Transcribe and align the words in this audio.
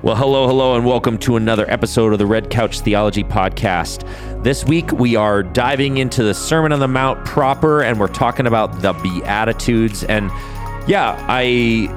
Well, 0.00 0.14
hello, 0.14 0.46
hello, 0.46 0.76
and 0.76 0.86
welcome 0.86 1.18
to 1.18 1.34
another 1.34 1.68
episode 1.68 2.12
of 2.12 2.20
the 2.20 2.26
Red 2.26 2.50
Couch 2.50 2.78
Theology 2.82 3.24
Podcast. 3.24 4.04
This 4.44 4.64
week 4.64 4.92
we 4.92 5.16
are 5.16 5.42
diving 5.42 5.96
into 5.96 6.22
the 6.22 6.34
Sermon 6.34 6.72
on 6.72 6.78
the 6.78 6.86
Mount 6.86 7.24
proper, 7.26 7.82
and 7.82 7.98
we're 7.98 8.06
talking 8.06 8.46
about 8.46 8.80
the 8.80 8.92
Beatitudes. 8.92 10.04
And 10.04 10.30
yeah, 10.86 11.16
I 11.28 11.88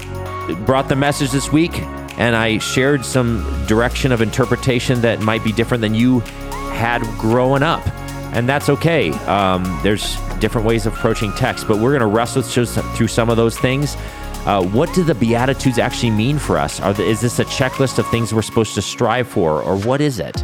brought 0.65 0.89
the 0.89 0.95
message 0.95 1.29
this 1.29 1.51
week, 1.51 1.79
and 2.17 2.35
I 2.35 2.57
shared 2.57 3.05
some 3.05 3.45
direction 3.67 4.11
of 4.11 4.19
interpretation 4.19 5.01
that 5.01 5.19
might 5.19 5.43
be 5.43 5.51
different 5.51 5.81
than 5.81 5.93
you 5.93 6.21
had 6.71 7.03
growing 7.19 7.61
up. 7.61 7.87
And 8.33 8.49
that's 8.49 8.67
okay. 8.67 9.11
Um, 9.25 9.79
there's 9.83 10.17
different 10.39 10.65
ways 10.65 10.87
of 10.87 10.95
approaching 10.95 11.31
text, 11.33 11.67
but 11.67 11.77
we're 11.77 11.91
going 11.91 11.99
to 11.99 12.07
wrestle 12.07 12.41
through 12.41 13.07
some 13.07 13.29
of 13.29 13.37
those 13.37 13.59
things. 13.59 13.95
Uh, 14.45 14.65
what 14.69 14.91
do 14.95 15.03
the 15.03 15.13
Beatitudes 15.13 15.77
actually 15.77 16.09
mean 16.09 16.39
for 16.39 16.57
us? 16.57 16.79
The, 16.79 17.03
is 17.03 17.21
this 17.21 17.37
a 17.37 17.45
checklist 17.45 17.99
of 17.99 18.07
things 18.09 18.33
we're 18.33 18.41
supposed 18.41 18.73
to 18.73 18.81
strive 18.81 19.27
for, 19.27 19.61
or 19.61 19.77
what 19.77 20.01
is 20.01 20.17
it? 20.17 20.43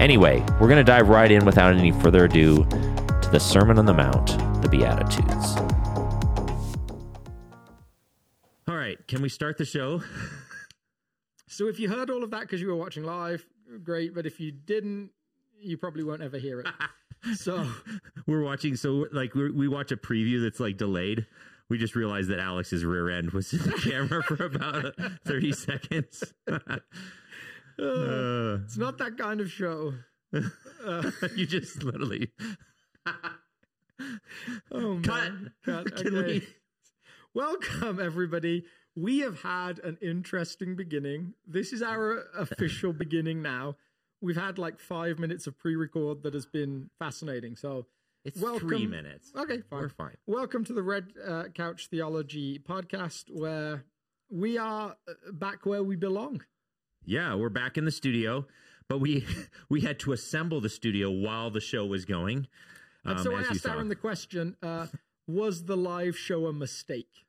Anyway, 0.00 0.44
we're 0.60 0.66
going 0.66 0.78
to 0.78 0.84
dive 0.84 1.08
right 1.08 1.30
in 1.30 1.44
without 1.44 1.74
any 1.74 1.92
further 1.92 2.24
ado 2.24 2.64
to 2.64 3.28
the 3.30 3.38
Sermon 3.38 3.78
on 3.78 3.86
the 3.86 3.94
Mount, 3.94 4.26
the 4.62 4.68
Beatitudes. 4.68 5.56
All 8.66 8.74
right, 8.76 8.98
can 9.06 9.22
we 9.22 9.28
start 9.28 9.58
the 9.58 9.64
show? 9.64 10.02
So, 11.50 11.66
if 11.66 11.80
you 11.80 11.88
heard 11.88 12.10
all 12.10 12.22
of 12.22 12.30
that 12.32 12.42
because 12.42 12.60
you 12.60 12.68
were 12.68 12.76
watching 12.76 13.04
live, 13.04 13.44
great. 13.82 14.14
But 14.14 14.26
if 14.26 14.38
you 14.38 14.52
didn't, 14.52 15.10
you 15.58 15.78
probably 15.78 16.04
won't 16.04 16.22
ever 16.22 16.36
hear 16.36 16.60
it. 16.60 16.66
so, 17.36 17.66
we're 18.26 18.42
watching. 18.42 18.76
So, 18.76 19.06
like, 19.12 19.34
we 19.34 19.66
watch 19.66 19.90
a 19.90 19.96
preview 19.96 20.42
that's 20.42 20.60
like 20.60 20.76
delayed 20.76 21.26
we 21.68 21.78
just 21.78 21.94
realized 21.94 22.30
that 22.30 22.38
Alex's 22.38 22.84
rear 22.84 23.10
end 23.10 23.32
was 23.32 23.52
in 23.52 23.58
the 23.58 23.72
camera 23.84 24.22
for 24.22 24.44
about 24.44 24.94
30 25.26 25.52
seconds. 25.52 26.24
uh, 26.50 26.78
it's 27.76 28.76
not 28.76 28.98
that 28.98 29.18
kind 29.18 29.40
of 29.40 29.50
show. 29.50 29.94
Uh, 30.84 31.10
you 31.34 31.44
just 31.44 31.82
literally. 31.82 32.30
oh, 34.70 34.94
man. 34.94 35.02
Cut. 35.02 35.32
Cut. 35.64 36.06
Okay. 36.06 36.10
We... 36.10 36.46
Welcome, 37.34 37.98
everybody. 37.98 38.64
We 38.94 39.18
have 39.20 39.42
had 39.42 39.80
an 39.80 39.98
interesting 40.00 40.76
beginning. 40.76 41.34
This 41.46 41.72
is 41.72 41.82
our 41.82 42.26
official 42.36 42.92
beginning 42.92 43.42
now. 43.42 43.76
We've 44.20 44.36
had 44.36 44.58
like 44.58 44.78
five 44.78 45.18
minutes 45.18 45.46
of 45.46 45.58
pre 45.58 45.74
record 45.74 46.22
that 46.22 46.34
has 46.34 46.46
been 46.46 46.90
fascinating. 46.98 47.56
So, 47.56 47.86
it's 48.24 48.40
Welcome. 48.40 48.68
three 48.68 48.86
minutes. 48.86 49.32
Okay, 49.36 49.60
fine. 49.68 49.80
We're 49.80 49.88
fine. 49.88 50.16
Welcome 50.26 50.64
to 50.64 50.72
the 50.72 50.82
Red 50.82 51.12
uh, 51.26 51.44
Couch 51.54 51.88
Theology 51.90 52.58
podcast, 52.58 53.24
where 53.30 53.84
we 54.30 54.58
are 54.58 54.96
uh, 55.08 55.32
back 55.32 55.64
where 55.64 55.82
we 55.82 55.96
belong. 55.96 56.42
Yeah, 57.04 57.34
we're 57.34 57.48
back 57.48 57.78
in 57.78 57.84
the 57.84 57.90
studio, 57.90 58.46
but 58.88 58.98
we 58.98 59.24
we 59.68 59.82
had 59.82 59.98
to 60.00 60.12
assemble 60.12 60.60
the 60.60 60.68
studio 60.68 61.10
while 61.10 61.50
the 61.50 61.60
show 61.60 61.86
was 61.86 62.04
going. 62.04 62.48
Um, 63.04 63.12
and 63.12 63.20
so 63.20 63.34
I 63.34 63.40
asked 63.42 63.66
Aaron 63.66 63.88
the 63.88 63.96
question: 63.96 64.56
uh, 64.62 64.86
Was 65.26 65.64
the 65.64 65.76
live 65.76 66.16
show 66.16 66.46
a 66.46 66.52
mistake? 66.52 67.24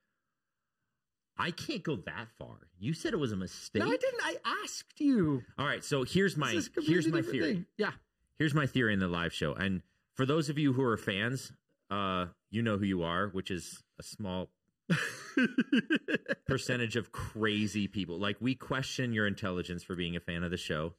I 1.38 1.52
can't 1.52 1.84
go 1.84 1.96
that 1.96 2.28
far. 2.38 2.68
You 2.78 2.94
said 2.94 3.14
it 3.14 3.18
was 3.18 3.32
a 3.32 3.38
mistake. 3.38 3.82
No, 3.82 3.88
I 3.88 3.96
didn't. 3.96 4.22
I 4.22 4.36
asked 4.64 5.00
you. 5.00 5.44
All 5.58 5.66
right, 5.66 5.84
so 5.84 6.04
here's 6.04 6.36
my 6.36 6.60
here's 6.82 7.08
my 7.08 7.22
theory. 7.22 7.54
Thing. 7.54 7.66
Yeah, 7.78 7.92
here's 8.38 8.54
my 8.54 8.66
theory 8.66 8.94
in 8.94 9.00
the 9.00 9.08
live 9.08 9.34
show, 9.34 9.54
and 9.54 9.82
for 10.20 10.26
those 10.26 10.50
of 10.50 10.58
you 10.58 10.74
who 10.74 10.84
are 10.84 10.98
fans, 10.98 11.54
uh, 11.90 12.26
you 12.52 12.62
know 12.62 12.78
who 12.78 12.84
you 12.84 13.04
are, 13.04 13.30
which 13.30 13.50
is 13.50 13.82
a 14.02 14.04
small 14.04 14.50
percentage 16.46 16.98
of 16.98 17.14
crazy 17.14 17.88
people. 17.88 18.20
Like 18.20 18.36
we 18.42 18.54
question 18.54 19.14
your 19.14 19.28
intelligence 19.28 19.82
for 19.82 19.96
being 19.96 20.18
a 20.18 20.20
fan 20.20 20.44
of 20.44 20.52
the 20.52 20.58
show. 20.58 20.96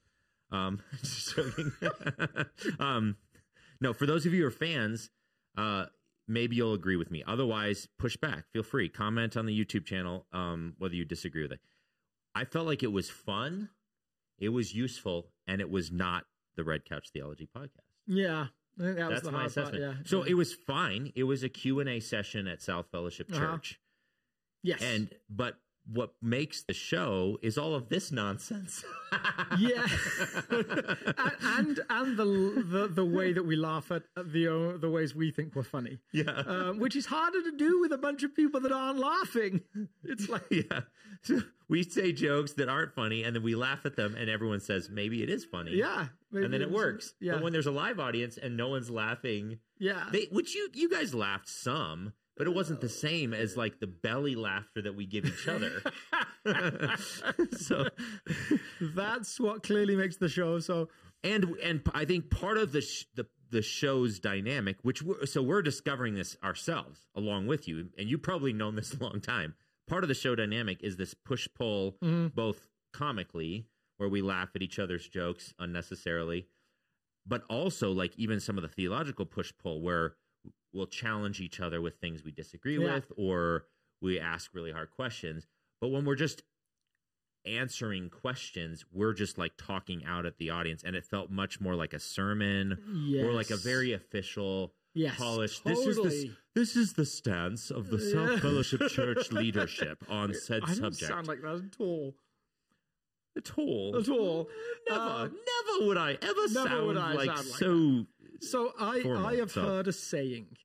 Um, 0.51 0.81
um, 2.81 3.19
no, 3.79 3.93
for 3.93 4.07
those 4.07 4.25
of 4.25 4.33
you 4.33 4.41
who 4.41 4.47
are 4.47 4.51
fans, 4.51 5.11
uh, 5.55 5.85
maybe 6.27 6.57
you'll 6.57 6.73
agree 6.73 6.97
with 6.97 7.11
me. 7.11 7.23
Otherwise, 7.27 7.89
push 7.99 8.17
back. 8.17 8.45
Feel 8.55 8.63
free. 8.63 8.89
Comment 8.89 9.37
on 9.37 9.45
the 9.45 9.53
YouTube 9.53 9.85
channel 9.85 10.25
um, 10.33 10.73
whether 10.79 10.95
you 10.95 11.05
disagree 11.05 11.43
with 11.43 11.53
it. 11.53 11.61
I 12.35 12.47
felt 12.47 12.67
like 12.67 12.83
it 12.83 12.91
was 12.91 13.11
fun, 13.11 13.69
it 14.39 14.49
was 14.49 14.75
useful, 14.75 15.27
and 15.47 15.61
it 15.61 15.69
was 15.69 15.93
not 15.93 16.25
the 16.57 16.65
Red 16.65 16.87
Couch 16.87 17.11
Theology 17.13 17.47
podcast. 17.55 17.85
Yeah, 18.07 18.47
that 18.81 19.11
That's 19.11 19.31
my 19.31 19.45
assessment. 19.45 19.85
Part, 19.85 19.97
yeah. 19.97 20.03
So 20.05 20.25
yeah. 20.25 20.31
it 20.31 20.35
was 20.35 20.55
fine. 20.55 21.13
It 21.15 21.25
was 21.25 21.43
a 21.43 21.49
Q&A 21.49 22.01
session 22.01 22.47
at 22.47 22.63
South 22.63 22.87
Fellowship 22.91 23.31
uh-huh. 23.31 23.41
Church. 23.41 23.79
Uh-huh. 23.79 23.87
Yes. 24.63 24.83
And 24.83 25.11
but 25.29 25.57
what 25.93 26.15
makes 26.23 26.63
the 26.63 26.75
show 26.75 27.39
is 27.43 27.59
all 27.59 27.75
of 27.75 27.89
this 27.89 28.13
nonsense. 28.13 28.85
yeah, 29.59 29.87
and 30.51 31.81
and 31.91 32.17
the, 32.17 32.65
the 32.67 32.91
the 32.93 33.05
way 33.05 33.33
that 33.33 33.45
we 33.45 33.57
laugh 33.57 33.91
at 33.91 34.03
the 34.17 34.79
the 34.81 34.89
ways 34.89 35.15
we 35.15 35.31
think 35.31 35.55
we're 35.55 35.63
funny. 35.63 35.99
Yeah, 36.13 36.43
um, 36.47 36.79
which 36.79 36.95
is 36.95 37.07
harder 37.07 37.43
to 37.43 37.57
do 37.57 37.81
with 37.81 37.93
a 37.93 37.99
bunch 37.99 38.23
of 38.23 38.35
people 38.35 38.61
that 38.61 38.73
aren't 38.73 38.99
laughing. 38.99 39.63
It's 40.05 40.29
like 40.29 40.47
yeah, 40.51 40.83
so 41.23 41.41
we 41.69 41.83
say 41.83 42.13
jokes 42.13 42.53
that 42.55 42.69
aren't 42.69 42.95
funny, 42.95 43.25
and 43.25 43.35
then 43.35 43.43
we 43.43 43.55
laugh 43.55 43.85
at 43.85 43.97
them, 43.97 44.15
and 44.17 44.31
everyone 44.31 44.61
says 44.61 44.89
maybe 44.91 45.23
it 45.23 45.31
is 45.31 45.45
funny. 45.45 45.73
Yeah, 45.73 46.07
and 46.33 46.53
then 46.53 46.63
it 46.63 46.71
works. 46.71 47.15
Yeah, 47.21 47.35
but 47.35 47.43
when 47.43 47.53
there's 47.53 47.67
a 47.67 47.73
live 47.73 47.99
audience 47.99 48.39
and 48.39 48.57
no 48.57 48.69
one's 48.69 48.91
laughing, 48.91 49.59
yeah, 49.79 50.05
they 50.13 50.29
which 50.31 50.55
you 50.55 50.69
you 50.73 50.89
guys 50.89 51.15
laughed 51.15 51.49
some 51.49 52.13
but 52.41 52.47
it 52.47 52.55
wasn't 52.55 52.81
the 52.81 52.89
same 52.89 53.35
as 53.35 53.55
like 53.55 53.81
the 53.81 53.87
belly 53.87 54.35
laughter 54.35 54.81
that 54.81 54.97
we 54.97 55.05
give 55.05 55.27
each 55.27 55.47
other. 55.47 55.83
so 57.59 57.87
that's 58.81 59.39
what 59.39 59.63
clearly 59.63 59.95
makes 59.95 60.17
the 60.17 60.27
show 60.27 60.59
so. 60.59 60.89
And 61.23 61.45
and 61.63 61.83
I 61.93 62.07
think 62.07 62.31
part 62.31 62.57
of 62.57 62.73
the 62.73 62.81
sh- 62.81 63.05
the 63.15 63.27
the 63.51 63.61
show's 63.61 64.19
dynamic, 64.21 64.79
which 64.81 65.03
we're, 65.03 65.27
so 65.27 65.43
we're 65.43 65.61
discovering 65.61 66.15
this 66.15 66.35
ourselves 66.43 67.09
along 67.15 67.47
with 67.47 67.69
you, 67.69 67.91
and 67.99 68.09
you've 68.09 68.23
probably 68.23 68.55
known 68.55 68.75
this 68.75 68.95
a 68.99 69.05
long 69.05 69.21
time. 69.21 69.53
Part 69.87 70.03
of 70.03 70.09
the 70.09 70.15
show 70.15 70.35
dynamic 70.35 70.83
is 70.83 70.97
this 70.97 71.13
push 71.13 71.47
pull, 71.55 71.99
mm-hmm. 72.03 72.29
both 72.29 72.71
comically, 72.95 73.67
where 73.99 74.09
we 74.09 74.23
laugh 74.23 74.49
at 74.55 74.63
each 74.63 74.79
other's 74.79 75.07
jokes 75.07 75.53
unnecessarily, 75.59 76.47
but 77.27 77.43
also 77.51 77.93
like 77.93 78.17
even 78.17 78.41
some 78.41 78.57
of 78.57 78.63
the 78.63 78.69
theological 78.69 79.27
push 79.27 79.53
pull 79.63 79.83
where 79.83 80.15
we'll 80.73 80.87
challenge 80.87 81.41
each 81.41 81.61
other 81.61 81.81
with 81.81 81.97
things 81.97 82.25
we 82.25 82.31
disagree 82.31 82.79
yeah. 82.79 82.95
with 82.95 83.13
or 83.17 83.65
we 84.01 84.19
ask 84.19 84.55
really 84.55 84.73
hard 84.73 84.91
questions. 84.91 85.47
But 85.81 85.89
when 85.89 86.05
we're 86.05 86.15
just 86.15 86.43
answering 87.47 88.11
questions, 88.11 88.85
we're 88.93 89.13
just 89.13 89.39
like 89.39 89.53
talking 89.57 90.05
out 90.05 90.27
at 90.27 90.39
the 90.39 90.51
audience. 90.51 90.83
And 90.85 90.95
it 90.97 91.05
felt 91.05 91.31
much 91.31 91.61
more 91.61 91.75
like 91.75 91.93
a 91.93 92.01
sermon 92.01 92.79
yes. 93.07 93.25
or 93.25 93.33
like 93.33 93.51
a 93.51 93.57
very 93.57 93.93
official, 93.93 94.75
yes, 94.95 95.17
polished. 95.17 95.65
Totally. 95.65 95.87
This 95.87 95.97
is 95.97 96.25
the, 96.25 96.31
this 96.55 96.77
is 96.77 96.93
the 96.95 97.07
stance 97.07 97.71
of 97.71 97.89
the 97.89 97.99
South 97.99 98.41
Fellowship 98.41 98.81
Church 98.89 99.33
leadership 99.33 100.05
on 100.09 100.35
said 100.35 100.63
subject. 100.63 100.69
I 100.69 100.75
subject. 100.75 101.09
Sound 101.13 101.29
like 101.29 101.43
that 101.43 101.63
at 101.65 101.81
all. 101.81 102.15
At 103.37 103.59
all. 103.59 103.97
At 103.97 104.09
all. 104.09 104.49
Never, 104.89 105.01
uh, 105.01 105.23
never 105.25 105.87
would 105.87 105.97
I 105.97 106.19
ever 106.21 106.49
sound, 106.49 106.99
I 106.99 107.13
like, 107.13 107.27
sound 107.27 107.49
like 107.49 107.59
so. 107.59 107.67
That. 107.67 108.07
So 108.41 108.73
I 108.79 109.03
formal, 109.03 109.27
I 109.27 109.37
have 109.37 109.51
so. 109.51 109.63
heard 109.63 109.89
a 109.89 109.93
saying 109.93 110.57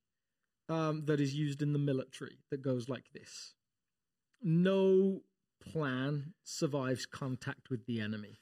um, 0.69 1.05
that 1.05 1.19
is 1.19 1.33
used 1.33 1.61
in 1.61 1.73
the 1.73 1.79
military 1.79 2.39
that 2.51 2.61
goes 2.61 2.89
like 2.89 3.05
this 3.13 3.53
No 4.41 5.21
plan 5.61 6.33
survives 6.43 7.05
contact 7.05 7.69
with 7.69 7.85
the 7.85 7.99
enemy. 7.99 8.39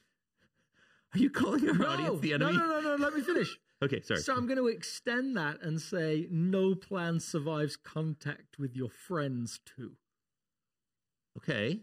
Are 1.13 1.19
you 1.19 1.29
calling 1.29 1.69
our 1.69 1.75
no, 1.75 1.87
audience 1.87 2.19
the 2.21 2.33
enemy? 2.33 2.53
No, 2.53 2.65
no, 2.67 2.79
no, 2.79 2.95
no. 2.95 3.03
Let 3.03 3.13
me 3.13 3.21
finish. 3.21 3.55
okay, 3.83 4.01
sorry. 4.01 4.19
So 4.21 4.33
I'm 4.35 4.47
going 4.47 4.57
to 4.57 4.67
extend 4.67 5.37
that 5.37 5.61
and 5.61 5.79
say 5.79 6.27
no 6.31 6.73
plan 6.73 7.19
survives 7.19 7.75
contact 7.75 8.57
with 8.57 8.75
your 8.75 8.89
friends 8.89 9.59
too. 9.63 9.93
Okay. 11.37 11.81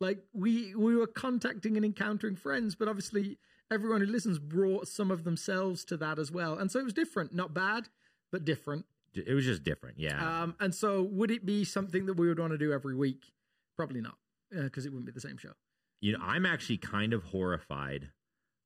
Like 0.00 0.18
we 0.32 0.74
we 0.74 0.96
were 0.96 1.06
contacting 1.06 1.76
and 1.76 1.84
encountering 1.84 2.34
friends, 2.34 2.74
but 2.74 2.88
obviously 2.88 3.38
everyone 3.72 4.00
who 4.00 4.06
listens 4.06 4.38
brought 4.38 4.88
some 4.88 5.10
of 5.10 5.24
themselves 5.24 5.84
to 5.86 5.96
that 5.98 6.18
as 6.18 6.30
well, 6.30 6.58
and 6.58 6.70
so 6.70 6.78
it 6.78 6.84
was 6.84 6.92
different. 6.92 7.34
Not 7.34 7.54
bad, 7.54 7.88
but 8.30 8.44
different. 8.44 8.86
It 9.14 9.34
was 9.34 9.44
just 9.44 9.62
different, 9.62 9.98
yeah. 9.98 10.42
Um, 10.42 10.54
and 10.58 10.74
so, 10.74 11.02
would 11.02 11.30
it 11.30 11.44
be 11.44 11.64
something 11.64 12.06
that 12.06 12.14
we 12.14 12.28
would 12.28 12.38
want 12.38 12.52
to 12.52 12.58
do 12.58 12.72
every 12.72 12.94
week? 12.94 13.32
Probably 13.76 14.00
not, 14.00 14.16
because 14.50 14.84
uh, 14.84 14.88
it 14.88 14.90
wouldn't 14.90 15.06
be 15.06 15.12
the 15.12 15.20
same 15.20 15.36
show. 15.36 15.52
You 16.00 16.12
know, 16.12 16.18
I'm 16.22 16.46
actually 16.46 16.78
kind 16.78 17.12
of 17.12 17.24
horrified 17.24 18.10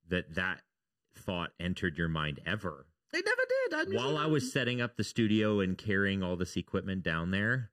that 0.08 0.34
that 0.34 0.62
thought 1.16 1.50
entered 1.58 1.98
your 1.98 2.08
mind 2.08 2.40
ever. 2.46 2.86
It 3.12 3.24
never 3.24 3.86
did. 3.86 3.96
I 3.96 4.02
While 4.02 4.18
I 4.18 4.26
was 4.26 4.52
setting 4.52 4.80
up 4.80 4.96
the 4.96 5.04
studio 5.04 5.60
and 5.60 5.76
carrying 5.76 6.22
all 6.22 6.36
this 6.36 6.56
equipment 6.56 7.02
down 7.02 7.30
there 7.30 7.70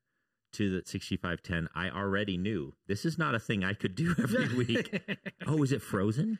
to 0.53 0.69
the 0.69 0.85
6510, 0.85 1.69
I 1.75 1.89
already 1.89 2.38
knew 2.38 2.74
this 2.88 3.06
is 3.06 3.18
not 3.18 3.35
a 3.35 3.39
thing 3.39 3.63
I 3.63 3.74
could 3.74 3.95
do 3.95 4.15
every 4.21 4.53
week. 4.56 5.01
oh, 5.47 5.63
is 5.63 5.71
it 5.71 5.81
frozen? 5.81 6.39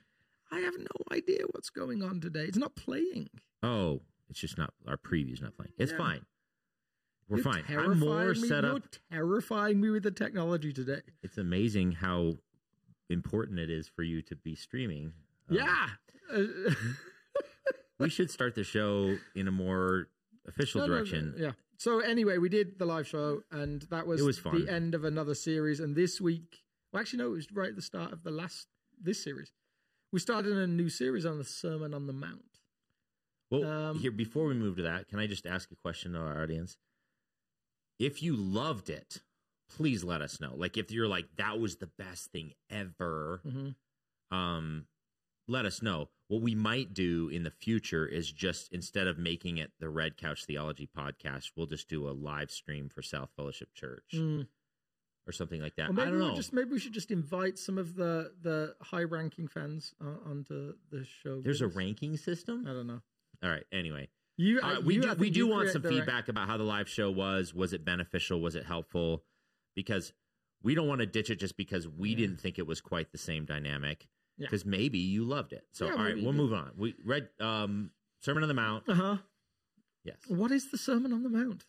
I 0.54 0.60
have 0.60 0.78
no 0.78 1.16
idea 1.16 1.40
what's 1.52 1.70
going 1.70 2.04
on 2.04 2.22
today. 2.22 2.44
It's 2.44 2.58
not 2.58 2.76
playing. 2.76 3.30
Oh, 3.64 4.02
it's 4.30 4.40
just 4.40 4.58
not 4.58 4.74
our 4.88 4.98
preview's 4.98 5.42
not 5.42 5.56
playing. 5.56 5.74
It's 5.78 5.92
yeah. 5.92 5.98
fine. 5.98 6.26
We're 7.28 7.38
You're 7.38 7.44
fine. 7.44 7.64
I'm 7.70 8.00
more 8.00 8.34
me. 8.34 8.48
set 8.48 8.64
You're 8.64 8.80
terrifying 9.12 9.82
me 9.82 9.90
with 9.90 10.04
the 10.04 10.12
technology 10.12 10.74
today. 10.74 11.02
It's 11.24 11.38
amazing 11.38 11.94
how 11.94 12.38
important 13.10 13.60
it 13.60 13.70
is 13.70 13.88
for 13.88 14.04
you 14.04 14.22
to 14.24 14.36
be 14.36 14.56
streaming. 14.56 15.14
Um, 15.50 15.58
yeah. 15.58 15.88
We 18.00 18.10
should 18.10 18.32
start 18.32 18.56
the 18.56 18.64
show 18.64 19.16
in 19.36 19.48
a 19.48 19.52
more 19.52 20.10
official 20.48 20.82
no, 20.82 20.88
no, 20.88 20.94
direction. 20.94 21.36
yeah. 21.38 21.52
So 21.78 22.00
anyway, 22.00 22.38
we 22.38 22.50
did 22.50 22.80
the 22.80 22.86
live 22.86 23.08
show, 23.08 23.44
and 23.52 23.84
that 23.84 24.08
was, 24.08 24.20
It 24.20 24.24
was 24.24 24.42
the 24.42 24.68
end 24.70 24.96
of 24.96 25.04
another 25.04 25.36
series. 25.36 25.80
And 25.80 25.96
this 25.96 26.20
week, 26.20 26.64
well, 26.92 27.02
actually, 27.02 27.20
no, 27.20 27.28
it 27.28 27.36
was 27.36 27.48
right 27.54 27.70
at 27.70 27.76
the 27.76 27.82
start 27.82 28.12
of 28.12 28.24
the 28.24 28.32
last 28.32 28.68
this 29.02 29.24
series. 29.24 29.52
We 30.14 30.20
started 30.20 30.56
a 30.56 30.68
new 30.68 30.90
series 30.90 31.26
on 31.26 31.40
the 31.40 31.44
Sermon 31.44 31.92
on 31.94 32.06
the 32.06 32.14
Mount. 32.14 32.60
Well, 33.50 33.64
Um, 33.66 34.00
here 34.00 34.12
before 34.12 34.46
we 34.46 34.54
move 34.54 34.76
to 34.78 34.84
that, 34.84 35.08
can 35.08 35.18
I 35.20 35.26
just 35.26 35.48
ask 35.48 35.72
a 35.72 35.76
question 35.76 36.14
to 36.14 36.20
our 36.20 36.42
audience? 36.44 36.78
If 37.98 38.22
you 38.22 38.36
loved 38.36 38.90
it, 38.92 39.24
please 39.70 40.04
let 40.04 40.22
us 40.22 40.40
know. 40.40 40.54
Like 40.56 40.78
if 40.78 40.92
you're 40.92 41.08
like 41.08 41.36
that 41.38 41.60
was 41.60 41.78
the 41.78 41.88
best 41.98 42.32
thing 42.32 42.54
ever, 42.70 43.42
Mm-hmm. 43.44 44.36
um 44.38 44.86
let 45.48 45.66
us 45.66 45.82
know. 45.82 46.10
What 46.30 46.42
we 46.42 46.56
might 46.56 46.94
do 46.94 47.28
in 47.28 47.44
the 47.44 47.52
future 47.52 48.06
is 48.06 48.32
just 48.32 48.72
instead 48.72 49.08
of 49.08 49.18
making 49.18 49.58
it 49.58 49.74
the 49.80 49.90
Red 49.90 50.16
Couch 50.16 50.46
Theology 50.46 50.88
podcast, 50.96 51.52
we'll 51.58 51.66
just 51.66 51.90
do 51.90 52.08
a 52.08 52.12
live 52.14 52.50
stream 52.52 52.88
for 52.88 53.02
South 53.02 53.32
Fellowship 53.36 53.74
Church 53.74 54.12
Mm. 54.14 54.48
Or 55.26 55.32
something 55.32 55.62
like 55.62 55.76
that. 55.78 55.90
Or 55.90 55.94
maybe 55.94 56.08
I 56.08 56.12
don't 56.12 56.20
know. 56.20 56.36
just 56.36 56.54
maybe 56.54 56.72
we 56.72 56.80
should 56.80 56.94
just 56.94 57.12
invite 57.12 57.58
some 57.58 57.78
of 57.78 57.96
the 57.96 58.32
the 58.42 58.76
high 58.82 59.04
ranking 59.04 59.48
fans 59.48 59.94
uh, 60.02 60.30
onto 60.30 60.74
the 60.92 61.06
show. 61.06 61.42
There's 61.42 61.62
a 61.62 61.68
ranking 61.68 62.18
system. 62.18 62.66
I 62.68 62.74
don't 62.74 62.88
know. 62.88 63.02
All 63.44 63.50
right. 63.50 63.66
Anyway, 63.72 64.10
You, 64.38 64.60
Uh, 64.62 64.78
uh, 64.78 64.82
we 64.82 64.96
you- 64.96 65.02
do 65.02 65.14
we 65.16 65.30
do 65.30 65.48
want 65.48 65.70
some 65.70 65.82
the 65.82 65.90
rank- 65.90 66.02
feedback 66.02 66.28
about 66.28 66.48
how 66.48 66.58
the 66.58 66.64
live 66.64 66.90
show 66.90 67.12
was. 67.12 67.54
Was 67.54 67.74
it 67.74 67.86
beneficial? 67.86 68.42
Was 68.42 68.56
it 68.56 68.66
helpful? 68.66 69.24
Because 69.76 70.14
we 70.62 70.76
don't 70.76 70.88
want 70.88 71.00
to 71.02 71.06
ditch 71.06 71.30
it 71.30 71.36
just 71.40 71.58
because 71.58 71.88
we 71.88 72.10
Yeah. 72.12 72.18
didn't 72.18 72.38
think 72.40 72.58
it 72.58 72.66
was 72.68 72.82
quite 72.82 73.12
the 73.12 73.18
same 73.18 73.46
dynamic. 73.46 74.08
Yeah. 74.38 74.48
Because 74.48 74.66
maybe 74.66 74.98
you 74.98 75.24
loved 75.26 75.54
it. 75.54 75.68
So 75.72 75.86
Yeah, 75.86 75.92
all 75.94 75.98
right, 76.00 76.16
we'll 76.16 76.32
did. 76.32 76.36
move 76.38 76.54
on. 76.54 76.72
We 76.78 76.96
read 77.06 77.30
um, 77.40 77.92
Sermon 78.22 78.44
on 78.44 78.48
the 78.48 78.56
Mount. 78.56 78.88
Uh-huh. 78.90 79.18
Yes, 80.04 80.18
What 80.28 80.52
is 80.52 80.70
the 80.72 80.78
Sermon 80.78 81.14
on 81.14 81.24
the 81.24 81.30
Mount? 81.30 81.66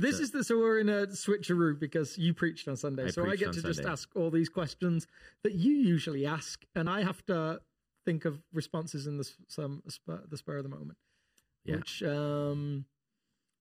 This 0.00 0.18
a- 0.18 0.22
is 0.22 0.30
the 0.30 0.44
so 0.44 0.58
we're 0.58 0.78
in 0.78 0.88
a 0.88 1.06
switcheroo 1.08 1.78
because 1.78 2.16
you 2.18 2.34
preached 2.34 2.68
on 2.68 2.76
Sunday, 2.76 3.06
I 3.06 3.10
so 3.10 3.28
I 3.28 3.36
get 3.36 3.52
to 3.52 3.62
just 3.62 3.80
ask 3.84 4.08
all 4.14 4.30
these 4.30 4.48
questions 4.48 5.06
that 5.42 5.54
you 5.54 5.74
usually 5.74 6.26
ask, 6.26 6.64
and 6.74 6.88
I 6.88 7.02
have 7.02 7.24
to 7.26 7.60
think 8.04 8.24
of 8.24 8.40
responses 8.52 9.06
in 9.06 9.18
the 9.18 9.28
some 9.48 9.82
spur, 9.88 10.22
the 10.28 10.36
spur 10.36 10.56
of 10.58 10.62
the 10.62 10.68
moment. 10.68 10.98
Yeah. 11.64 11.76
Which 11.76 12.02
um, 12.02 12.84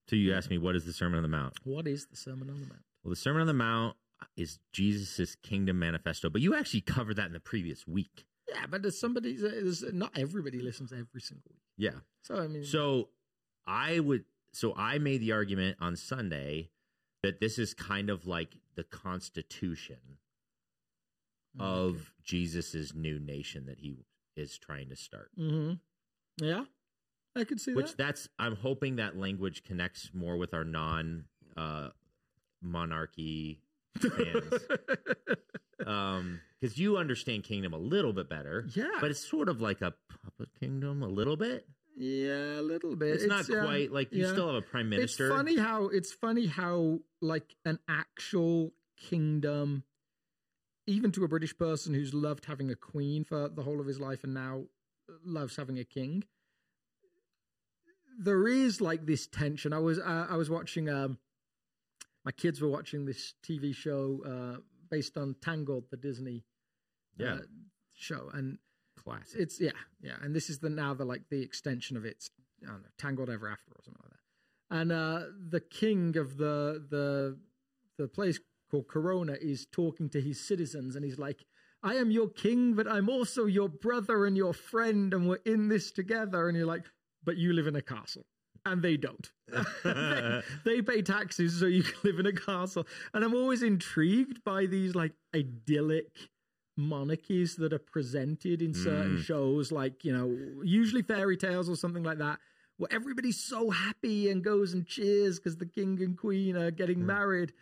so 0.07 0.15
you 0.15 0.33
asked 0.33 0.49
me 0.49 0.57
what 0.57 0.75
is 0.75 0.85
the 0.85 0.93
Sermon 0.93 1.17
on 1.17 1.23
the 1.23 1.29
Mount? 1.29 1.53
what 1.63 1.87
is 1.87 2.07
the 2.07 2.15
Sermon 2.15 2.49
on 2.49 2.61
the 2.61 2.67
Mount? 2.67 2.83
Well, 3.03 3.09
the 3.09 3.15
Sermon 3.15 3.41
on 3.41 3.47
the 3.47 3.53
Mount 3.53 3.95
is 4.37 4.59
Jesus' 4.71 5.35
kingdom 5.35 5.79
manifesto, 5.79 6.29
but 6.29 6.41
you 6.41 6.55
actually 6.55 6.81
covered 6.81 7.17
that 7.17 7.27
in 7.27 7.33
the 7.33 7.39
previous 7.39 7.85
week. 7.87 8.25
Yeah, 8.47 8.65
but 8.69 8.81
there's 8.83 8.99
somebody. 8.99 9.35
There's 9.35 9.83
not 9.91 10.11
everybody 10.15 10.59
listens 10.59 10.91
every 10.91 11.21
single 11.21 11.51
week. 11.51 11.61
Yeah. 11.77 11.99
So 12.21 12.37
I 12.37 12.47
mean, 12.47 12.63
So 12.63 13.09
I 13.65 13.99
would 13.99 14.25
so 14.55 14.73
I 14.77 14.97
made 14.99 15.19
the 15.21 15.33
argument 15.33 15.77
on 15.81 15.95
Sunday 15.95 16.69
that 17.23 17.39
this 17.41 17.59
is 17.59 17.73
kind 17.73 18.09
of 18.09 18.25
like 18.25 18.55
the 18.75 18.83
constitution 18.83 20.17
of 21.59 22.13
Jesus's 22.23 22.93
new 22.93 23.19
nation 23.19 23.65
that 23.65 23.79
he 23.79 23.95
is 24.35 24.57
trying 24.57 24.89
to 24.89 24.95
start. 24.95 25.31
hmm 25.37 25.73
Yeah, 26.37 26.65
I 27.35 27.43
could 27.43 27.59
see 27.61 27.73
Which 27.73 27.85
that. 27.85 27.91
Which 27.91 27.97
that's 27.97 28.29
I'm 28.39 28.55
hoping 28.55 28.97
that 28.97 29.17
language 29.17 29.63
connects 29.63 30.11
more 30.13 30.37
with 30.37 30.53
our 30.53 30.63
non 30.65 31.25
uh 31.57 31.89
monarchy 32.61 33.61
fans. 33.97 34.53
um 35.87 36.41
because 36.59 36.77
you 36.77 36.97
understand 36.97 37.43
kingdom 37.43 37.73
a 37.73 37.77
little 37.77 38.13
bit 38.13 38.29
better. 38.29 38.65
yeah, 38.73 38.87
But 39.01 39.11
it's 39.11 39.25
sort 39.25 39.49
of 39.49 39.61
like 39.61 39.81
a 39.81 39.93
puppet 40.09 40.49
kingdom 40.59 41.03
a 41.03 41.07
little 41.07 41.37
bit. 41.37 41.67
Yeah, 41.95 42.59
a 42.59 42.61
little 42.61 42.95
bit. 42.95 43.15
It's, 43.15 43.25
not 43.25 43.49
um, 43.49 43.65
quite 43.65 43.91
like 43.91 44.11
you 44.11 44.25
yeah. 44.25 44.31
still 44.31 44.47
have 44.47 44.55
a 44.55 44.61
prime 44.61 44.89
minister. 44.89 45.27
It's 45.27 45.35
funny 45.35 45.57
how 45.57 45.87
it's 45.87 46.11
funny 46.11 46.47
how 46.47 46.99
like 47.21 47.55
an 47.63 47.79
actual 47.87 48.73
kingdom, 48.97 49.83
even 50.87 51.11
to 51.13 51.23
a 51.23 51.27
British 51.27 51.57
person 51.57 51.93
who's 51.93 52.13
loved 52.13 52.45
having 52.45 52.69
a 52.69 52.75
queen 52.75 53.23
for 53.23 53.47
the 53.47 53.63
whole 53.63 53.79
of 53.79 53.87
his 53.87 53.99
life 53.99 54.23
and 54.23 54.33
now 54.33 54.63
loves 55.23 55.55
having 55.55 55.79
a 55.79 55.85
king. 55.85 56.23
There 58.17 58.47
is 58.47 58.81
like 58.81 59.05
this 59.05 59.27
tension. 59.27 59.73
I 59.73 59.79
was 59.79 59.99
uh, 59.99 60.27
I 60.29 60.35
was 60.35 60.49
watching. 60.49 60.89
Um, 60.89 61.17
my 62.25 62.31
kids 62.31 62.59
were 62.59 62.69
watching 62.69 63.05
this 63.05 63.35
TV 63.47 63.73
show 63.73 64.21
uh, 64.25 64.59
based 64.89 65.15
on 65.15 65.35
Tangled, 65.41 65.85
the 65.91 65.97
Disney 65.97 66.43
Yeah. 67.17 67.35
uh, 67.35 67.39
show, 67.93 68.29
and 68.33 68.57
Classic. 69.05 69.39
it's 69.39 69.61
yeah, 69.61 69.71
yeah, 70.01 70.15
and 70.21 70.35
this 70.35 70.49
is 70.49 70.59
the 70.59 70.69
now 70.69 70.93
the 70.93 71.05
like 71.05 71.21
the 71.29 71.41
extension 71.41 71.95
of 71.95 72.05
its 72.05 72.29
I 72.63 72.71
don't 72.71 72.81
know, 72.81 72.89
Tangled 72.97 73.29
Ever 73.29 73.47
After 73.47 73.71
or 73.71 73.83
something 73.83 74.01
like 74.03 74.11
that. 74.11 74.77
And 74.77 74.91
uh, 74.91 75.21
the 75.49 75.59
king 75.59 76.17
of 76.17 76.37
the 76.37 76.83
the 76.89 77.37
the 77.97 78.07
place 78.07 78.39
called 78.71 78.87
Corona 78.87 79.37
is 79.39 79.67
talking 79.71 80.09
to 80.09 80.21
his 80.21 80.41
citizens, 80.45 80.95
and 80.95 81.05
he's 81.05 81.19
like, 81.19 81.45
"I 81.83 81.95
am 81.95 82.09
your 82.09 82.29
king, 82.29 82.73
but 82.73 82.87
I'm 82.87 83.09
also 83.09 83.45
your 83.45 83.69
brother 83.69 84.25
and 84.25 84.35
your 84.35 84.53
friend, 84.53 85.13
and 85.13 85.29
we're 85.29 85.39
in 85.45 85.67
this 85.67 85.91
together." 85.91 86.47
And 86.47 86.57
you're 86.57 86.65
like, 86.65 86.85
"But 87.23 87.37
you 87.37 87.53
live 87.53 87.67
in 87.67 87.75
a 87.75 87.81
castle." 87.81 88.25
And 88.65 88.81
they 88.81 88.97
don't. 88.97 89.31
they, 89.83 90.41
they 90.65 90.81
pay 90.81 91.03
taxes 91.03 91.59
so 91.59 91.67
you 91.67 91.83
can 91.83 91.99
live 92.03 92.19
in 92.19 92.25
a 92.25 92.33
castle. 92.33 92.87
And 93.13 93.23
I'm 93.23 93.35
always 93.35 93.61
intrigued 93.61 94.43
by 94.43 94.65
these 94.65 94.95
like 94.95 95.13
idyllic 95.35 96.07
monarchies 96.77 97.55
that 97.57 97.71
are 97.73 97.79
presented 97.79 98.61
in 98.61 98.73
certain 98.73 99.17
Mm. 99.17 99.23
shows, 99.23 99.71
like, 99.71 100.03
you 100.03 100.11
know, 100.11 100.61
usually 100.63 101.01
fairy 101.01 101.37
tales 101.37 101.69
or 101.69 101.75
something 101.75 102.03
like 102.03 102.17
that, 102.17 102.39
where 102.77 102.91
everybody's 102.91 103.39
so 103.39 103.69
happy 103.69 104.29
and 104.29 104.43
goes 104.43 104.73
and 104.73 104.85
cheers 104.85 105.39
because 105.39 105.57
the 105.57 105.65
king 105.65 106.01
and 106.03 106.17
queen 106.17 106.57
are 106.57 106.71
getting 106.71 106.99
Mm. 106.99 107.05
married. 107.05 107.53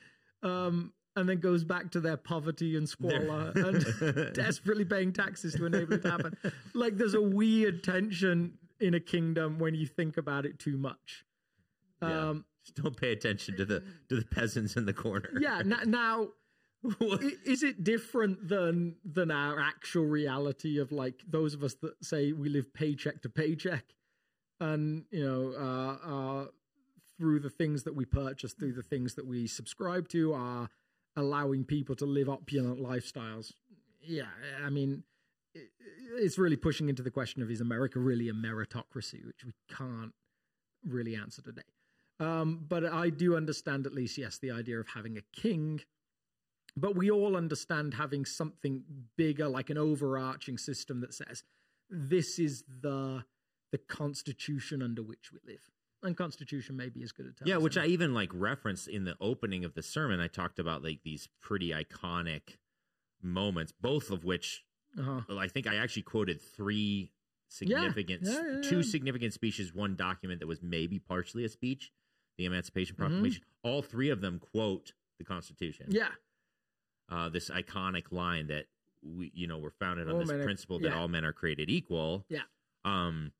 Um, 0.41 0.93
and 1.15 1.29
then 1.29 1.39
goes 1.39 1.63
back 1.63 1.91
to 1.91 1.99
their 1.99 2.17
poverty 2.17 2.75
and 2.75 2.89
squalor 2.89 3.51
and 3.55 3.85
desperately 4.33 4.83
paying 4.83 5.13
taxes 5.13 5.53
to 5.53 5.65
enable 5.67 5.93
it 5.93 6.01
to 6.01 6.09
happen. 6.09 6.35
Like 6.73 6.97
there's 6.97 7.13
a 7.13 7.21
weird 7.21 7.83
tension 7.83 8.57
in 8.79 8.95
a 8.95 8.99
kingdom 8.99 9.59
when 9.59 9.75
you 9.75 9.85
think 9.85 10.17
about 10.17 10.47
it 10.47 10.57
too 10.57 10.75
much. 10.75 11.23
Yeah. 12.01 12.29
Um, 12.29 12.45
Just 12.65 12.81
don't 12.81 12.97
pay 12.97 13.11
attention 13.11 13.55
to 13.57 13.63
the 13.65 13.83
to 14.09 14.15
the 14.15 14.25
peasants 14.25 14.75
in 14.75 14.85
the 14.87 14.93
corner. 14.93 15.29
yeah. 15.39 15.61
Now, 15.63 15.81
now 15.85 16.29
is 17.45 17.63
it 17.63 17.83
different 17.83 18.47
than 18.47 18.95
than 19.05 19.31
our 19.31 19.59
actual 19.59 20.05
reality 20.05 20.79
of 20.79 20.91
like 20.91 21.23
those 21.27 21.53
of 21.53 21.63
us 21.63 21.75
that 21.81 22.03
say 22.03 22.31
we 22.33 22.49
live 22.49 22.73
paycheck 22.73 23.21
to 23.21 23.29
paycheck? 23.29 23.85
And 24.59 25.05
you 25.11 25.23
know 25.23 25.53
uh, 25.57 26.07
uh, 26.07 26.45
through 27.17 27.39
the 27.39 27.49
things 27.49 27.83
that 27.83 27.95
we 27.95 28.05
purchase 28.05 28.53
through 28.53 28.73
the 28.73 28.83
things 28.83 29.15
that 29.15 29.25
we 29.27 29.47
subscribe 29.47 30.07
to 30.09 30.33
are 30.33 30.69
allowing 31.15 31.63
people 31.63 31.95
to 31.95 32.05
live 32.05 32.27
opulent 32.29 32.79
lifestyles. 32.79 33.53
Yeah 34.01 34.25
i 34.65 34.69
mean 34.69 35.03
it- 35.53 35.71
it's 36.15 36.37
really 36.37 36.55
pushing 36.57 36.89
into 36.89 37.01
the 37.03 37.11
question 37.11 37.41
of 37.41 37.49
is 37.51 37.61
america 37.61 37.99
really 37.99 38.29
a 38.29 38.33
meritocracy? 38.33 39.25
Which 39.25 39.45
we 39.45 39.53
can't 39.69 40.13
really 40.85 41.15
answer 41.15 41.41
today. 41.41 41.61
Um, 42.19 42.65
but 42.67 42.83
i 42.85 43.09
do 43.09 43.35
understand 43.37 43.85
at 43.85 43.93
least 43.93 44.17
yes 44.17 44.37
the 44.37 44.51
idea 44.51 44.79
of 44.79 44.87
having 44.89 45.17
a 45.17 45.21
king 45.33 45.81
but 46.75 46.95
we 46.95 47.09
all 47.11 47.35
understand 47.35 47.93
having 47.95 48.25
something 48.25 48.83
bigger 49.17 49.47
like 49.47 49.69
an 49.69 49.77
overarching 49.77 50.57
system 50.57 51.01
that 51.01 51.13
says 51.13 51.43
this 51.89 52.39
is 52.39 52.63
the 52.81 53.23
the 53.71 53.77
constitution 53.77 54.81
under 54.81 55.01
which 55.01 55.31
we 55.31 55.39
live 55.45 55.69
and 56.03 56.17
constitution 56.17 56.75
may 56.75 56.89
be 56.89 57.01
as 57.03 57.11
good 57.11 57.25
a 57.27 57.29
term 57.29 57.47
Yeah, 57.47 57.57
which 57.57 57.77
I 57.77 57.85
even 57.85 58.13
like 58.13 58.29
referenced 58.33 58.87
in 58.87 59.05
the 59.05 59.15
opening 59.21 59.63
of 59.63 59.73
the 59.73 59.81
sermon. 59.81 60.19
I 60.19 60.27
talked 60.27 60.59
about 60.59 60.83
like 60.83 60.99
these 61.03 61.29
pretty 61.41 61.69
iconic 61.69 62.57
moments, 63.21 63.71
both 63.71 64.11
of 64.11 64.23
which 64.25 64.63
uh-huh. 64.99 65.21
I 65.39 65.47
think 65.47 65.65
I 65.65 65.77
actually 65.77 66.01
quoted 66.03 66.41
three 66.41 67.11
significant, 67.47 68.23
Yeah, 68.23 68.41
yeah, 68.55 68.61
two 68.61 68.77
yeah. 68.77 68.81
significant 68.91 69.33
speeches, 69.33 69.73
one 69.73 69.95
document 69.95 70.39
that 70.41 70.47
was 70.47 70.61
maybe 70.61 70.99
partially 70.99 71.45
a 71.45 71.49
speech, 71.49 71.91
the 72.37 72.45
Emancipation 72.45 72.95
Mhm. 72.95 72.99
Proclamation. 72.99 73.43
All 73.63 73.81
three 73.81 74.09
of 74.09 74.19
them 74.21 74.39
quote 74.39 74.91
the 75.19 75.23
Constitution. 75.23 75.87
yeah 75.89 76.09
uh, 77.09 77.29
this 77.29 77.49
iconic 77.49 78.11
line 78.11 78.47
that 78.47 78.65
we, 79.03 79.31
you 79.33 79.47
know, 79.47 79.57
we're 79.57 79.71
founded 79.71 80.07
on 80.07 80.13
All 80.13 80.19
this 80.19 80.29
men 80.29 80.39
are- 80.39 80.43
principle 80.43 80.79
that 80.79 80.89
yeah. 80.89 80.97
all 80.99 81.07
men 81.07 81.25
are 81.25 81.33
created 81.33 81.69
equal. 81.69 82.25
Yeah. 82.29 82.43
Um, 82.85 83.31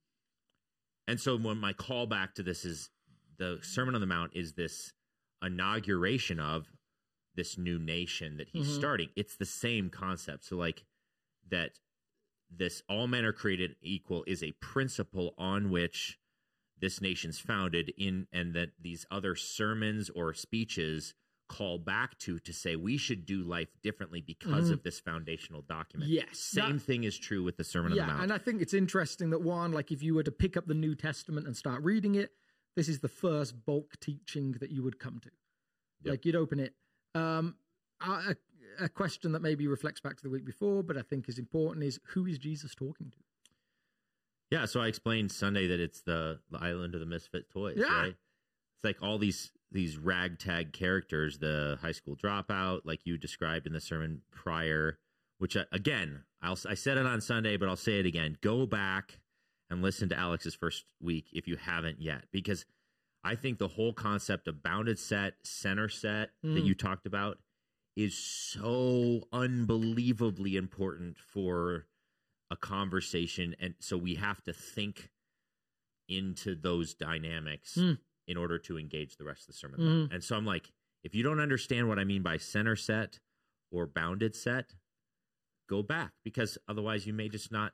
and 1.08 1.20
so 1.20 1.38
when 1.38 1.58
my 1.58 1.74
callback 1.74 2.34
to 2.36 2.44
this 2.44 2.66
is 2.66 2.90
the 3.38 3.60
Sermon 3.62 3.96
on 3.96 4.02
the 4.02 4.08
Mount 4.08 4.32
is 4.36 4.54
this 4.54 4.94
inauguration 5.42 6.40
of 6.40 6.68
this 7.36 7.58
new 7.58 7.80
nation 7.80 8.38
that 8.38 8.50
he's 8.50 8.70
Mhm. 8.70 8.76
starting. 8.76 9.10
It's 9.16 9.36
the 9.36 9.46
same 9.46 9.90
concept. 9.90 10.46
So 10.46 10.56
like 10.56 10.86
that 11.50 11.80
this 12.50 12.84
all 12.88 13.08
men 13.08 13.26
are 13.26 13.34
created 13.34 13.76
equal 13.82 14.24
is 14.28 14.44
a 14.44 14.52
principle 14.54 15.34
on 15.38 15.72
which 15.72 16.20
this 16.80 17.02
nation's 17.02 17.40
founded 17.40 17.92
in 17.98 18.28
and 18.32 18.54
that 18.54 18.72
these 18.80 19.06
other 19.10 19.36
sermons 19.36 20.10
or 20.12 20.34
speeches 20.34 21.16
call 21.54 21.78
back 21.78 22.18
to 22.18 22.40
to 22.40 22.52
say 22.52 22.76
we 22.76 22.98
should 22.98 23.26
do 23.28 23.44
life 23.44 23.70
differently 23.84 24.22
because 24.22 24.70
Mhm. 24.70 24.74
of 24.74 24.84
this 24.84 25.00
foundational 25.00 25.62
document. 25.62 26.10
Yes. 26.10 26.40
Same 26.40 26.78
that- 26.78 26.80
thing 26.84 27.04
is 27.04 27.18
true 27.18 27.44
with 27.44 27.58
the 27.58 27.64
Sermon 27.64 27.92
on 27.92 27.98
the 27.98 28.02
yeah, 28.04 28.08
Mount. 28.08 28.24
and 28.24 28.34
I 28.34 28.40
think 28.40 28.62
it's 28.62 28.74
interesting 28.74 29.30
that 29.30 29.42
one, 29.42 29.72
like 29.72 29.92
if 29.92 30.02
you 30.02 30.16
were 30.16 30.24
to 30.24 30.32
pick 30.32 30.58
up 30.58 30.66
the 30.66 30.74
New 30.74 30.96
Testament 30.96 31.46
and 31.46 31.56
start 31.56 31.84
reading 31.84 32.16
it, 32.16 32.36
this 32.76 32.90
is 32.90 33.02
the 33.02 33.08
first 33.08 33.66
bulk 33.66 34.00
teaching 34.00 34.54
that 34.54 34.72
you 34.72 34.82
would 34.82 34.98
come 34.98 35.20
to. 35.20 35.30
Yep. 36.04 36.12
Like 36.12 36.26
you'd 36.26 36.36
open 36.36 36.60
it. 36.60 36.76
Um, 37.14 37.56
a, 38.02 38.36
a 38.80 38.90
question 38.90 39.32
that 39.34 39.42
maybe 39.44 39.68
reflects 39.68 40.02
back 40.02 40.18
to 40.18 40.24
the 40.24 40.32
week 40.32 40.46
before, 40.46 40.82
but 40.84 40.98
I 40.98 41.04
think 41.04 41.30
is 41.30 41.38
important 41.38 41.86
is 41.86 42.00
who 42.08 42.26
is 42.26 42.40
Jesus 42.40 42.74
talking 42.74 43.12
to? 43.12 43.18
Yeah, 44.50 44.66
so 44.66 44.82
I 44.82 44.88
explained 44.88 45.32
Sunday 45.32 45.68
that 45.68 45.80
it's 45.80 46.02
the, 46.02 46.40
the 46.50 46.58
island 46.58 46.96
of 46.96 47.00
the 47.00 47.06
misfit 47.06 47.50
toys, 47.52 47.78
Yeah. 47.78 47.86
right? 47.96 48.16
It's 48.76 48.84
like 48.84 49.04
all 49.04 49.20
these 49.20 49.53
these 49.74 49.98
ragtag 49.98 50.72
characters, 50.72 51.40
the 51.40 51.78
high 51.82 51.92
school 51.92 52.16
dropout, 52.16 52.82
like 52.86 53.02
you 53.06 53.18
described 53.18 53.68
in 53.68 53.74
the 53.74 53.82
sermon 53.82 54.22
prior. 54.32 55.00
Which 55.40 55.58
uh, 55.58 55.66
again, 55.74 56.24
I'll 56.42 56.58
I 56.70 56.76
said 56.76 56.98
it 56.98 57.06
on 57.06 57.20
Sunday, 57.20 57.58
but 57.58 57.68
I'll 57.68 57.76
say 57.76 58.00
it 58.00 58.06
again. 58.06 58.38
Go 58.42 58.66
back 58.66 59.20
and 59.70 59.82
listen 59.82 60.08
to 60.10 60.18
Alex's 60.18 60.56
first 60.56 60.86
week 61.02 61.26
if 61.34 61.48
you 61.48 61.58
haven't 61.58 62.00
yet, 62.02 62.26
because 62.32 62.66
I 63.24 63.36
think 63.36 63.58
the 63.58 63.70
whole 63.70 63.94
concept 63.94 64.48
of 64.48 64.62
bounded 64.64 65.00
set, 65.00 65.34
center 65.44 65.90
set 65.90 66.30
that 66.44 66.64
Mm. 66.64 66.66
you 66.66 66.76
talked 66.76 67.06
about 67.06 67.40
is 67.96 68.18
so 68.18 69.24
unbelievably 69.32 70.56
important 70.56 71.18
for 71.18 71.88
a 72.52 72.56
conversation 72.58 73.56
and 73.60 73.74
so 73.80 73.98
we 73.98 74.16
have 74.16 74.44
to 74.44 74.52
think 74.54 75.10
into 76.10 76.54
those 76.56 76.94
dynamics 76.94 77.76
Mm. 77.76 77.98
In 78.28 78.38
order 78.38 78.58
to 78.58 78.78
engage 78.78 79.18
the 79.18 79.24
rest 79.24 79.42
of 79.42 79.48
the 79.48 79.54
sermon 79.54 79.80
Mhm. 79.80 80.14
and 80.14 80.24
so 80.24 80.36
i'm 80.36 80.46
like 80.46 80.72
if 81.04 81.14
you 81.16 81.24
don't 81.24 81.40
understand 81.40 81.88
what 81.90 82.00
i 82.00 82.04
mean 82.04 82.22
by 82.22 82.38
center 82.38 82.76
set 82.76 83.20
or 83.72 83.86
bounded 83.86 84.36
set 84.36 84.76
go 85.70 85.82
back 85.84 86.12
because 86.24 86.58
otherwise 86.68 87.06
you 87.08 87.14
may 87.14 87.30
just 87.30 87.52
not 87.52 87.74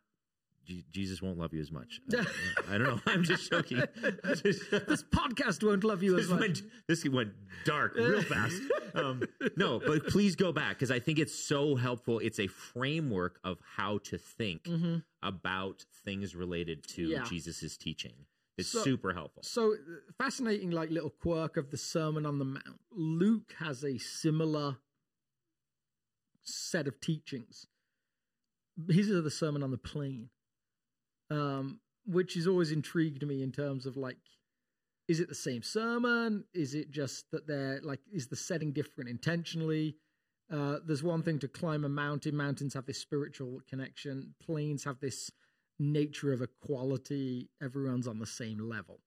jesus 0.91 1.19
won't 1.21 1.37
love 1.39 1.51
you 1.53 1.59
as 1.61 1.71
much 1.71 1.99
i, 2.69 2.77
don't 2.77 2.83
know 2.83 3.01
i'm 3.07 3.23
just 3.23 3.49
joking 3.49 3.77
this 4.23 5.03
podcast 5.11 5.63
won't 5.63 5.83
love 5.83 6.03
you 6.03 6.15
as 6.17 6.27
this 6.27 6.29
much. 6.29 6.39
went, 6.39 6.61
this 6.87 7.05
went 7.09 7.31
dark 7.65 7.95
real 7.95 8.21
fast. 8.21 8.61
Um, 8.93 9.23
no, 9.57 9.79
but 9.79 10.07
please 10.07 10.35
go 10.35 10.51
back 10.51 10.71
because 10.77 10.89
I 10.91 10.99
think 10.99 11.19
it's 11.19 11.33
so 11.35 11.75
helpful. 11.75 12.19
It's 12.19 12.39
a 12.39 12.47
framework 12.47 13.39
of 13.43 13.59
how 13.75 13.99
to 14.05 14.17
think 14.17 14.63
Mhm. 14.63 15.03
about 15.21 15.85
things 16.03 16.35
related 16.35 16.83
to 16.95 17.03
Yeah. 17.07 17.23
Jesus's 17.23 17.77
teaching. 17.77 18.13
It's 18.59 18.69
So- 18.69 18.83
super 18.83 19.13
helpful. 19.13 19.43
So 19.43 19.73
uh, 19.73 19.77
fascinating, 20.17 20.71
like 20.71 20.89
little 20.91 21.09
quirk 21.09 21.57
of 21.57 21.71
the 21.71 21.77
Sermon 21.77 22.25
on 22.25 22.39
the 22.39 22.45
Mount. 22.45 22.79
Luke 22.91 23.53
has 23.59 23.83
a 23.83 23.97
similar 23.97 24.77
set 26.43 26.87
of 26.87 26.99
teachings. 26.99 27.67
His 28.89 29.09
are 29.11 29.21
the 29.21 29.31
Sermon 29.31 29.61
on 29.63 29.71
the 29.71 29.77
Plain, 29.77 30.29
um, 31.29 31.79
which 32.05 32.35
has 32.35 32.47
always 32.47 32.71
intrigued 32.71 33.25
me 33.25 33.43
in 33.43 33.51
terms 33.51 33.85
of 33.85 33.97
like, 33.97 34.17
is 35.07 35.19
it 35.19 35.27
the 35.27 35.35
same 35.35 35.63
sermon? 35.63 36.45
Is 36.53 36.75
it 36.75 36.91
just 36.91 37.29
that 37.31 37.47
they're 37.47 37.79
like, 37.83 37.99
is 38.11 38.27
the 38.27 38.35
setting 38.35 38.71
different 38.71 39.09
intentionally? 39.09 39.97
Uh, 40.51 40.77
there's 40.85 41.03
one 41.03 41.23
thing 41.23 41.39
to 41.39 41.47
climb 41.47 41.83
a 41.83 41.89
mountain. 41.89 42.35
Mountains 42.35 42.73
have 42.73 42.85
this 42.85 42.99
spiritual 42.99 43.59
connection. 43.67 44.33
Plains 44.41 44.83
have 44.83 44.99
this 44.99 45.29
nature 45.79 46.31
of 46.33 46.41
equality. 46.41 47.49
Everyone's 47.61 48.07
on 48.07 48.19
the 48.19 48.25
same 48.25 48.59
level. 48.59 48.99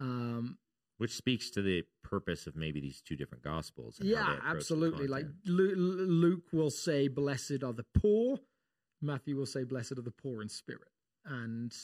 Um, 0.00 0.58
Which 0.98 1.14
speaks 1.16 1.50
to 1.50 1.62
the 1.62 1.84
purpose 2.02 2.46
of 2.46 2.56
maybe 2.56 2.80
these 2.80 3.00
two 3.02 3.16
different 3.16 3.42
gospels. 3.44 3.98
yeah, 4.00 4.38
absolutely. 4.44 5.06
Like 5.06 5.24
content. 5.24 5.46
Lu- 5.46 5.74
Lu- 5.74 6.06
Luke 6.06 6.52
will 6.52 6.70
say, 6.70 7.08
"Blessed 7.08 7.62
are 7.62 7.72
the 7.72 7.86
poor." 7.94 8.38
Matthew 9.00 9.36
will 9.36 9.46
say, 9.46 9.64
"Blessed 9.64 9.92
are 9.98 10.02
the 10.02 10.10
poor 10.10 10.42
in 10.42 10.48
spirit." 10.48 10.88
And 11.24 11.74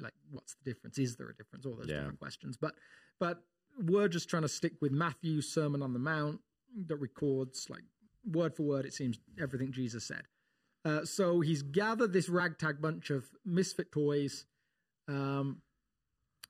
like, 0.00 0.14
what's 0.30 0.54
the 0.54 0.64
difference? 0.70 0.98
Is 0.98 1.16
there 1.16 1.28
a 1.28 1.34
difference? 1.36 1.66
All 1.66 1.76
those 1.76 1.86
Yeah. 1.88 1.98
different 1.98 2.18
questions. 2.18 2.56
But 2.56 2.74
but 3.18 3.44
we're 3.78 4.08
just 4.08 4.28
trying 4.28 4.42
to 4.42 4.48
stick 4.48 4.80
with 4.80 4.92
Matthew's 4.92 5.48
Sermon 5.52 5.82
on 5.82 5.92
the 5.92 5.98
Mount 5.98 6.40
that 6.86 6.96
records 6.96 7.68
like 7.70 7.84
word 8.24 8.54
for 8.54 8.62
word. 8.64 8.84
It 8.86 8.94
seems 8.94 9.18
everything 9.38 9.72
Jesus 9.72 10.04
said. 10.04 10.26
Uh, 10.84 11.04
so 11.04 11.40
he's 11.40 11.62
gathered 11.62 12.12
this 12.12 12.28
ragtag 12.28 12.80
bunch 12.80 13.10
of 13.10 13.24
misfit 13.44 13.92
toys, 13.92 14.46
um, 15.08 15.62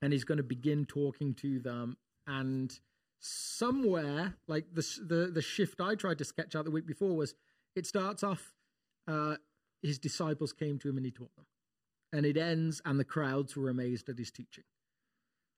and 0.01 0.11
he's 0.11 0.23
going 0.23 0.37
to 0.37 0.43
begin 0.43 0.85
talking 0.85 1.35
to 1.35 1.59
them. 1.59 1.97
And 2.25 2.77
somewhere, 3.19 4.35
like 4.47 4.65
the 4.73 4.81
the 5.05 5.31
the 5.33 5.41
shift 5.41 5.79
I 5.79 5.95
tried 5.95 6.17
to 6.17 6.25
sketch 6.25 6.55
out 6.55 6.65
the 6.65 6.71
week 6.71 6.87
before 6.87 7.15
was, 7.15 7.35
it 7.75 7.85
starts 7.85 8.23
off, 8.23 8.53
uh, 9.07 9.35
his 9.81 9.99
disciples 9.99 10.51
came 10.51 10.79
to 10.79 10.89
him 10.89 10.97
and 10.97 11.05
he 11.05 11.11
taught 11.11 11.35
them, 11.35 11.45
and 12.11 12.25
it 12.25 12.37
ends, 12.37 12.81
and 12.85 12.99
the 12.99 13.05
crowds 13.05 13.55
were 13.55 13.69
amazed 13.69 14.09
at 14.09 14.17
his 14.17 14.31
teaching. 14.31 14.63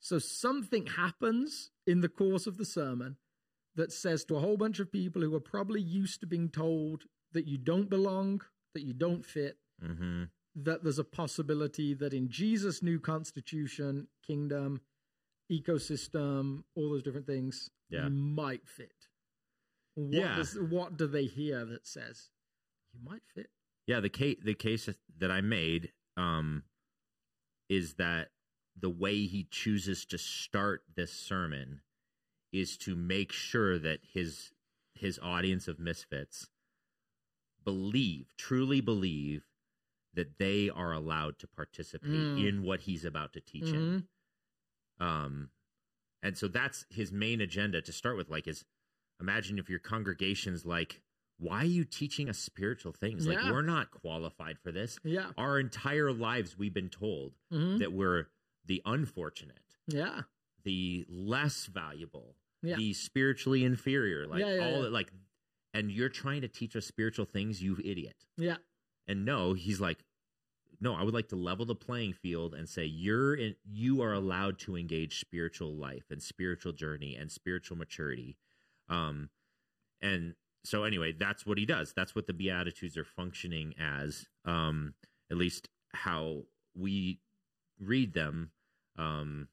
So 0.02 0.20
something 0.20 0.86
happens 0.86 1.72
in 1.88 2.02
the 2.02 2.10
course 2.10 2.46
of 2.46 2.58
the 2.58 2.66
sermon 2.66 3.18
that 3.76 3.92
says 3.92 4.24
to 4.26 4.36
a 4.36 4.40
whole 4.40 4.58
bunch 4.58 4.80
of 4.80 4.92
people 4.92 5.22
who 5.22 5.34
are 5.34 5.40
probably 5.40 5.82
used 5.82 6.20
to 6.22 6.28
being 6.28 6.50
told 6.50 7.04
that 7.32 7.48
you 7.48 7.58
don't 7.58 7.90
belong, 7.90 8.42
that 8.76 8.84
you 8.84 8.94
don't 8.94 9.26
fit, 9.26 9.58
Mhm. 9.82 10.30
that 10.54 10.84
there's 10.84 11.00
a 11.00 11.04
possibility 11.04 11.94
that 11.96 12.14
in 12.14 12.30
Jesus' 12.30 12.84
new 12.84 13.00
constitution, 13.00 14.08
kingdom, 14.22 14.82
ecosystem, 15.52 16.64
all 16.76 16.90
those 16.90 17.04
different 17.04 17.26
things, 17.26 17.70
Yeah. 17.90 18.06
you 18.06 18.12
might 18.12 18.68
fit. 18.68 19.08
What 19.96 20.12
Yeah. 20.14 20.36
does- 20.36 20.60
what 20.60 20.98
do 20.98 21.08
they 21.08 21.26
hear 21.26 21.66
that 21.66 21.88
says 21.88 22.30
you 22.94 23.00
might 23.02 23.26
fit? 23.28 23.52
Yeah, 23.88 24.00
the 24.00 24.10
case 24.10 24.40
the 24.44 24.56
case 24.56 24.90
that 25.18 25.32
I 25.32 25.42
made 25.42 25.94
um, 26.18 26.64
is 27.70 27.96
that 27.96 28.32
the 28.76 28.90
way 28.90 29.26
he 29.26 29.44
chooses 29.46 30.06
to 30.08 30.18
start 30.18 30.84
this 30.96 31.12
sermon 31.14 31.82
is 32.52 32.78
to 32.80 32.96
make 32.96 33.32
sure 33.32 33.78
that 33.80 34.04
his 34.04 34.54
his 34.96 35.20
audience 35.20 35.68
of 35.68 35.78
misfits 35.80 36.50
believe, 37.66 38.34
truly 38.38 38.80
believe 38.80 39.48
that 40.14 40.38
they 40.38 40.70
are 40.70 40.94
allowed 40.94 41.38
to 41.40 41.48
participate 41.48 42.10
Mm. 42.10 42.48
in 42.48 42.64
what 42.64 42.82
he's 42.82 43.04
about 43.04 43.34
to 43.34 43.42
teach 43.42 43.66
Mhm. 43.66 43.74
in. 43.74 44.08
Um, 45.00 45.52
and 46.22 46.38
so 46.38 46.48
that's 46.48 46.86
his 46.90 47.12
main 47.12 47.42
agenda 47.42 47.82
to 47.82 47.92
start 47.92 48.16
with. 48.16 48.30
Like, 48.30 48.48
is 48.48 48.64
imagine 49.20 49.60
if 49.60 49.70
your 49.70 49.80
congregation's 49.80 50.66
like, 50.66 51.02
why 51.38 51.64
are 51.64 51.66
you 51.66 51.84
teaching 51.84 52.30
us 52.30 52.38
spiritual 52.40 52.94
things? 52.94 53.28
Like, 53.28 53.44
we're 53.44 53.62
not 53.62 53.92
qualified 53.92 54.58
for 54.60 54.72
this. 54.72 55.00
Yeah. 55.04 55.34
Our 55.38 55.60
entire 55.60 56.14
lives, 56.14 56.58
we've 56.58 56.74
been 56.74 56.90
told 56.90 57.36
Mhm. 57.52 57.80
that 57.80 57.92
we're 57.92 58.28
the 58.64 58.82
unfortunate, 58.86 59.78
Yeah. 59.88 60.24
the 60.64 61.06
less 61.10 61.66
valuable, 61.66 62.38
Yeah. 62.62 62.78
the 62.78 62.94
spiritually 62.94 63.64
inferior, 63.66 64.26
like 64.28 64.40
Yeah, 64.40 64.56
yeah, 64.56 64.66
all 64.66 64.72
yeah. 64.78 64.82
that, 64.84 64.92
like, 64.92 65.12
and 65.76 65.92
you're 65.92 66.10
trying 66.10 66.40
to 66.42 66.48
teach 66.48 66.76
us 66.78 66.86
spiritual 66.86 67.26
things, 67.26 67.62
you 67.62 67.78
idiot. 67.84 68.16
Yeah. 68.38 68.56
And 69.10 69.26
no, 69.26 69.54
he's 69.54 69.82
like, 69.82 70.00
no, 70.80 70.96
I 70.96 71.04
would 71.04 71.14
like 71.14 71.28
to 71.30 71.36
level 71.36 71.66
the 71.66 71.76
playing 71.76 72.14
field 72.14 72.56
and 72.56 72.68
say 72.68 72.86
you're 72.86 73.36
in, 73.36 73.56
you 73.70 74.02
are 74.02 74.14
allowed 74.14 74.58
to 74.60 74.78
engage 74.78 75.20
spiritual 75.20 75.76
life 75.76 76.06
and 76.10 76.24
spiritual 76.24 76.72
journey 76.72 77.16
and 77.16 77.30
spiritual 77.30 77.78
maturity. 77.78 78.38
Um, 78.88 79.30
and 80.02 80.36
so 80.64 80.86
anyway, 80.86 81.12
that's 81.12 81.46
what 81.46 81.58
he 81.58 81.66
does. 81.66 81.94
That's 81.94 82.16
what 82.16 82.26
the 82.26 82.34
Beatitudes 82.34 82.98
are 82.98 83.06
functioning 83.06 83.76
as. 83.78 84.28
Um, 84.46 84.94
at 85.30 85.38
least 85.38 85.68
how 85.94 86.44
we 86.74 87.20
read 87.82 88.14
them. 88.14 88.52
Um, 88.98 89.50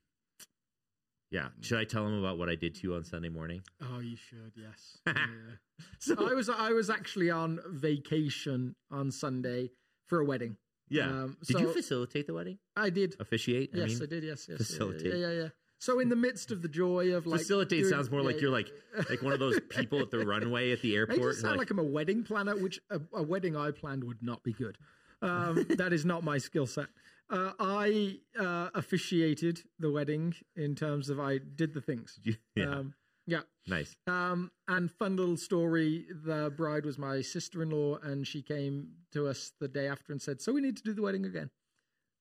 yeah. 1.33 1.49
Should 1.63 1.79
I 1.79 1.85
tell 1.85 2.07
him 2.07 2.21
about 2.21 2.39
what 2.39 2.49
I 2.49 2.55
did 2.55 2.77
to 2.77 2.83
you 2.83 2.95
on 2.95 3.05
Sunday 3.05 3.31
morning? 3.31 3.63
Oh, 3.83 3.99
you 3.99 4.17
should. 4.17 4.53
Yes. 4.55 4.99
Yeah. 5.07 5.57
I 6.19 6.35
was 6.35 6.49
I 6.49 6.71
was 6.71 6.91
actually 6.91 7.31
on 7.31 7.61
vacation 7.69 8.75
on 8.91 9.11
Sunday 9.11 9.71
for 10.07 10.21
a 10.21 10.25
wedding. 10.25 10.57
Yeah. 10.89 11.07
Um, 11.07 11.37
did 11.47 11.61
you 11.61 11.73
facilitate 11.73 12.27
the 12.27 12.35
wedding? 12.35 12.59
I 12.77 12.91
did. 12.91 13.17
Officiate? 13.19 13.71
Yes, 13.73 14.01
I, 14.03 14.07
did. 14.07 14.25
Yes, 14.25 14.47
yes. 14.49 14.59
facilitate. 14.59 15.15
Yeah, 15.15 15.29
yeah, 15.29 15.31
yeah. 15.43 15.49
So 15.79 15.99
in 16.01 16.11
the 16.11 16.17
midst 16.17 16.51
of 16.53 16.61
the 16.63 16.69
joy 16.69 17.13
of 17.15 17.27
like 17.27 17.41
facilitate 17.41 17.81
doing- 17.81 17.91
sounds 17.91 18.11
more 18.11 18.23
like 18.23 18.41
you're 18.41 18.51
like 18.51 18.71
like 19.09 19.23
one 19.23 19.33
of 19.33 19.41
those 19.41 19.59
people 19.71 20.01
at 20.01 20.11
the 20.11 20.19
runway 20.27 20.71
at 20.73 20.83
the 20.83 20.93
I 20.95 20.99
airport. 20.99 21.21
just 21.33 21.41
sound 21.41 21.53
like, 21.59 21.71
like 21.71 21.71
I'm 21.71 21.79
a 21.79 21.91
wedding 21.91 22.23
planner, 22.25 22.55
which 22.57 22.79
a, 22.91 23.01
a 23.15 23.23
wedding 23.23 23.57
I 23.57 23.71
planned 23.71 24.05
would 24.05 24.23
not 24.23 24.43
be 24.45 24.53
good. 24.53 24.77
Um, 25.23 25.65
that 25.79 25.93
is 25.93 26.05
not 26.05 26.23
my 26.25 26.39
skill 26.39 26.67
set. 26.67 26.87
Uh, 27.31 27.53
I 27.59 28.19
uh, 28.39 28.69
officiated 28.75 29.61
the 29.79 29.91
wedding 29.91 30.35
in 30.55 30.75
terms 30.75 31.09
of 31.09 31.19
I 31.19 31.39
did 31.39 31.73
the 31.73 31.81
things. 31.81 32.21
yeah, 32.55 32.65
Um, 32.67 32.95
yeah. 33.33 33.43
nice. 33.67 33.95
Um, 34.07 34.51
and 34.69 34.91
fun 34.91 35.17
little 35.17 35.37
story. 35.37 36.07
The 36.25 36.53
bride 36.57 36.85
was 36.85 36.99
my 36.99 37.23
sister-in-law, 37.23 37.99
and 38.03 38.27
she 38.27 38.43
came 38.43 38.89
to 39.13 39.27
us 39.27 39.53
the 39.61 39.69
day 39.69 39.89
after 39.89 40.13
and 40.13 40.21
said, 40.21 40.41
"So 40.41 40.53
we 40.53 40.61
need 40.61 40.77
to 40.77 40.83
do 40.83 40.93
the 40.93 41.03
wedding 41.03 41.25
again." 41.27 41.51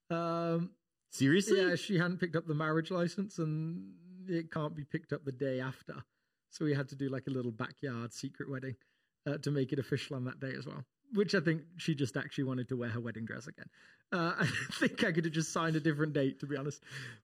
Um, 0.10 0.72
Seriously? 1.10 1.62
yeah, 1.62 1.76
she 1.76 1.98
hadn't 1.98 2.20
picked 2.20 2.36
up 2.36 2.48
the 2.48 2.54
marriage 2.54 2.92
license, 2.92 3.38
and 3.40 3.94
it 4.28 4.52
can't 4.52 4.76
be 4.76 4.84
picked 4.84 5.14
up 5.14 5.26
the 5.26 5.32
day 5.32 5.60
after. 5.60 5.96
so 6.50 6.66
we 6.66 6.74
had 6.74 6.90
to 6.90 6.96
do 6.96 7.10
like 7.10 7.28
a 7.28 7.32
little 7.32 7.52
backyard 7.52 8.14
secret 8.14 8.50
wedding 8.50 8.76
uh, 9.26 9.38
to 9.38 9.52
make 9.52 9.72
it 9.72 9.80
official 9.80 10.16
on 10.16 10.26
that 10.26 10.40
day 10.40 10.54
as 10.58 10.66
well. 10.66 10.84
Which 11.14 11.36
I 11.36 11.40
think 11.42 11.64
she 11.78 11.96
just 11.96 12.16
actually 12.16 12.46
wanted 12.46 12.70
to 12.70 12.78
wear 12.78 12.90
her 12.90 13.00
wedding 13.00 13.26
dress 13.26 13.48
again. 13.48 13.68
Uh, 14.12 14.34
I 14.40 14.46
think 14.74 15.04
I 15.04 15.12
could 15.12 15.26
have 15.26 15.34
just 15.34 15.54
signed 15.54 15.76
a 15.76 15.80
different 15.80 16.14
date, 16.14 16.40
to 16.42 16.46
be 16.46 16.58
honest. 16.58 16.84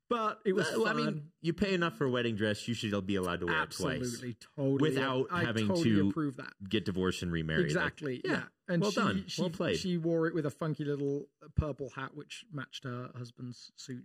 But 0.09 0.39
it 0.45 0.53
was 0.53 0.67
Well, 0.71 0.85
I 0.87 0.93
fun. 0.93 0.95
mean, 1.05 1.23
you 1.41 1.53
pay 1.53 1.73
enough 1.73 1.97
for 1.97 2.05
a 2.05 2.09
wedding 2.09 2.35
dress, 2.35 2.65
you 2.67 2.73
should 2.73 3.05
be 3.05 3.15
allowed 3.15 3.41
to 3.41 3.47
wear 3.47 3.55
Absolutely, 3.55 4.29
it 4.29 4.39
twice. 4.39 4.47
totally. 4.55 4.89
Without 4.89 5.27
I 5.31 5.43
having 5.43 5.67
totally 5.67 5.89
to 5.95 6.09
approve 6.09 6.37
that. 6.37 6.53
Get 6.69 6.85
divorced 6.85 7.23
and 7.23 7.31
remarried. 7.31 7.63
Like, 7.63 7.71
Exactly. 7.71 8.21
yeah. 8.23 8.43
And 8.69 8.81
well 8.81 8.91
she, 8.91 8.99
done. 8.99 9.23
She, 9.27 9.41
Well 9.41 9.49
played. 9.49 9.77
She 9.77 9.97
wore 9.97 10.27
it 10.27 10.33
with 10.33 10.45
a 10.45 10.49
funky 10.49 10.85
little 10.85 11.27
purple 11.55 11.89
hat, 11.89 12.11
which 12.15 12.45
matched 12.53 12.85
her 12.85 13.09
husband's 13.17 13.71
suit 13.75 14.03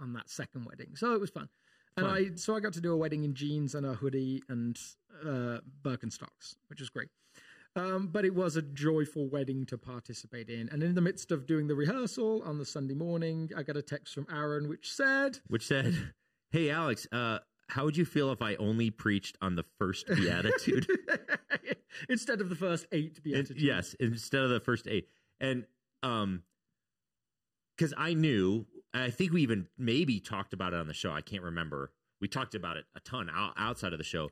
on 0.00 0.14
that 0.14 0.30
second 0.30 0.64
wedding. 0.64 0.96
So 0.96 1.12
it 1.14 1.20
was 1.20 1.30
fun. 1.30 1.48
And 1.98 2.06
Fun. 2.06 2.14
I 2.16 2.30
so 2.36 2.56
I 2.56 2.60
got 2.60 2.72
to 2.72 2.80
do 2.80 2.92
a 2.92 2.96
wedding 2.96 3.24
in 3.24 3.34
jeans 3.34 3.74
and 3.74 3.84
a 3.84 3.92
hoodie 3.92 4.42
and 4.48 4.78
uh, 5.22 5.58
Birkenstocks, 5.82 6.56
which 6.68 6.80
was 6.80 6.88
great. 6.88 7.08
Um, 7.74 8.08
but 8.08 8.24
it 8.24 8.34
was 8.34 8.56
a 8.56 8.62
joyful 8.62 9.28
wedding 9.28 9.64
to 9.66 9.78
participate 9.78 10.50
in. 10.50 10.68
And 10.68 10.82
in 10.82 10.94
the 10.94 11.00
midst 11.00 11.32
of 11.32 11.46
doing 11.46 11.68
the 11.68 11.74
rehearsal 11.74 12.42
on 12.44 12.58
the 12.58 12.66
Sunday 12.66 12.94
morning, 12.94 13.50
I 13.56 13.62
got 13.62 13.78
a 13.78 13.82
text 13.82 14.14
from 14.14 14.26
Aaron 14.30 14.68
which 14.68 14.92
said, 14.92 15.38
Which 15.48 15.66
said, 15.66 16.12
"Hey 16.50 16.68
Alex, 16.68 17.06
uh, 17.12 17.38
how 17.68 17.86
would 17.86 17.96
you 17.96 18.04
feel 18.04 18.30
if 18.30 18.42
I 18.42 18.56
only 18.56 18.90
preached 18.90 19.38
on 19.40 19.54
the 19.54 19.64
first 19.78 20.06
beatitude? 20.06 20.86
instead 22.08 22.40
of 22.40 22.48
the 22.48 22.54
first 22.54 22.86
eight 22.92 23.22
beatitudes. 23.22 23.62
yes, 23.62 23.94
instead 23.98 24.42
of 24.42 24.50
the 24.50 24.60
first 24.60 24.86
eight. 24.86 25.08
And 25.40 25.64
um, 26.02 26.42
because 27.76 27.94
I 27.96 28.14
knew, 28.14 28.66
I 28.94 29.10
think 29.10 29.32
we 29.32 29.42
even 29.42 29.68
maybe 29.78 30.20
talked 30.20 30.52
about 30.52 30.74
it 30.74 30.80
on 30.80 30.86
the 30.86 30.94
show. 30.94 31.12
I 31.12 31.20
can't 31.20 31.42
remember. 31.42 31.90
We 32.20 32.28
talked 32.28 32.54
about 32.54 32.76
it 32.76 32.84
a 32.94 33.00
ton 33.00 33.30
outside 33.56 33.92
of 33.92 33.98
the 33.98 34.04
show, 34.04 34.30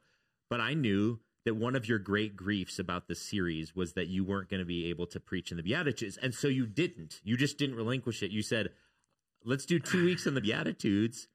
but 0.49 0.61
I 0.61 0.75
knew 0.75 1.18
that 1.44 1.54
one 1.54 1.75
of 1.75 1.88
your 1.88 1.99
great 1.99 2.37
griefs 2.37 2.78
about 2.78 3.09
this 3.09 3.20
series 3.23 3.75
was 3.75 3.94
that 3.94 4.09
you 4.09 4.25
weren't 4.25 4.49
going 4.50 4.61
to 4.61 4.66
be 4.66 4.87
able 4.90 5.06
to 5.06 5.18
preach 5.20 5.50
in 5.50 5.56
the 5.56 5.62
Beatitudes, 5.62 6.16
and 6.18 6.35
so 6.35 6.49
you 6.49 6.66
didn't. 6.66 7.20
You 7.25 7.37
just 7.37 7.56
didn't 7.59 7.76
relinquish 7.76 8.23
it. 8.23 8.30
You 8.30 8.42
said, 8.42 8.70
"Let's 9.44 9.64
do 9.66 9.78
two 9.78 10.04
weeks 10.04 10.26
in 10.26 10.35
the 10.35 10.40
Beatitudes," 10.40 11.28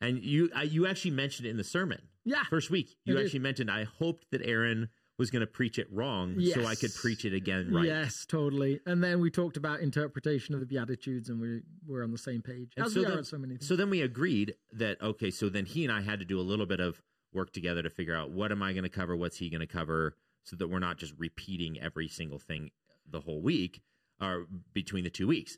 and 0.00 0.22
you 0.22 0.50
I, 0.54 0.62
you 0.62 0.86
actually 0.86 1.10
mentioned 1.12 1.46
it 1.46 1.50
in 1.50 1.56
the 1.56 1.64
sermon. 1.64 2.08
Yeah. 2.24 2.44
First 2.48 2.70
week, 2.70 2.96
you 3.04 3.18
actually 3.18 3.38
mentioned 3.40 3.70
I 3.70 3.84
hoped 3.84 4.30
that 4.30 4.42
Aaron 4.44 4.88
was 5.18 5.30
going 5.30 5.40
to 5.40 5.46
preach 5.46 5.78
it 5.78 5.86
wrong, 5.92 6.40
so 6.54 6.64
I 6.64 6.74
could 6.74 6.94
preach 6.94 7.26
it 7.26 7.34
again 7.34 7.70
right. 7.74 7.84
Yes, 7.84 8.24
totally. 8.26 8.80
And 8.86 9.04
then 9.04 9.20
we 9.20 9.30
talked 9.30 9.58
about 9.58 9.80
interpretation 9.80 10.54
of 10.54 10.60
the 10.60 10.66
Beatitudes, 10.66 11.28
and 11.28 11.38
we 11.38 11.60
were 11.86 12.02
on 12.02 12.10
the 12.12 12.16
same 12.18 12.40
page. 12.40 12.72
And 12.78 12.86
As 12.86 12.94
so 12.94 13.00
we 13.00 13.04
are 13.06 13.08
then- 13.10 13.18
on 13.18 13.24
so 13.24 13.36
many 13.36 13.54
things. 13.56 13.68
So 13.68 13.76
then 13.76 13.90
we 13.90 14.00
agreed 14.00 14.54
that 14.72 15.00
okay, 15.02 15.30
so 15.30 15.50
then 15.50 15.66
he 15.66 15.84
and 15.84 15.92
I 15.92 16.00
had 16.00 16.18
to 16.20 16.24
do 16.24 16.40
a 16.40 16.42
little 16.42 16.64
bit 16.64 16.80
of 16.80 17.02
work 17.32 17.52
together 17.52 17.82
to 17.82 17.90
figure 17.90 18.16
out 18.16 18.30
what 18.30 18.52
am 18.52 18.62
I 18.62 18.72
going 18.72 18.84
to 18.84 18.88
cover, 18.90 19.16
what's 19.16 19.38
he 19.38 19.50
going 19.50 19.60
to 19.60 19.66
cover, 19.66 20.16
so 20.44 20.56
that 20.56 20.68
we're 20.68 20.78
not 20.78 20.98
just 20.98 21.14
repeating 21.18 21.78
every 21.80 22.08
single 22.08 22.38
thing 22.38 22.70
the 23.08 23.20
whole 23.20 23.40
week 23.42 23.80
or 24.20 24.46
between 24.72 25.04
the 25.04 25.10
two 25.10 25.26
weeks. 25.26 25.56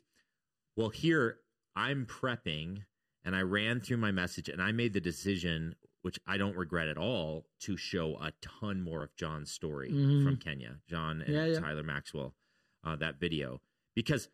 Well, 0.75 0.89
here 0.89 1.37
I'm 1.75 2.05
prepping 2.05 2.83
and 3.25 3.35
I 3.35 3.41
ran 3.41 3.79
through 3.79 3.97
my 3.97 4.11
message 4.11 4.49
and 4.49 4.61
I 4.61 4.71
made 4.71 4.93
the 4.93 5.01
decision, 5.01 5.75
which 6.01 6.19
I 6.27 6.37
don't 6.37 6.55
regret 6.57 6.87
at 6.87 6.97
all, 6.97 7.45
to 7.61 7.77
show 7.77 8.15
a 8.17 8.33
ton 8.41 8.81
more 8.81 9.03
of 9.03 9.15
John's 9.15 9.51
story 9.51 9.91
Mhm. 9.91 10.23
from 10.23 10.37
Kenya, 10.37 10.79
John 10.87 11.21
and 11.21 11.33
Yeah, 11.33 11.45
yeah. 11.45 11.59
Tyler 11.59 11.83
Maxwell, 11.83 12.35
uh, 12.83 12.95
that 12.97 13.19
video, 13.19 13.61
because 13.95 14.29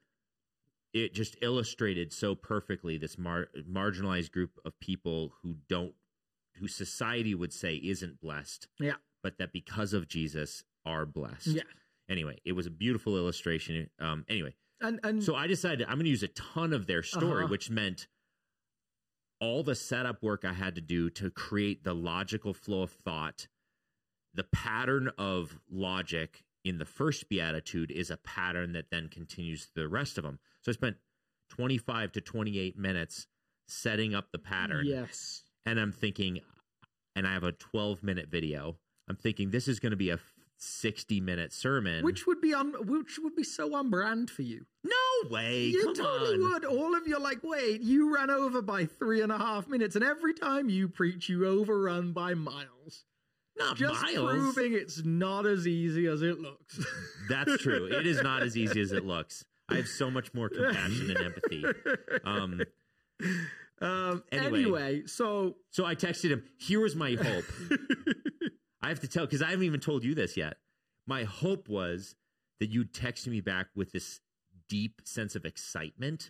it 0.94 1.14
just 1.14 1.36
illustrated 1.42 2.12
so 2.12 2.34
perfectly 2.34 2.98
this 2.98 3.18
mar- 3.18 3.50
marginalized 3.70 4.32
group 4.32 4.60
of 4.66 4.80
people 4.80 5.36
who 5.44 5.58
don't, 5.68 5.94
who 6.60 6.68
society 6.68 7.34
would 7.36 7.54
say 7.54 7.76
isn't 7.76 8.20
blessed, 8.22 8.68
yeah, 8.80 8.96
but 9.24 9.38
that 9.38 9.52
because 9.54 9.94
of 9.94 10.08
Jesus 10.08 10.64
are 10.86 11.06
blessed. 11.06 11.48
yeah. 11.48 11.64
Anyway, 12.10 12.40
it 12.46 12.54
was 12.54 12.66
a 12.66 12.72
beautiful 12.72 13.16
illustration. 13.18 13.90
Um, 14.00 14.26
anyway, 14.28 14.56
And 14.82 15.00
and 15.04 15.24
so 15.24 15.36
I 15.36 15.48
decided 15.48 15.88
I'm 15.88 15.96
going 15.96 16.06
to 16.06 16.10
use 16.10 16.24
a 16.24 16.28
ton 16.30 16.74
of 16.74 16.88
their 16.88 17.04
story, 17.04 17.44
Uh-huh. 17.44 17.52
which 17.52 17.70
meant 17.70 18.08
all 19.40 19.64
the 19.64 19.76
setup 19.76 20.22
work 20.22 20.44
I 20.44 20.54
had 20.54 20.76
to 20.76 20.82
do 20.82 21.10
to 21.12 21.30
create 21.30 21.84
the 21.84 21.94
logical 21.94 22.54
flow 22.54 22.82
of 22.84 22.92
thought. 22.92 23.48
The 24.34 24.44
pattern 24.44 25.10
of 25.18 25.60
logic 25.70 26.44
in 26.66 26.78
the 26.78 26.86
first 26.86 27.30
beatitude 27.30 27.90
is 27.92 28.10
a 28.12 28.18
pattern 28.18 28.74
that 28.74 28.90
then 28.92 29.08
continues 29.08 29.70
the 29.76 29.88
rest 29.88 30.18
of 30.18 30.24
them. 30.24 30.40
So 30.62 30.72
I 30.72 30.74
spent 30.74 30.98
25 31.52 32.12
to 32.14 32.22
28 32.22 32.78
minutes 32.78 33.28
setting 33.68 34.14
up 34.14 34.32
the 34.32 34.40
pattern. 34.40 34.86
yes, 34.86 35.44
And 35.66 35.80
I'm 35.80 35.92
thinking, 35.92 36.40
and 37.16 37.28
I 37.28 37.34
have 37.34 37.44
a 37.44 37.52
12 37.52 38.04
minute 38.04 38.30
video. 38.30 38.78
I'm 39.10 39.16
thinking 39.16 39.52
this 39.52 39.68
is 39.68 39.80
going 39.80 39.92
to 39.92 39.98
be 39.98 40.10
a 40.10 40.20
60 40.62 41.22
minute 41.22 41.54
sermon. 41.54 42.04
which 42.04 42.28
would 42.28 42.42
be 42.42 42.54
on 42.54 42.74
which 42.86 43.18
would 43.24 43.36
be 43.36 43.44
so 43.44 43.74
on 43.76 43.90
brand 43.90 44.30
for 44.30 44.42
you. 44.42 44.66
no 44.84 45.30
way. 45.30 45.66
you 45.66 45.86
come 45.86 45.96
totally 45.96 46.36
on. 46.36 46.52
would. 46.52 46.66
All 46.66 46.96
of 46.96 47.08
you 47.08 47.16
are 47.16 47.22
like, 47.22 47.40
wait, 47.44 47.82
you 47.82 48.14
ran 48.14 48.30
over 48.30 48.62
by 48.62 48.86
three 48.86 49.22
and 49.22 49.32
a 49.32 49.38
half 49.38 49.68
minutes, 49.70 49.96
and 49.96 50.04
every 50.04 50.34
time 50.34 50.70
you 50.70 50.88
preach, 50.90 51.30
you 51.30 51.46
overrun 51.48 52.12
by 52.12 52.34
miles. 52.34 53.06
Not 53.58 53.76
Just 53.78 54.02
miles. 54.02 54.30
proving 54.32 54.74
it's 54.74 55.04
not 55.04 55.46
as 55.46 55.68
easy 55.68 56.08
as 56.08 56.22
it 56.22 56.40
looks. 56.40 56.80
That's 57.30 57.58
true. 57.58 57.86
It 57.86 58.08
is 58.08 58.22
not 58.22 58.42
as 58.42 58.58
easy 58.58 58.80
as 58.80 58.92
it 58.94 59.06
looks. 59.06 59.44
I 59.70 59.76
have 59.76 59.88
so 59.88 60.10
much 60.10 60.34
more 60.34 60.50
compassion 60.50 61.10
and 61.12 61.20
empathy. 61.20 61.64
Um, 62.24 62.62
um, 63.82 64.24
Anyway. 64.32 64.60
anyway, 64.62 65.02
so 65.06 65.56
so 65.72 65.86
I 65.86 65.96
texted 65.96 66.30
him. 66.30 66.44
Here 66.58 66.80
was 66.80 66.96
my 66.96 67.12
hope. 67.22 67.46
I 68.82 68.90
have 68.90 69.00
to 69.02 69.08
tell 69.08 69.26
because 69.26 69.42
I 69.42 69.50
haven't 69.50 69.66
even 69.66 69.80
told 69.80 70.04
you 70.04 70.16
this 70.16 70.38
yet. 70.38 70.58
My 71.08 71.24
hope 71.24 71.68
was 71.70 72.16
that 72.60 72.70
you'd 72.70 72.94
text 72.94 73.28
me 73.28 73.42
back 73.42 73.68
with 73.76 73.92
this 73.92 74.20
deep 74.68 75.02
sense 75.04 75.36
of 75.36 75.46
excitement 75.46 76.30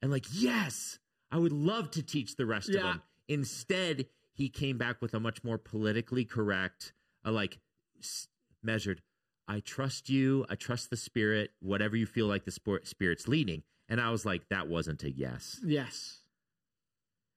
and 0.00 0.10
like, 0.10 0.26
yes, 0.32 0.98
I 1.30 1.38
would 1.38 1.52
love 1.52 1.90
to 1.92 2.02
teach 2.02 2.36
the 2.36 2.46
rest 2.46 2.68
of 2.68 2.80
them. 2.82 3.02
Instead, 3.28 4.06
he 4.32 4.48
came 4.48 4.78
back 4.78 5.02
with 5.02 5.12
a 5.14 5.20
much 5.20 5.42
more 5.42 5.58
politically 5.58 6.24
correct, 6.24 6.92
uh, 7.26 7.32
like 7.32 7.58
s- 7.98 8.28
measured. 8.62 9.02
I 9.48 9.60
trust 9.60 10.08
you. 10.08 10.46
I 10.48 10.54
trust 10.54 10.90
the 10.90 10.96
spirit. 10.96 11.50
Whatever 11.60 11.96
you 11.96 12.06
feel 12.06 12.26
like 12.26 12.44
the 12.44 12.50
sport, 12.52 12.86
spirit's 12.86 13.26
leading. 13.26 13.62
And 13.88 14.00
I 14.00 14.10
was 14.10 14.24
like, 14.24 14.48
that 14.50 14.68
wasn't 14.68 15.02
a 15.02 15.10
yes. 15.10 15.58
yes, 15.64 16.18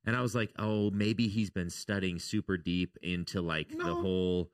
And 0.06 0.16
I 0.16 0.22
was 0.22 0.34
like, 0.34 0.52
oh, 0.58 0.90
maybe 0.92 1.28
he's 1.28 1.50
been 1.50 1.70
studying 1.70 2.18
super 2.18 2.58
deep 2.58 2.98
into 3.02 3.42
like 3.42 3.70
the 3.70 3.94
whole 3.94 4.50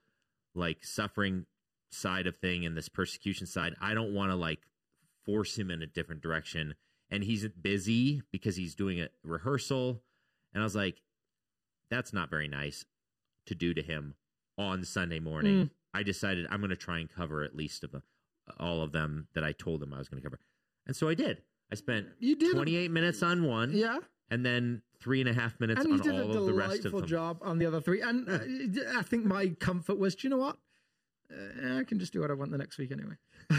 like 0.54 0.84
suffering 0.84 1.46
side 1.90 2.28
of 2.28 2.38
thing 2.38 2.66
and 2.66 2.76
this 2.76 2.90
persecution 2.90 3.48
side. 3.48 3.74
I 3.80 3.94
don't 3.94 4.14
want 4.14 4.32
to 4.32 4.36
like 4.36 4.60
force 5.26 5.58
him 5.58 5.72
in 5.72 5.82
a 5.82 5.88
different 5.88 6.22
direction. 6.22 6.76
And 7.10 7.24
he's 7.24 7.48
busy 7.48 8.22
because 8.32 8.58
he's 8.58 8.76
doing 8.76 9.00
a 9.00 9.08
rehearsal. 9.24 10.02
And 10.54 10.62
I 10.62 10.66
was 10.66 10.76
like, 10.76 11.02
that's 11.90 12.12
not 12.12 12.30
very 12.30 12.50
nice 12.50 12.84
to 13.46 13.56
do 13.56 13.74
to 13.74 13.82
him 13.82 14.16
on 14.58 14.84
Sunday 14.84 15.20
morning. 15.20 15.56
Mm. 15.56 15.70
I 15.94 16.04
decided 16.04 16.48
I'm 16.50 16.60
going 16.60 16.70
to 16.70 16.76
try 16.76 17.00
and 17.00 17.10
cover 17.10 17.44
at 17.44 17.56
least 17.56 17.86
of 17.86 17.92
the, 17.92 18.02
all 18.60 18.82
of 18.82 18.92
them 18.92 19.28
that 19.34 19.44
I 19.46 19.54
told 19.54 19.82
him 19.82 19.94
I 19.94 19.98
was 19.98 20.10
going 20.10 20.22
to 20.22 20.28
cover. 20.28 20.40
And 20.86 20.96
so 20.96 21.08
I 21.08 21.14
did. 21.14 21.42
I 21.72 21.76
spent 21.76 22.08
you 22.20 22.36
did. 22.36 22.54
28 22.54 22.92
minutes 22.92 23.22
on 23.22 23.44
one 23.44 23.72
yeah, 23.74 24.00
and 24.32 24.46
then 24.46 24.82
three 25.00 25.20
and 25.22 25.30
a 25.30 25.34
half 25.34 25.60
minutes 25.60 25.84
and 25.84 25.94
on 25.94 26.00
did 26.00 26.16
a 26.16 26.24
all 26.24 26.38
of 26.38 26.46
the 26.46 26.54
rest 26.54 26.86
of 26.86 26.92
them. 26.92 27.06
job 27.06 27.40
on 27.42 27.60
the 27.60 27.66
other 27.66 27.82
three. 27.82 28.02
And 28.02 28.28
uh, 28.30 28.40
I 28.98 29.04
think 29.04 29.26
my 29.26 29.50
comfort 29.60 29.98
was, 30.00 30.16
do 30.16 30.28
you 30.28 30.30
know 30.30 30.38
what? 30.38 30.58
Uh, 31.32 31.80
I 31.80 31.84
can 31.84 32.00
just 32.00 32.14
do 32.14 32.22
what 32.22 32.32
I 32.32 32.34
want 32.34 32.52
the 32.52 32.58
next 32.58 32.78
week 32.78 32.92
anyway. 32.92 33.16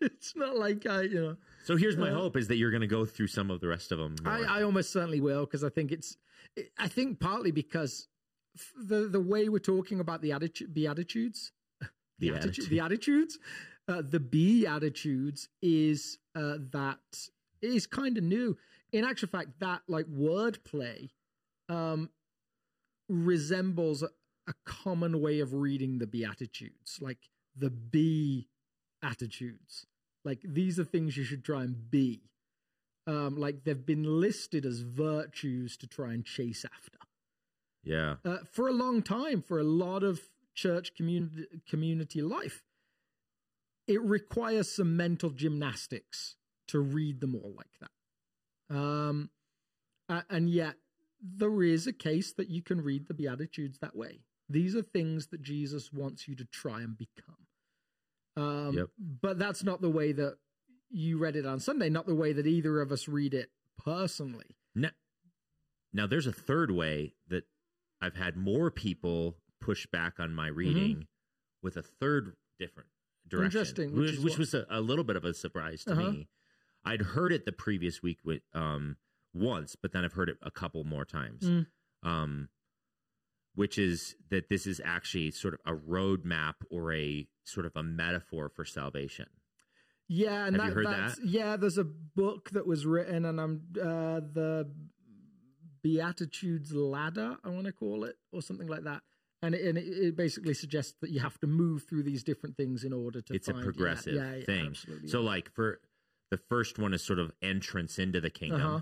it's 0.00 0.34
not 0.36 0.56
like 0.56 0.86
I, 0.86 1.02
you 1.02 1.20
know. 1.22 1.36
So 1.64 1.76
here's 1.76 1.96
my 1.96 2.10
Uh, 2.10 2.14
hope 2.14 2.36
is 2.36 2.48
that 2.48 2.56
you're 2.56 2.70
going 2.70 2.80
to 2.82 2.86
go 2.86 3.04
through 3.04 3.28
some 3.28 3.50
of 3.50 3.60
the 3.60 3.68
rest 3.68 3.92
of 3.92 3.98
them. 3.98 4.16
I, 4.24 4.42
I 4.42 4.62
almost 4.62 4.90
certainly 4.92 5.20
will 5.20 5.44
because 5.46 5.64
I 5.64 5.68
think 5.68 5.92
it's. 5.92 6.16
I 6.78 6.88
think 6.88 7.20
partly 7.20 7.50
because 7.50 8.08
f- 8.56 8.72
the 8.76 9.06
the 9.08 9.20
way 9.20 9.48
we're 9.48 9.58
talking 9.58 10.00
about 10.00 10.22
the 10.22 10.32
attitude, 10.32 10.74
the 10.74 10.86
attitudes, 10.86 11.52
The 12.18 12.30
attitude- 12.34 12.68
the 12.68 12.80
attitudes, 12.80 13.38
uh, 13.88 14.02
the 14.04 14.20
B 14.20 14.66
attitudes 14.66 15.48
is 15.62 16.18
uh, 16.34 16.58
that 16.72 16.98
is 17.62 17.86
kind 17.86 18.18
of 18.18 18.24
new. 18.24 18.56
In 18.92 19.04
actual 19.04 19.28
fact, 19.28 19.60
that 19.60 19.82
like 19.88 20.06
wordplay 20.06 21.10
um, 21.68 22.10
resembles 23.08 24.02
a, 24.02 24.08
a 24.48 24.54
common 24.64 25.20
way 25.20 25.40
of 25.40 25.54
reading 25.54 25.98
the 25.98 26.06
Beatitudes, 26.06 26.98
like 27.00 27.30
the 27.56 27.70
be 27.70 28.48
attitudes. 29.02 29.86
Like 30.24 30.40
these 30.44 30.78
are 30.78 30.84
things 30.84 31.16
you 31.16 31.24
should 31.24 31.44
try 31.44 31.62
and 31.62 31.90
be. 31.90 32.22
Um, 33.06 33.36
like 33.36 33.64
they've 33.64 33.84
been 33.84 34.20
listed 34.20 34.64
as 34.64 34.80
virtues 34.80 35.76
to 35.78 35.88
try 35.88 36.12
and 36.12 36.24
chase 36.24 36.64
after 36.64 36.98
yeah. 37.84 38.16
uh, 38.24 38.38
for 38.50 38.68
a 38.68 38.72
long 38.72 39.02
time 39.02 39.42
for 39.42 39.58
a 39.58 39.64
lot 39.64 40.02
of 40.02 40.20
church 40.54 40.94
community 40.94 41.46
community 41.68 42.22
life. 42.22 42.62
It 43.88 44.00
requires 44.02 44.70
some 44.70 44.96
mental 44.96 45.30
gymnastics 45.30 46.36
to 46.68 46.78
read 46.78 47.20
them 47.20 47.34
all 47.34 47.54
like 47.56 47.78
that. 47.80 47.90
Um, 48.76 49.30
and 50.08 50.48
yet 50.48 50.74
there 51.22 51.62
is 51.62 51.86
a 51.86 51.92
case 51.92 52.32
that 52.34 52.48
you 52.50 52.62
can 52.62 52.80
read 52.80 53.06
the 53.06 53.14
Beatitudes 53.14 53.78
that 53.80 53.94
way. 53.96 54.20
These 54.48 54.74
are 54.76 54.82
things 54.82 55.28
that 55.28 55.42
Jesus 55.42 55.92
wants 55.92 56.26
you 56.26 56.34
to 56.36 56.44
try 56.46 56.80
and 56.82 56.96
become. 56.96 57.46
Um, 58.36 58.74
Yep. 58.74 58.88
But 58.98 59.38
that's 59.38 59.62
not 59.62 59.80
the 59.82 59.90
way 59.90 60.12
that 60.12 60.36
you 60.90 61.18
read 61.18 61.36
it 61.36 61.46
on 61.46 61.60
Sunday, 61.60 61.88
not 61.90 62.06
the 62.06 62.14
way 62.14 62.32
that 62.32 62.46
either 62.46 62.80
of 62.80 62.92
us 62.92 63.08
read 63.08 63.34
it 63.34 63.50
personally. 63.78 64.56
Now, 64.74 64.90
now 65.92 66.06
there's 66.06 66.26
a 66.26 66.32
third 66.32 66.70
way 66.70 67.14
that 67.28 67.44
I've 68.00 68.16
had 68.16 68.36
more 68.36 68.70
people 68.70 69.36
push 69.60 69.86
back 69.86 70.18
on 70.18 70.34
my 70.34 70.48
reading 70.48 71.06
with 71.62 71.76
a 71.76 71.82
third 71.82 72.34
different 72.58 72.88
direction. 73.28 73.48
Mm-hmm. 73.50 73.58
Interesting, 73.58 73.96
which 73.96 74.10
which, 74.16 74.20
which 74.24 74.38
was 74.38 74.54
a, 74.54 74.66
a 74.68 74.80
little 74.80 75.04
bit 75.04 75.16
of 75.16 75.24
a 75.24 75.32
surprise 75.34 75.84
to 75.84 75.92
Uh-huh. 75.92 76.10
me. 76.10 76.28
I'd 76.84 77.00
heard 77.02 77.32
it 77.32 77.44
the 77.44 77.52
previous 77.52 78.02
week 78.02 78.18
with 78.24 78.42
um 78.54 78.96
once, 79.34 79.76
but 79.80 79.92
then 79.92 80.04
I've 80.04 80.12
heard 80.12 80.28
it 80.28 80.36
a 80.42 80.50
couple 80.50 80.84
more 80.84 81.04
times. 81.04 81.42
Mm. 81.44 81.66
Um, 82.02 82.48
which 83.54 83.76
is 83.78 84.16
that 84.30 84.48
this 84.48 84.66
is 84.66 84.80
actually 84.82 85.30
sort 85.30 85.52
of 85.54 85.60
a 85.66 85.76
roadmap 85.76 86.54
or 86.70 86.92
a 86.94 87.28
sort 87.44 87.66
of 87.66 87.72
a 87.76 87.82
metaphor 87.82 88.48
for 88.48 88.64
salvation. 88.64 89.26
Yeah, 90.08 90.46
and 90.46 90.56
Have 90.56 90.64
you 90.64 90.70
that, 90.70 90.74
heard 90.74 90.86
that's, 90.86 91.18
that? 91.18 91.26
yeah. 91.26 91.56
There's 91.56 91.76
a 91.78 91.84
book 91.84 92.50
that 92.50 92.66
was 92.66 92.86
written, 92.86 93.24
and 93.26 93.38
I'm 93.40 93.62
uh, 93.78 94.20
the 94.20 94.70
Beatitudes 95.82 96.72
Ladder, 96.72 97.36
I 97.44 97.48
want 97.50 97.66
to 97.66 97.72
call 97.72 98.04
it, 98.04 98.16
or 98.32 98.42
something 98.42 98.68
like 98.68 98.84
that. 98.84 99.02
And 99.42 99.54
it, 99.54 99.64
and 99.66 99.76
it, 99.78 99.84
it 99.86 100.16
basically 100.16 100.54
suggests 100.54 100.94
that 101.00 101.10
you 101.10 101.20
have 101.20 101.38
to 101.40 101.46
move 101.46 101.84
through 101.88 102.04
these 102.04 102.22
different 102.22 102.56
things 102.56 102.84
in 102.84 102.92
order 102.92 103.20
to. 103.20 103.34
it's 103.34 103.48
a 103.48 103.52
find, 103.52 103.64
yeah, 103.64 103.64
progressive 103.64 104.14
yeah, 104.14 104.34
yeah, 104.36 104.44
thing. 104.44 104.66
absolutely, 104.68 105.08
So 105.08 105.20
yeah. 105.20 105.26
like 105.26 105.50
for 105.52 105.80
the 106.32 106.38
first 106.38 106.78
one 106.78 106.94
is 106.94 107.04
sort 107.04 107.18
of 107.18 107.30
entrance 107.42 107.98
into 107.98 108.18
the 108.18 108.30
kingdom, 108.30 108.60
Uh-huh. 108.76 108.80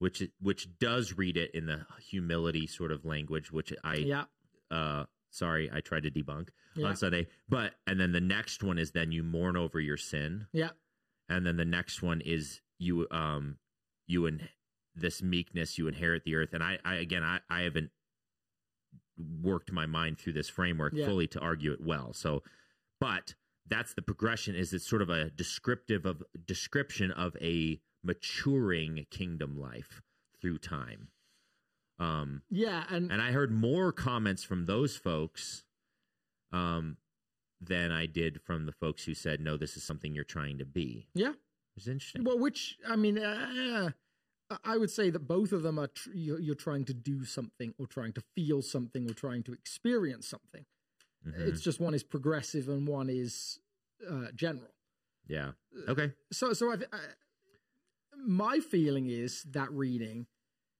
which 0.00 0.22
which 0.38 0.78
does 0.78 1.14
read 1.16 1.38
it 1.38 1.50
in 1.54 1.64
the 1.64 1.86
humility 2.10 2.66
sort 2.66 2.92
of 2.92 3.06
language, 3.06 3.50
which 3.50 3.72
I 3.82 3.94
yeah, 3.94 4.24
uh 4.70 5.06
sorry 5.30 5.70
I 5.72 5.80
tried 5.80 6.02
to 6.02 6.10
debunk 6.10 6.50
Yeah. 6.76 6.88
on 6.88 6.96
Sunday. 6.96 7.28
But 7.48 7.72
and 7.86 7.98
then 7.98 8.12
the 8.12 8.20
next 8.20 8.62
one 8.62 8.78
is 8.78 8.90
then 8.92 9.12
you 9.12 9.22
mourn 9.22 9.56
over 9.56 9.80
your 9.80 9.96
sin, 9.96 10.46
yeah, 10.52 10.72
and 11.30 11.46
then 11.46 11.56
the 11.56 11.64
next 11.64 12.02
one 12.02 12.20
is 12.20 12.60
you 12.78 13.06
um 13.10 13.56
you 14.06 14.26
in 14.26 14.48
this 14.94 15.22
meekness 15.22 15.78
you 15.78 15.88
inherit 15.88 16.24
the 16.24 16.34
earth. 16.34 16.52
And 16.52 16.62
I 16.62 16.78
I 16.84 16.96
again 16.96 17.22
I 17.22 17.40
I 17.48 17.62
haven't 17.62 17.92
worked 19.40 19.72
my 19.72 19.86
mind 19.86 20.18
through 20.18 20.34
this 20.34 20.50
framework 20.50 20.92
Yeah. 20.94 21.06
fully 21.06 21.26
to 21.28 21.40
argue 21.40 21.72
it 21.72 21.80
well. 21.80 22.12
So, 22.12 22.42
but 23.00 23.34
that's 23.70 23.94
the 23.94 24.02
progression. 24.02 24.54
Is 24.54 24.72
it's 24.72 24.88
sort 24.88 25.02
of 25.02 25.08
a 25.08 25.30
descriptive 25.30 26.04
of 26.04 26.22
description 26.46 27.10
of 27.10 27.36
a 27.40 27.80
maturing 28.02 29.06
kingdom 29.10 29.58
life 29.58 30.02
through 30.40 30.58
time. 30.58 31.08
Um, 31.98 32.42
yeah, 32.50 32.84
and, 32.90 33.12
and 33.12 33.20
I 33.20 33.32
heard 33.32 33.52
more 33.52 33.92
comments 33.92 34.42
from 34.42 34.64
those 34.66 34.96
folks, 34.96 35.64
um, 36.52 36.96
than 37.60 37.92
I 37.92 38.06
did 38.06 38.40
from 38.42 38.66
the 38.66 38.72
folks 38.72 39.04
who 39.04 39.14
said, 39.14 39.40
"No, 39.40 39.56
this 39.56 39.76
is 39.76 39.82
something 39.82 40.14
you're 40.14 40.24
trying 40.24 40.58
to 40.58 40.64
be." 40.64 41.08
yeah. 41.14 41.32
It's 41.76 41.86
interesting. 41.86 42.24
Well, 42.24 42.38
which 42.38 42.76
I 42.86 42.96
mean, 42.96 43.18
uh, 43.18 43.90
I 44.64 44.76
would 44.76 44.90
say 44.90 45.10
that 45.10 45.20
both 45.20 45.52
of 45.52 45.62
them 45.62 45.78
are 45.78 45.86
tr- 45.86 46.10
you're, 46.12 46.40
you're 46.40 46.54
trying 46.54 46.84
to 46.86 46.94
do 46.94 47.24
something, 47.24 47.74
or 47.78 47.86
trying 47.86 48.12
to 48.14 48.22
feel 48.34 48.60
something, 48.60 49.08
or 49.08 49.14
trying 49.14 49.44
to 49.44 49.52
experience 49.52 50.26
something. 50.26 50.64
Mhm. 51.26 51.48
It's 51.48 51.60
just 51.60 51.80
one 51.80 51.94
is 51.94 52.02
progressive 52.02 52.68
and 52.68 52.86
one 52.88 53.08
is 53.10 53.58
uh, 54.08 54.28
general. 54.34 54.74
yeah. 55.26 55.52
Okay. 55.88 56.12
So, 56.32 56.52
so 56.54 56.72
I, 56.72 56.76
th- 56.76 56.88
I, 56.92 56.98
my 58.26 58.58
feeling 58.60 59.06
is 59.06 59.42
that 59.50 59.70
reading 59.72 60.26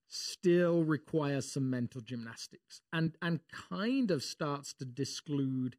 still 0.08 0.82
requires 0.82 1.50
some 1.52 1.70
mental 1.70 2.00
gymnastics, 2.00 2.80
and 2.92 3.16
and 3.22 3.40
kind 3.52 4.10
of 4.10 4.22
starts 4.22 4.72
to 4.74 4.84
disclude 4.84 5.76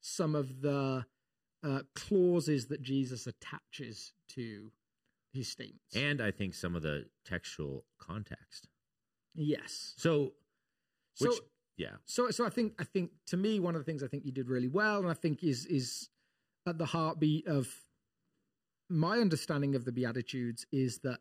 some 0.00 0.34
of 0.34 0.62
the 0.62 1.04
uh, 1.62 1.80
clauses 1.94 2.66
that 2.68 2.82
Jesus 2.82 3.26
attaches 3.26 4.12
to 4.30 4.72
his 5.32 5.48
statements. 5.48 5.94
And 5.94 6.20
I 6.20 6.30
think 6.30 6.54
some 6.54 6.74
of 6.74 6.82
the 6.82 7.06
textual 7.24 7.84
context. 8.00 8.68
yes, 9.34 9.94
So, 9.96 10.32
so 11.14 11.28
which 11.28 11.38
yeah, 11.78 11.96
so 12.04 12.30
so 12.30 12.44
I 12.44 12.50
think 12.50 12.74
I 12.78 12.84
think 12.84 13.12
to 13.28 13.36
me 13.38 13.58
one 13.60 13.74
of 13.74 13.80
the 13.80 13.84
things 13.84 14.02
I 14.02 14.08
think 14.08 14.24
you 14.26 14.32
did 14.32 14.48
really 14.48 14.68
well, 14.68 14.98
and 15.00 15.08
I 15.08 15.14
think 15.14 15.42
is 15.42 15.64
is 15.66 16.10
at 16.66 16.76
the 16.76 16.84
heartbeat 16.86 17.46
of 17.46 17.68
my 18.90 19.18
understanding 19.20 19.74
of 19.74 19.84
the 19.86 19.92
Beatitudes 19.92 20.66
is 20.72 20.98
that 20.98 21.20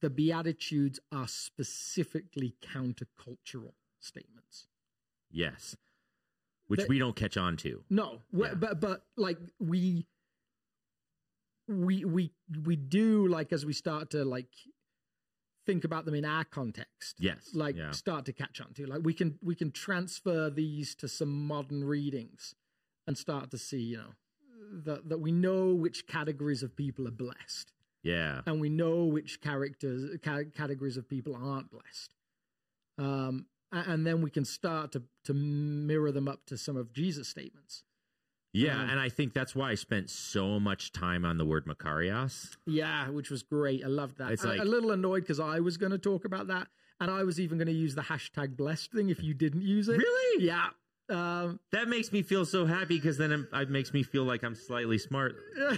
the 0.00 0.10
Beatitudes 0.10 0.98
are 1.12 1.28
specifically 1.28 2.54
countercultural 2.62 3.74
statements. 4.00 4.66
yes, 5.30 5.76
which 6.68 6.80
That- 6.80 6.88
we 6.88 6.98
don't 6.98 7.14
catch 7.16 7.36
on 7.36 7.56
to. 7.58 7.84
No, 7.90 8.22
Yeah. 8.32 8.54
but 8.54 8.80
but 8.80 9.06
like 9.16 9.38
we 9.60 10.06
we 11.66 12.04
we 12.06 12.32
we 12.64 12.76
do 12.76 13.28
like 13.28 13.52
as 13.52 13.66
we 13.66 13.72
start 13.74 14.10
to 14.10 14.24
like 14.24 14.48
think 15.68 15.84
about 15.84 16.06
them 16.06 16.14
in 16.14 16.24
our 16.24 16.44
context. 16.44 17.16
Yes, 17.18 17.50
like 17.52 17.76
yeah. 17.76 17.90
start 17.90 18.24
to 18.24 18.32
catch 18.32 18.60
on 18.60 18.72
to 18.74 18.86
like 18.86 19.02
we 19.04 19.12
can 19.12 19.38
we 19.42 19.54
can 19.54 19.70
transfer 19.70 20.48
these 20.48 20.94
to 20.96 21.08
some 21.08 21.46
modern 21.46 21.84
readings 21.84 22.54
and 23.06 23.18
start 23.18 23.50
to 23.50 23.58
see 23.58 23.82
you 23.92 23.98
know 23.98 24.12
that 24.86 25.08
that 25.10 25.20
we 25.20 25.30
know 25.30 25.74
which 25.74 26.06
categories 26.06 26.62
of 26.62 26.74
people 26.74 27.06
are 27.06 27.18
blessed 27.26 27.72
Yeah, 28.02 28.40
and 28.46 28.60
we 28.60 28.70
know 28.70 29.04
which 29.04 29.40
characters 29.42 30.18
ca- 30.22 30.50
categories 30.54 30.96
of 30.96 31.08
people 31.08 31.36
aren't 31.36 31.70
blessed 31.70 32.14
um 32.96 33.46
and 33.70 34.06
then 34.06 34.22
we 34.22 34.30
can 34.30 34.44
start 34.44 34.92
to 34.92 35.02
to 35.24 35.34
mirror 35.34 36.12
them 36.12 36.28
up 36.28 36.46
to 36.46 36.56
some 36.56 36.76
of 36.76 36.92
jesus 36.92 37.28
statements 37.28 37.84
yeah, 38.52 38.80
Um, 38.82 38.90
and 38.90 39.00
I 39.00 39.08
think 39.08 39.34
that's 39.34 39.54
why 39.54 39.70
I 39.70 39.74
spent 39.74 40.08
so 40.10 40.58
much 40.58 40.92
time 40.92 41.24
on 41.24 41.36
the 41.38 41.44
word 41.44 41.66
Makarios. 41.66 42.56
yeah 42.66 43.08
which 43.10 43.30
was 43.30 43.42
great 43.42 43.84
i 43.84 43.88
loved 43.88 44.18
that 44.18 44.32
It's 44.32 44.44
A- 44.44 44.48
like- 44.48 44.60
a 44.60 44.64
little 44.64 44.90
annoyed 44.92 45.22
because 45.22 45.40
i 45.40 45.60
was 45.60 45.76
going 45.76 45.92
to 45.92 45.98
talk 45.98 46.24
about 46.24 46.46
that 46.48 46.68
and 47.00 47.10
i 47.10 47.22
was 47.24 47.38
even 47.38 47.58
going 47.58 47.66
to 47.68 47.72
use 47.86 47.94
the 47.94 48.02
hashtag 48.02 48.56
blessed 48.56 48.92
thing 48.92 49.10
if 49.10 49.22
you 49.22 49.34
didn't 49.34 49.62
use 49.62 49.88
it 49.88 49.98
Really? 49.98 50.44
yeah 50.46 50.68
um 51.10 51.58
That 51.72 51.88
makes 51.88 52.12
me 52.12 52.22
feel 52.22 52.44
so 52.44 52.66
happy 52.66 52.96
because 52.96 53.16
then 53.18 53.32
it, 53.32 53.40
it 53.52 53.70
makes 53.70 53.92
me 53.94 54.02
feel 54.02 54.24
like 54.24 54.42
I'm 54.42 54.54
slightly 54.54 54.98
smart. 54.98 55.36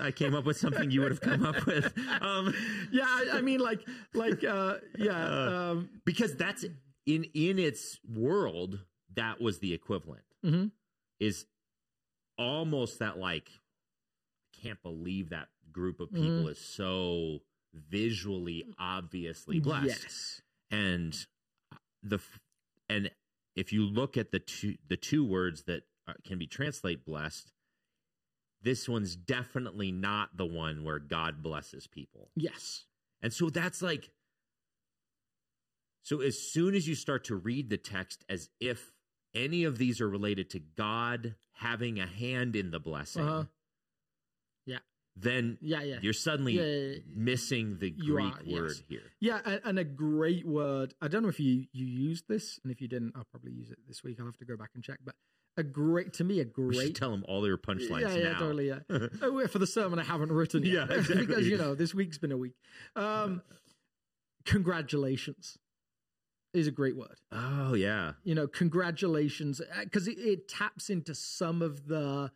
I 0.00 0.12
came 0.14 0.32
up 0.34 0.44
with 0.44 0.58
something 0.58 0.92
you 0.92 1.00
would 1.00 1.10
have 1.10 1.20
come 1.20 1.44
up 1.44 1.66
with. 1.66 1.92
Um, 2.20 2.54
yeah 2.92 3.02
I, 3.04 3.38
I 3.38 3.40
mean 3.40 3.58
like 3.58 3.80
like 4.14 4.44
uh 4.44 4.74
yeah 4.96 5.26
Uh, 5.26 5.50
um 5.72 5.88
because 6.04 6.36
that's 6.36 6.64
in 7.06 7.24
in 7.34 7.58
its 7.58 7.98
world 8.08 8.78
that 9.16 9.40
was 9.40 9.58
the 9.58 9.72
equivalent 9.74 10.22
mhm. 10.44 10.70
is 11.18 11.46
almost 12.40 12.98
that 12.98 13.18
like 13.18 13.50
can't 14.60 14.82
believe 14.82 15.30
that 15.30 15.48
group 15.70 16.00
of 16.00 16.10
people 16.10 16.28
mm-hmm. 16.28 16.48
is 16.48 16.58
so 16.58 17.38
visually 17.72 18.64
obviously 18.78 19.60
mm, 19.60 19.62
blessed. 19.62 19.86
yes. 19.86 20.42
And 20.70 21.14
the 22.02 22.18
and 22.88 23.10
if 23.54 23.72
you 23.72 23.84
look 23.84 24.16
at 24.16 24.32
the 24.32 24.40
two 24.40 24.76
the 24.88 24.96
two 24.96 25.24
words 25.24 25.64
that 25.64 25.82
uh, 26.08 26.14
can 26.24 26.38
be 26.38 26.46
translate 26.46 27.04
blessed 27.04 27.52
this 28.62 28.88
one's 28.88 29.16
definitely 29.16 29.92
not 29.92 30.36
the 30.36 30.46
one 30.46 30.84
where 30.84 30.98
god 30.98 31.42
blesses 31.42 31.86
people. 31.86 32.30
Yes. 32.36 32.84
And 33.22 33.32
so 33.32 33.50
that's 33.50 33.82
like 33.82 34.10
so 36.02 36.20
as 36.20 36.38
soon 36.38 36.74
as 36.74 36.88
you 36.88 36.94
start 36.94 37.24
to 37.24 37.36
read 37.36 37.70
the 37.70 37.76
text 37.76 38.24
as 38.28 38.48
if 38.60 38.92
any 39.34 39.64
of 39.64 39.78
these 39.78 40.00
are 40.00 40.08
related 40.08 40.50
to 40.50 40.58
god 40.76 41.34
having 41.54 41.98
a 42.00 42.06
hand 42.06 42.56
in 42.56 42.70
the 42.70 42.80
blessing 42.80 43.22
Uh-huh. 43.22 43.44
Yeah. 44.66 44.78
then 45.16 45.58
yeah 45.60 45.82
yeah 45.82 45.98
you're 46.02 46.12
suddenly 46.12 46.54
Yeah, 46.54 46.62
yeah, 46.64 46.92
yeah. 46.94 46.98
missing 47.14 47.78
the 47.78 47.90
You 47.96 48.14
greek 48.14 48.34
are, 48.34 48.40
yes. 48.44 48.60
word 48.60 48.76
here 48.88 49.12
Yeah, 49.20 49.40
and, 49.44 49.60
and 49.64 49.78
a 49.78 49.84
great 49.84 50.46
word. 50.46 50.94
I 51.00 51.08
don't 51.08 51.22
know 51.22 51.28
if 51.28 51.40
you 51.40 51.66
you 51.72 51.86
used 51.86 52.24
this, 52.28 52.58
and 52.62 52.72
if 52.72 52.80
you 52.80 52.88
didn't, 52.88 53.12
I'll 53.16 53.26
probably 53.30 53.52
use 53.52 53.70
it 53.70 53.78
this 53.86 54.02
week. 54.02 54.18
I'll 54.20 54.26
have 54.26 54.38
to 54.38 54.44
go 54.44 54.56
back 54.56 54.70
and 54.74 54.82
check. 54.82 54.98
But 55.04 55.14
a 55.56 55.62
great 55.62 56.12
to 56.14 56.24
me, 56.24 56.40
a 56.40 56.44
we 56.56 56.74
should 56.74 56.82
great. 56.84 56.94
tell 56.94 57.10
them 57.10 57.24
all 57.28 57.42
their 57.42 57.58
punchlines 57.58 58.00
yeah, 58.02 58.14
yeah, 58.14 58.32
now 58.32 58.38
totally. 58.38 58.68
Yeah. 58.68 58.78
oh, 59.22 59.46
for 59.48 59.58
the 59.58 59.66
sermon 59.66 59.98
I 59.98 60.04
haven't 60.04 60.32
written 60.32 60.64
yet. 60.64 60.88
Yeah, 60.88 60.96
exactly. 60.96 61.26
because 61.26 61.46
you 61.48 61.58
know 61.58 61.74
this 61.74 61.92
week's 61.94 62.18
been 62.18 62.32
a 62.32 62.38
week. 62.38 62.54
Um, 62.96 63.42
congratulations 64.46 65.58
is 66.52 66.66
a 66.66 66.70
great 66.70 66.96
word. 66.96 67.16
oh 67.32 67.74
yeah 67.74 68.12
You 68.24 68.34
know, 68.34 68.46
congratulations 68.46 69.60
uh, 69.60 69.64
because 69.84 70.08
it, 70.08 70.18
it 70.18 70.48
taps 70.48 70.90
into 70.90 71.14
some 71.14 71.62
of 71.62 71.86
the 71.86 72.32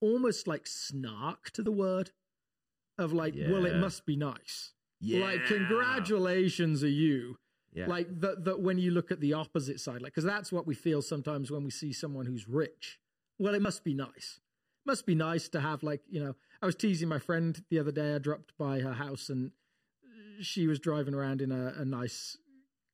almost 0.00 0.46
like 0.46 0.66
snark 0.66 1.50
to 1.52 1.62
the 1.62 1.72
word 1.72 2.10
of 2.98 3.12
like, 3.12 3.34
well, 3.36 3.64
it 3.66 3.76
must 3.76 4.06
be 4.06 4.16
nice. 4.16 4.72
yeah 5.00 5.20
Like, 5.24 5.44
congratulations 5.46 6.82
are 6.84 6.88
you. 6.88 7.36
yeah 7.72 7.86
Like 7.86 8.20
that, 8.20 8.44
that 8.44 8.60
when 8.60 8.78
you 8.78 8.90
look 8.90 9.10
at 9.10 9.20
the 9.20 9.32
opposite 9.32 9.80
side, 9.80 10.02
like, 10.02 10.12
because 10.12 10.24
that's 10.24 10.52
what 10.52 10.66
we 10.66 10.74
feel 10.74 11.02
sometimes 11.02 11.50
when 11.50 11.64
we 11.64 11.70
see 11.70 11.92
someone 11.92 12.26
who's 12.26 12.48
rich. 12.48 12.98
Well, 13.38 13.54
it 13.54 13.62
must 13.62 13.82
be 13.84 13.94
nice. 13.94 14.40
Must 14.86 15.06
be 15.06 15.14
nice 15.14 15.48
to 15.48 15.60
have, 15.60 15.82
like, 15.82 16.02
you 16.08 16.22
know, 16.22 16.34
I 16.62 16.66
was 16.66 16.74
teasing 16.76 17.08
my 17.08 17.18
friend 17.18 17.62
the 17.70 17.78
other 17.78 17.90
day. 17.90 18.14
I 18.14 18.18
dropped 18.18 18.52
by 18.58 18.80
her 18.80 18.92
house 18.94 19.28
and 19.28 19.50
she 20.40 20.66
was 20.66 20.78
driving 20.78 21.14
around 21.14 21.40
in 21.40 21.50
a, 21.50 21.72
a 21.78 21.84
nice 21.84 22.36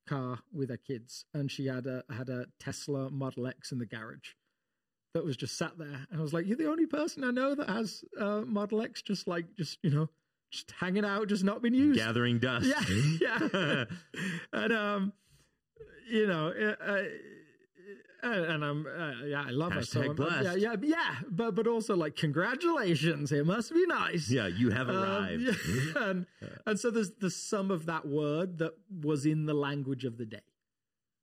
car 0.07 0.39
with 0.53 0.69
her 0.69 0.77
kids, 0.77 1.25
and 1.33 1.51
she 1.51 1.65
had 1.67 1.85
a 1.85 2.03
had 2.15 2.29
a 2.29 2.45
Tesla 2.59 3.09
Model 3.09 3.47
X 3.47 3.71
in 3.71 3.79
the 3.79 3.85
garage 3.85 4.33
that 5.13 5.25
was 5.25 5.37
just 5.37 5.57
sat 5.57 5.77
there. 5.77 6.07
And 6.09 6.19
I 6.19 6.21
was 6.21 6.33
like, 6.33 6.45
"You're 6.45 6.57
the 6.57 6.69
only 6.69 6.85
person 6.85 7.23
I 7.23 7.31
know 7.31 7.55
that 7.55 7.69
has 7.69 8.03
a 8.19 8.41
Model 8.41 8.81
X, 8.81 9.01
just 9.01 9.27
like 9.27 9.45
just 9.57 9.77
you 9.83 9.89
know, 9.89 10.09
just 10.51 10.71
hanging 10.71 11.05
out, 11.05 11.27
just 11.27 11.43
not 11.43 11.61
been 11.61 11.73
used." 11.73 11.99
Gathering 11.99 12.39
dust. 12.39 12.67
Yeah, 12.67 13.47
yeah. 13.51 13.85
and 14.53 14.73
um, 14.73 15.13
you 16.09 16.27
know, 16.27 16.47
uh, 16.49 17.03
uh, 18.23 18.27
and 18.27 18.63
I'm 18.63 18.85
uh, 18.85 19.25
yeah, 19.25 19.43
I 19.47 19.51
love 19.51 19.73
her. 19.73 19.83
So 19.83 19.99
Hashtag 20.01 20.05
I'm- 20.07 20.15
blessed. 20.15 20.59
yeah, 20.59 20.71
yeah, 20.73 20.75
yeah. 20.81 21.15
But 21.29 21.55
but 21.55 21.67
also 21.67 21.95
like, 21.95 22.15
congratulations, 22.15 23.31
it 23.31 23.45
must 23.45 23.73
be 23.73 23.85
nice. 23.87 24.29
Yeah, 24.29 24.47
you 24.47 24.69
have 24.71 24.89
Um, 24.89 24.95
arrived. 24.97 25.41
yeah, 25.43 25.53
and 26.09 26.25
and 26.65 26.79
so 26.79 26.91
there's 26.91 27.11
the 27.11 27.29
sum 27.29 27.71
of 27.71 27.85
that 27.87 28.07
word 28.07 28.57
that 28.59 28.73
was 29.01 29.25
in 29.25 29.45
the 29.45 29.53
language 29.53 30.05
of 30.05 30.17
the 30.17 30.25
day. 30.25 30.41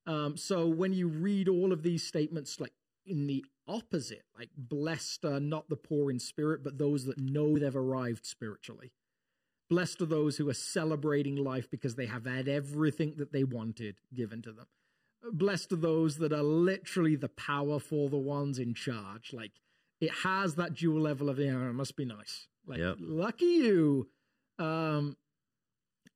Um, 0.06 0.36
so 0.36 0.66
when 0.66 0.92
you 0.92 1.08
read 1.08 1.48
all 1.48 1.72
of 1.72 1.82
these 1.82 2.02
statements, 2.06 2.58
like 2.60 2.72
in 3.06 3.26
the 3.26 3.44
opposite, 3.66 4.22
like 4.38 4.50
blessed 4.56 5.24
are 5.24 5.40
not 5.40 5.68
the 5.68 5.76
poor 5.76 6.10
in 6.10 6.18
spirit, 6.18 6.62
but 6.64 6.78
those 6.78 7.04
that 7.04 7.18
know 7.18 7.58
they've 7.58 7.76
arrived 7.76 8.24
spiritually. 8.24 8.92
Blessed 9.68 10.00
are 10.00 10.06
those 10.06 10.38
who 10.38 10.48
are 10.48 10.54
celebrating 10.54 11.36
life 11.36 11.70
because 11.70 11.94
they 11.96 12.06
have 12.06 12.24
had 12.24 12.48
everything 12.48 13.14
that 13.18 13.32
they 13.32 13.44
wanted 13.44 13.96
given 14.14 14.40
to 14.42 14.52
them. 14.52 14.66
Blessed 15.32 15.72
are 15.72 15.76
those 15.76 16.16
that 16.18 16.32
are 16.32 16.42
literally 16.42 17.16
the 17.16 17.28
powerful, 17.28 18.08
the 18.08 18.16
ones 18.16 18.58
in 18.58 18.74
charge. 18.74 19.32
Like 19.32 19.52
it 20.00 20.10
has 20.22 20.54
that 20.54 20.74
dual 20.74 21.00
level 21.00 21.28
of, 21.28 21.38
yeah, 21.38 21.68
it 21.68 21.72
must 21.72 21.96
be 21.96 22.04
nice. 22.04 22.46
Like, 22.66 22.78
Yep. 22.78 22.96
lucky 23.00 23.46
you. 23.46 24.08
Um, 24.58 25.16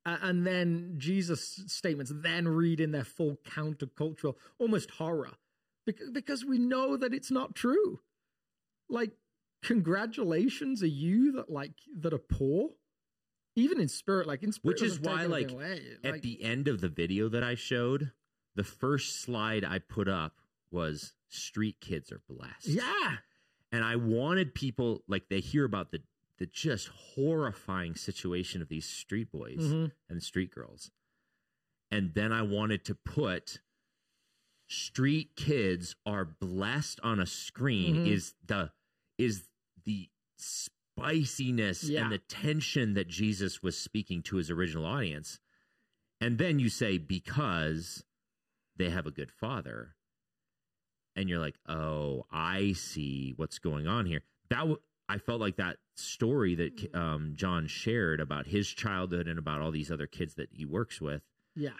and 0.05 0.45
then 0.45 0.95
Jesus' 0.97 1.63
statements 1.67 2.11
then 2.13 2.47
read 2.47 2.79
in 2.79 2.91
their 2.91 3.03
full 3.05 3.37
countercultural, 3.45 4.35
almost 4.59 4.91
horror, 4.91 5.31
because, 5.85 6.43
we 6.45 6.59
know 6.59 6.97
that 6.97 7.13
it's 7.13 7.31
not 7.31 7.55
true. 7.55 8.01
Like, 8.89 9.11
congratulations 9.63 10.83
are 10.83 10.87
you 10.87 11.31
that 11.33 11.49
like 11.49 11.73
that 11.99 12.13
are 12.13 12.17
poor, 12.17 12.71
even 13.55 13.79
in 13.79 13.87
spirit, 13.87 14.27
like 14.27 14.43
in 14.43 14.51
spirit, 14.51 14.73
Which 14.73 14.81
is 14.81 14.99
why, 14.99 15.25
like, 15.25 15.51
away. 15.51 15.81
At 16.03 16.11
Like, 16.13 16.21
the 16.21 16.43
end 16.43 16.67
of 16.67 16.81
the 16.81 16.89
video 16.89 17.29
that 17.29 17.43
I 17.43 17.55
showed, 17.55 18.11
the 18.55 18.63
first 18.63 19.21
slide 19.21 19.63
I 19.63 19.79
put 19.79 20.07
up 20.07 20.37
was 20.71 21.13
street 21.29 21.77
kids 21.81 22.11
are 22.11 22.21
blessed. 22.27 22.67
yeah, 22.67 23.17
And 23.71 23.83
I 23.83 23.95
wanted 23.95 24.53
people 24.53 25.03
like 25.07 25.29
they 25.29 25.39
hear 25.39 25.65
about 25.65 25.91
the 25.91 26.01
the 26.37 26.45
just 26.47 26.87
horrifying 26.89 27.95
situation 27.95 28.61
of 28.61 28.67
these 28.67 28.87
street 28.89 29.31
boys 29.31 29.59
Mhm. 29.59 29.91
and 30.09 30.21
street 30.21 30.51
girls. 30.51 30.89
And 31.91 32.13
then 32.15 32.31
I 32.33 32.41
wanted 32.41 32.83
to 32.85 32.95
put 32.95 33.61
street 34.67 35.35
kids 35.35 35.95
are 36.05 36.25
blessed 36.25 36.99
on 37.01 37.19
a 37.19 37.25
screen 37.27 37.97
Mhm. 37.97 38.07
is 38.07 38.33
the 38.45 38.71
is 39.17 39.47
the 39.85 40.09
spiciness 40.37 41.83
Yeah. 41.83 42.03
and 42.03 42.11
the 42.11 42.17
tension 42.17 42.93
that 42.95 43.07
Jesus 43.07 43.61
was 43.61 43.77
speaking 43.77 44.23
to 44.23 44.37
his 44.37 44.49
original 44.49 44.85
audience. 44.85 45.39
And 46.19 46.39
then 46.39 46.57
you 46.59 46.69
say 46.69 46.97
because 46.97 48.03
they 48.77 48.89
have 48.89 49.05
a 49.05 49.11
good 49.11 49.31
father 49.31 49.95
and 51.15 51.29
you're 51.29 51.39
like, 51.39 51.55
"Oh, 51.67 52.25
I 52.31 52.73
see 52.73 53.33
what's 53.35 53.59
going 53.59 53.87
on 53.87 54.05
here." 54.05 54.21
That 54.49 54.59
w- 54.59 54.79
I 55.09 55.17
felt 55.17 55.41
like 55.41 55.57
that 55.57 55.77
story 55.95 56.55
that 56.55 56.95
um, 56.95 57.33
John 57.35 57.67
shared 57.67 58.19
about 58.19 58.47
his 58.47 58.67
childhood 58.67 59.27
and 59.27 59.37
about 59.37 59.61
all 59.61 59.71
these 59.71 59.91
other 59.91 60.07
kids 60.07 60.35
that 60.35 60.49
he 60.51 60.65
works 60.65 61.01
with 61.01 61.21
yeah. 61.55 61.71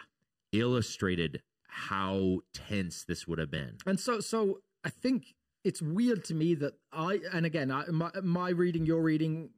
illustrated 0.52 1.42
how 1.66 2.40
tense 2.52 3.04
this 3.04 3.26
would 3.26 3.38
have 3.38 3.50
been. 3.50 3.78
And 3.86 3.98
so, 3.98 4.20
so 4.20 4.60
I 4.84 4.90
think 4.90 5.34
it's 5.64 5.82
weird 5.82 6.24
to 6.26 6.34
me 6.34 6.54
that 6.56 6.74
I, 6.92 7.20
and 7.32 7.46
again, 7.46 7.70
I, 7.70 7.86
my, 7.86 8.10
my 8.22 8.50
reading, 8.50 8.86
your 8.86 9.02
reading, 9.02 9.50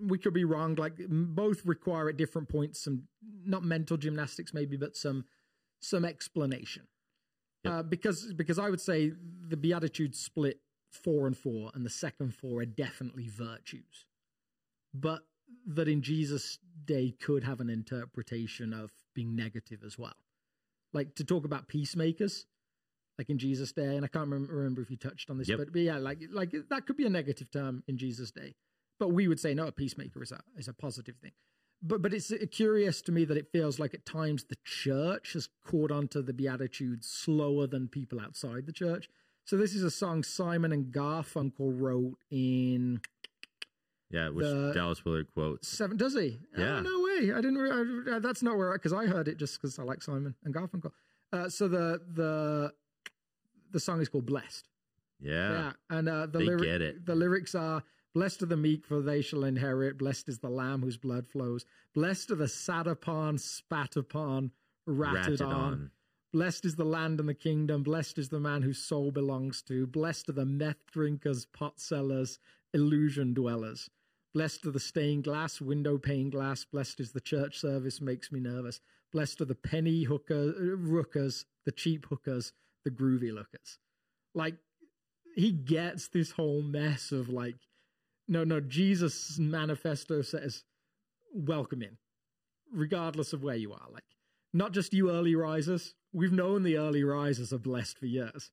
we 0.00 0.18
could 0.18 0.34
be 0.34 0.44
wrong. 0.44 0.74
Like 0.76 0.98
both 1.08 1.64
require 1.64 2.10
at 2.10 2.16
different 2.16 2.48
points 2.48 2.84
some 2.84 3.04
not 3.44 3.64
mental 3.64 3.96
gymnastics, 3.96 4.54
maybe, 4.54 4.76
but 4.76 4.96
some 4.96 5.24
some 5.80 6.04
explanation. 6.04 6.86
Yep. 7.64 7.72
Uh, 7.72 7.82
because 7.82 8.32
because 8.34 8.58
I 8.58 8.70
would 8.70 8.80
say 8.80 9.12
the 9.48 9.56
Beatitudes 9.56 10.18
split 10.18 10.60
four 10.90 11.26
and 11.26 11.36
four, 11.36 11.70
and 11.74 11.84
the 11.84 11.90
second 11.90 12.34
four 12.34 12.60
are 12.60 12.66
definitely 12.66 13.28
virtues, 13.28 14.06
but 14.94 15.22
that 15.66 15.88
in 15.88 16.02
Jesus' 16.02 16.58
day 16.84 17.10
could 17.20 17.44
have 17.44 17.60
an 17.60 17.70
interpretation 17.70 18.72
of 18.72 18.92
being 19.14 19.34
negative 19.34 19.80
as 19.84 19.98
well. 19.98 20.14
Like 20.92 21.14
to 21.16 21.24
talk 21.24 21.44
about 21.44 21.68
peacemakers, 21.68 22.46
like 23.18 23.28
in 23.28 23.38
Jesus' 23.38 23.72
day, 23.72 23.96
and 23.96 24.04
I 24.04 24.08
can't 24.08 24.28
remember, 24.28 24.54
remember 24.54 24.82
if 24.82 24.90
you 24.90 24.96
touched 24.96 25.28
on 25.28 25.38
this, 25.38 25.48
Yep. 25.48 25.58
but, 25.58 25.72
but 25.72 25.80
yeah, 25.82 25.98
like 25.98 26.20
like 26.30 26.54
that 26.70 26.86
could 26.86 26.96
be 26.96 27.06
a 27.06 27.10
negative 27.10 27.50
term 27.50 27.82
in 27.88 27.98
Jesus' 27.98 28.30
day, 28.30 28.54
but 28.98 29.08
we 29.08 29.26
would 29.28 29.40
say 29.40 29.52
no, 29.52 29.66
a 29.66 29.72
peacemaker 29.72 30.22
is 30.22 30.32
a 30.32 30.40
is 30.56 30.68
a 30.68 30.72
positive 30.72 31.16
thing. 31.16 31.32
But 31.82 32.02
but 32.02 32.12
it's 32.12 32.32
uh, 32.32 32.38
curious 32.50 33.00
to 33.02 33.12
me 33.12 33.24
that 33.24 33.36
it 33.36 33.52
feels 33.52 33.78
like 33.78 33.94
at 33.94 34.04
times 34.04 34.44
the 34.44 34.56
church 34.64 35.32
has 35.34 35.48
caught 35.64 35.90
onto 35.92 36.22
the 36.22 36.32
Beatitudes 36.32 37.08
slower 37.08 37.66
than 37.66 37.88
people 37.88 38.20
outside 38.20 38.66
the 38.66 38.72
church. 38.72 39.08
So 39.44 39.56
this 39.56 39.74
is 39.74 39.82
a 39.82 39.90
song 39.90 40.22
Simon 40.24 40.72
and 40.72 40.92
Garfunkel 40.92 41.80
wrote 41.80 42.18
in 42.30 43.00
Yeah, 44.10 44.28
which 44.30 44.44
The- 44.44 44.72
Dallas 44.74 45.04
Willard 45.04 45.28
quotes. 45.32 45.68
seven. 45.68 45.96
Does 45.96 46.14
he? 46.14 46.40
Yeah. 46.56 46.78
Oh, 46.78 46.80
no 46.80 47.02
way. 47.04 47.32
I 47.32 47.40
didn't. 47.40 48.08
I, 48.12 48.18
that's 48.18 48.42
not 48.42 48.56
where 48.56 48.72
because 48.72 48.92
I 48.92 49.06
heard 49.06 49.28
it 49.28 49.36
just 49.38 49.60
because 49.60 49.78
I 49.78 49.84
like 49.84 50.02
Simon 50.02 50.34
and 50.44 50.54
Garfunkel. 50.54 50.90
Uh, 51.32 51.48
so 51.48 51.68
the 51.68 52.00
the 52.14 52.72
the 53.70 53.78
song 53.80 54.00
is 54.00 54.08
called 54.08 54.26
"Blessed." 54.26 54.66
Yeah. 55.20 55.50
Yeah, 55.50 55.72
and 55.90 56.08
uh, 56.08 56.26
the 56.26 56.38
They 56.38 56.44
lyric, 56.44 57.04
the 57.06 57.14
lyrics 57.14 57.54
are 57.54 57.82
blessed 58.18 58.42
are 58.42 58.46
the 58.46 58.56
meek 58.56 58.84
for 58.84 59.00
they 59.00 59.22
shall 59.22 59.44
inherit. 59.44 59.96
Blessed 59.96 60.28
is 60.28 60.40
the 60.40 60.50
lamb 60.50 60.82
whose 60.82 60.96
blood 60.96 61.28
flows. 61.28 61.64
Blessed 61.94 62.32
are 62.32 62.34
the 62.34 62.48
sat 62.48 62.88
upon 62.88 63.38
spat 63.38 63.94
upon 63.94 64.50
ratted, 64.88 65.40
Ratted 65.40 65.42
on. 65.42 65.52
on. 65.54 65.90
blessed 66.32 66.64
is 66.64 66.74
the 66.74 66.84
land 66.84 67.20
and 67.20 67.28
the 67.28 67.34
kingdom. 67.34 67.84
Blessed 67.84 68.18
is 68.18 68.28
the 68.30 68.40
man 68.40 68.62
whose 68.62 68.82
soul 68.82 69.12
belongs 69.12 69.62
to. 69.62 69.86
Blessed 69.86 70.30
are 70.30 70.32
the 70.32 70.44
meth 70.44 70.84
drinkers 70.90 71.46
pot 71.46 71.78
sellers 71.78 72.40
illusion 72.74 73.34
dwellers. 73.34 73.88
Blessed 74.34 74.66
are 74.66 74.72
the 74.72 74.80
stained 74.80 75.22
glass 75.22 75.60
window 75.60 75.96
pane 75.96 76.28
glass. 76.28 76.64
Blessed 76.64 76.98
is 76.98 77.12
the 77.12 77.20
church 77.20 77.56
service 77.60 78.00
makes 78.00 78.32
me 78.32 78.40
nervous. 78.40 78.80
Blessed 79.12 79.42
are 79.42 79.44
the 79.44 79.54
penny 79.54 80.02
hooker 80.02 80.54
rookers 80.76 81.44
the 81.64 81.70
cheap 81.70 82.06
hookers 82.06 82.52
the 82.84 82.90
groovy 82.90 83.32
lookers. 83.32 83.78
Like 84.34 84.56
he 85.36 85.52
gets 85.52 86.08
this 86.08 86.32
whole 86.32 86.62
mess 86.62 87.12
of 87.12 87.28
like 87.28 87.54
no 88.28 88.44
no 88.44 88.60
jesus 88.60 89.38
manifesto 89.38 90.22
says 90.22 90.64
welcome 91.32 91.82
in 91.82 91.96
regardless 92.72 93.32
of 93.32 93.42
where 93.42 93.54
you 93.56 93.72
are. 93.72 93.86
Like 93.90 94.04
not 94.52 94.72
just 94.72 94.92
you 94.92 95.10
early 95.10 95.34
risers. 95.34 95.94
We've 96.12 96.32
known 96.32 96.62
the 96.62 96.76
early 96.76 97.02
risers 97.04 97.52
are 97.52 97.58
blessed 97.58 97.98
for 97.98 98.06
years. 98.06 98.50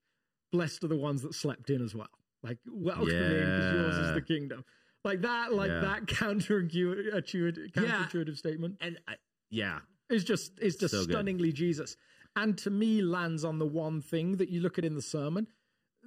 Blessed 0.51 0.83
are 0.85 0.87
the 0.87 0.95
ones 0.95 1.21
that 1.23 1.33
slept 1.33 1.69
in 1.69 1.81
as 1.83 1.93
well. 1.93 2.07
Like 2.43 2.57
welcome 2.65 3.09
in 3.09 3.45
because 3.45 3.73
yours 3.73 3.97
is 3.97 4.13
the 4.13 4.21
kingdom. 4.21 4.63
Like 5.03 5.21
that 5.21 5.53
like 5.53 5.69
Yeah. 5.69 5.81
that 5.81 6.05
counterintuitive 6.05 7.13
uh, 7.13 7.21
counterintuitive 7.21 8.37
statement. 8.37 8.77
And 8.81 8.97
I, 9.07 9.15
yeah, 9.49 9.79
is 10.09 10.23
just 10.23 10.59
is 10.59 10.75
just 10.77 10.93
So 10.93 11.01
good. 11.05 11.11
stunningly 11.11 11.51
Jesus. 11.51 11.97
And 12.37 12.57
to 12.59 12.69
me 12.69 13.01
lands 13.01 13.43
on 13.45 13.59
the 13.59 13.65
one 13.65 14.01
thing 14.01 14.37
that 14.37 14.49
you 14.49 14.61
look 14.61 14.77
at 14.77 14.85
in 14.85 14.95
the 14.95 15.01
sermon 15.01 15.47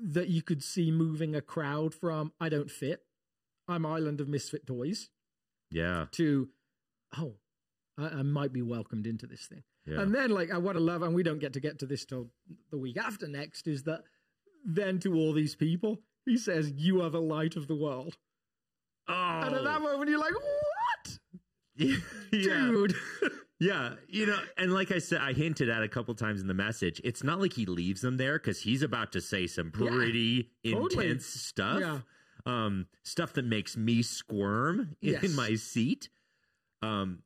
that 0.01 0.29
you 0.29 0.43
could 0.43 0.63
see 0.63 0.91
moving 0.91 1.35
a 1.35 1.41
crowd 1.41 1.95
from 1.95 2.33
I 2.41 2.49
don't 2.49 2.71
fit, 2.71 3.03
I'm 3.69 3.85
island 3.87 4.21
of 4.21 4.29
misfit 4.29 4.67
toys 4.67 5.11
yeah, 5.71 6.07
to 6.13 6.49
oh, 7.17 7.35
I, 7.99 8.07
I 8.09 8.23
might 8.23 8.53
be 8.53 8.63
welcomed 8.63 9.07
into 9.07 9.27
this 9.27 9.47
thing. 9.47 9.63
yeah. 9.87 10.01
And 10.01 10.15
then 10.15 10.31
like 10.31 10.51
I 10.51 10.59
what 10.59 10.77
I 10.77 10.81
love, 10.81 11.03
and 11.03 11.15
we 11.15 11.23
don't 11.23 11.39
get 11.41 11.53
to 11.55 11.61
get 11.61 11.79
to 11.81 11.87
this 11.87 12.05
till 12.05 12.31
the 12.71 12.79
week 12.79 12.97
after 12.97 13.29
next, 13.29 13.67
is 13.69 13.83
that 13.85 14.03
then 14.65 14.99
to 15.01 15.15
all 15.15 15.33
these 15.33 15.55
people, 15.55 15.99
he 16.25 16.37
says, 16.39 16.73
You 16.77 17.03
are 17.03 17.11
the 17.11 17.21
light 17.21 17.57
of 17.57 17.69
the 17.69 17.77
world. 17.77 18.17
oh, 19.09 19.13
And 19.45 19.55
at 19.55 19.65
that 19.65 19.81
moment 19.83 20.09
you're 20.11 20.19
like, 20.19 20.33
What? 20.35 21.19
yeah. 22.33 22.67
Dude. 22.67 22.95
Yeah, 23.61 23.95
you 24.07 24.25
know, 24.27 24.39
and 24.57 24.73
like 24.73 24.93
I 24.93 25.01
said, 25.01 25.21
I 25.21 25.33
hinted 25.33 25.69
at 25.69 25.83
a 25.83 25.89
couple 25.89 26.15
times 26.15 26.41
in 26.41 26.47
the 26.47 26.55
message. 26.55 27.01
It's 27.03 27.25
not 27.25 27.41
like 27.41 27.53
he 27.55 27.67
leaves 27.67 28.03
them 28.03 28.17
there 28.17 28.39
because 28.39 28.61
he's 28.61 28.83
about 28.85 29.11
to 29.15 29.21
say 29.21 29.49
some 29.49 29.73
Yeah, 29.77 29.89
pretty 29.91 30.51
totally. 30.65 31.07
intense 31.07 31.27
stuff. 31.27 31.81
Yeah. 31.81 31.99
Um, 32.49 32.87
stuff 33.03 33.33
that 33.35 33.45
makes 33.45 33.77
me 33.77 34.03
squirm 34.03 34.97
in 35.03 35.13
Yes. 35.13 35.31
my 35.31 35.55
seat. 35.55 36.09
Um, 36.83 37.23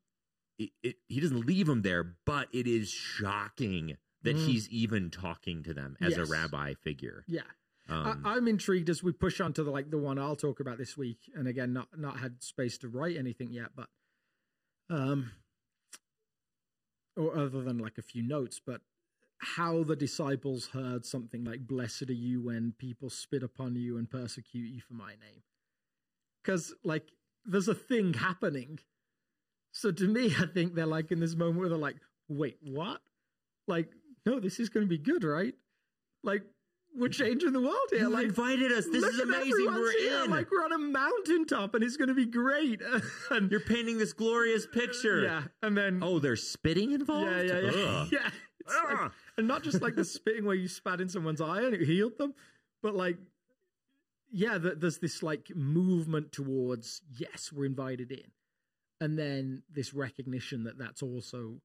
it, 0.59 0.71
it, 0.83 0.97
he 1.09 1.21
doesn't 1.21 1.47
leave 1.47 1.67
them 1.67 1.83
there, 1.83 2.17
but 2.27 2.49
it 2.53 2.67
is 2.67 2.91
shocking 2.91 3.97
that 4.23 4.37
Mm. 4.37 4.47
he's 4.47 4.69
even 4.69 5.11
talking 5.11 5.63
to 5.63 5.73
them 5.75 5.97
as 6.01 6.17
Yes. 6.17 6.29
a 6.29 6.31
rabbi 6.33 6.75
figure. 6.75 7.25
yeah. 7.29 7.43
Um, 7.89 8.23
I, 8.25 8.37
I'm 8.37 8.47
intrigued 8.47 8.89
as 8.91 9.03
we 9.03 9.13
push 9.13 9.41
on 9.41 9.53
to 9.55 9.65
the 9.65 9.71
like 9.71 9.91
the 9.91 9.99
one 9.99 10.17
I'll 10.19 10.37
talk 10.37 10.61
about 10.61 10.79
this 10.79 10.97
week, 10.97 11.19
and 11.35 11.49
again, 11.49 11.73
not 11.73 11.89
not 11.99 12.19
had 12.21 12.41
space 12.43 12.79
to 12.79 12.89
write 12.89 13.17
anything 13.17 13.51
yet, 13.53 13.71
but 13.75 13.89
um, 14.89 15.33
or 17.17 17.37
other 17.37 17.63
than 17.63 17.79
like 17.79 17.99
a 17.99 18.03
few 18.03 18.23
notes, 18.23 18.61
but 18.65 18.81
how 19.43 19.83
the 19.83 19.97
disciples 19.97 20.69
heard 20.69 21.05
something 21.05 21.45
like 21.45 21.67
"Blessed 21.67 22.09
are 22.11 22.13
you 22.15 22.41
when 22.43 22.75
people 22.79 23.11
spit 23.11 23.43
upon 23.43 23.75
you 23.77 23.97
and 23.99 24.09
persecute 24.11 24.71
you 24.73 24.81
for 24.81 24.95
my 24.95 25.11
name," 25.11 25.43
because 26.43 26.75
like 26.85 27.09
there's 27.45 27.69
a 27.69 27.75
thing 27.75 28.15
happening. 28.15 28.79
So 29.73 29.91
to 29.91 30.07
me, 30.07 30.35
I 30.39 30.47
think 30.47 30.75
they're 30.75 30.87
like 30.87 31.11
in 31.11 31.21
this 31.21 31.35
moment 31.35 31.59
where 31.59 31.69
they're 31.69 31.79
like, 31.79 31.97
"Wait, 32.29 32.59
what?" 32.63 33.01
Like, 33.69 33.89
no, 34.27 34.39
this 34.41 34.61
is 34.61 34.69
going 34.69 34.85
to 34.87 34.89
be 34.91 34.99
good, 34.99 35.25
right? 35.25 35.55
Like, 36.25 36.43
we're 36.95 37.09
changing 37.09 37.53
the 37.53 37.61
world 37.61 37.77
here. 37.91 38.01
You 38.01 38.09
like, 38.11 38.27
invited 38.27 38.71
us. 38.73 38.87
This 38.87 39.05
is 39.05 39.19
amazing. 39.21 39.67
We're 39.67 39.99
here. 39.99 40.25
in. 40.25 40.31
Like, 40.31 40.51
we're 40.51 40.65
on 40.65 40.73
a 40.73 40.79
mountaintop, 40.79 41.75
and 41.75 41.83
it's 41.83 41.97
going 41.97 42.09
to 42.09 42.15
be 42.15 42.27
great. 42.27 42.81
and 43.31 43.51
You're 43.51 43.61
painting 43.61 43.99
this 43.99 44.13
glorious 44.13 44.67
picture. 44.67 45.23
yeah, 45.23 45.43
and 45.63 45.77
then 45.77 46.01
Oh, 46.03 46.19
there's 46.19 46.47
spitting 46.47 46.93
involved. 46.93 47.31
yeah, 47.31 47.43
yeah, 47.61 47.71
yeah, 47.71 48.07
yeah. 48.13 48.31
Like- 48.67 49.13
and 49.39 49.49
not 49.49 49.63
just 49.63 49.81
like 49.83 49.95
the 49.95 50.05
spitting 50.05 50.45
where 50.45 50.55
you 50.55 50.69
spat 50.69 51.01
in 51.01 51.09
someone's 51.09 51.41
eye 51.41 51.63
and 51.63 51.75
it 51.75 51.83
healed 51.83 52.19
them, 52.19 52.35
but 52.83 52.95
like, 52.95 53.17
yeah, 54.31 54.59
th- 54.59 54.75
there's 54.79 54.99
this 54.99 55.23
like 55.23 55.55
movement 55.55 56.33
towards 56.33 57.03
yes, 57.17 57.53
we're 57.53 57.67
invited 57.67 58.11
in, 58.13 58.31
and 59.01 59.19
then 59.19 59.63
this 59.73 59.93
recognition 59.95 60.65
that 60.65 60.79
that's 60.79 61.03
also 61.03 61.61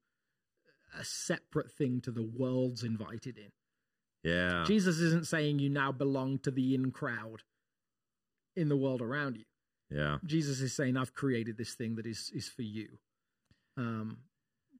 a 0.98 1.04
separate 1.04 1.70
thing 1.70 2.00
to 2.02 2.10
the 2.10 2.22
world's 2.22 2.82
invited 2.82 3.36
in. 3.38 3.52
Yeah. 4.24 4.64
Jesus 4.66 4.98
isn't 4.98 5.26
saying 5.26 5.58
you 5.58 5.68
now 5.68 5.92
belong 5.92 6.38
to 6.40 6.50
the 6.50 6.74
in 6.74 6.90
crowd 6.90 7.42
in 8.56 8.68
the 8.68 8.76
world 8.76 9.00
around 9.00 9.36
you. 9.36 9.44
Yeah. 9.90 10.18
Jesus 10.24 10.60
is 10.60 10.74
saying 10.74 10.96
I've 10.96 11.14
created 11.14 11.56
this 11.56 11.74
thing 11.74 11.94
that 11.96 12.06
is 12.06 12.30
is 12.34 12.48
for 12.48 12.62
you, 12.62 12.98
um, 13.76 14.18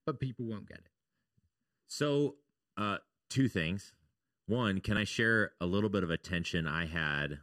but 0.05 0.21
people 0.21 0.45
won't 0.47 0.69
get 0.69 0.79
it. 0.79 0.91
So, 1.89 2.37
uh, 2.77 2.99
two 3.29 3.49
things. 3.49 3.93
One, 4.47 4.81
can 4.81 4.97
I 4.97 5.05
share 5.05 5.53
a 5.61 5.67
little 5.67 5.91
bit 5.91 6.03
of 6.03 6.11
a 6.11 6.17
tension 6.17 6.67
I 6.67 6.87
had 6.87 7.41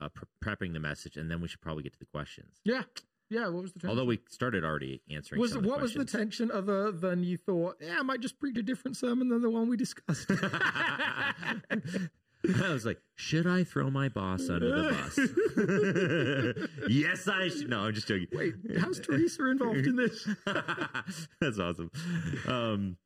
uh, 0.00 0.08
pre- 0.08 0.28
prepping 0.42 0.72
the 0.72 0.80
message, 0.80 1.16
and 1.16 1.30
then 1.30 1.40
we 1.40 1.48
should 1.48 1.60
probably 1.60 1.82
get 1.82 1.92
to 1.92 1.98
the 1.98 2.06
questions. 2.06 2.60
Yeah, 2.64 2.82
yeah. 3.30 3.48
What 3.48 3.62
was 3.62 3.72
the 3.72 3.80
tension? 3.80 3.90
Although 3.90 4.04
we 4.06 4.20
started 4.28 4.64
already 4.64 5.02
answering. 5.10 5.40
was 5.40 5.50
some 5.52 5.58
of 5.58 5.64
the 5.64 5.70
what 5.70 5.80
was 5.80 5.92
the 5.92 6.04
questions. 6.04 6.38
tension 6.38 6.50
other 6.50 6.92
than 6.92 7.24
you 7.24 7.36
thought? 7.36 7.76
Yeah, 7.80 7.96
I 7.98 8.02
might 8.02 8.20
just 8.20 8.38
preach 8.38 8.56
a 8.56 8.62
different 8.62 8.96
sermon 8.96 9.28
than 9.28 9.42
the 9.42 9.50
one 9.50 9.68
we 9.68 9.76
discussed. 9.76 10.30
I 12.64 12.72
was 12.72 12.86
like, 12.86 13.00
should 13.16 13.46
I 13.46 13.64
throw 13.64 13.90
my 13.90 14.08
boss 14.08 14.48
under 14.48 14.68
the 14.68 14.92
bus? 14.94 16.68
yes, 16.88 17.26
I 17.26 17.48
should. 17.48 17.68
No, 17.68 17.80
I'm 17.80 17.92
just 17.92 18.06
joking. 18.06 18.28
Wait, 18.32 18.54
how's 18.78 19.00
Teresa 19.00 19.46
involved 19.46 19.86
in 19.86 19.96
this? 19.96 20.28
That's 21.40 21.58
awesome. 21.58 21.90
Um, 22.46 22.96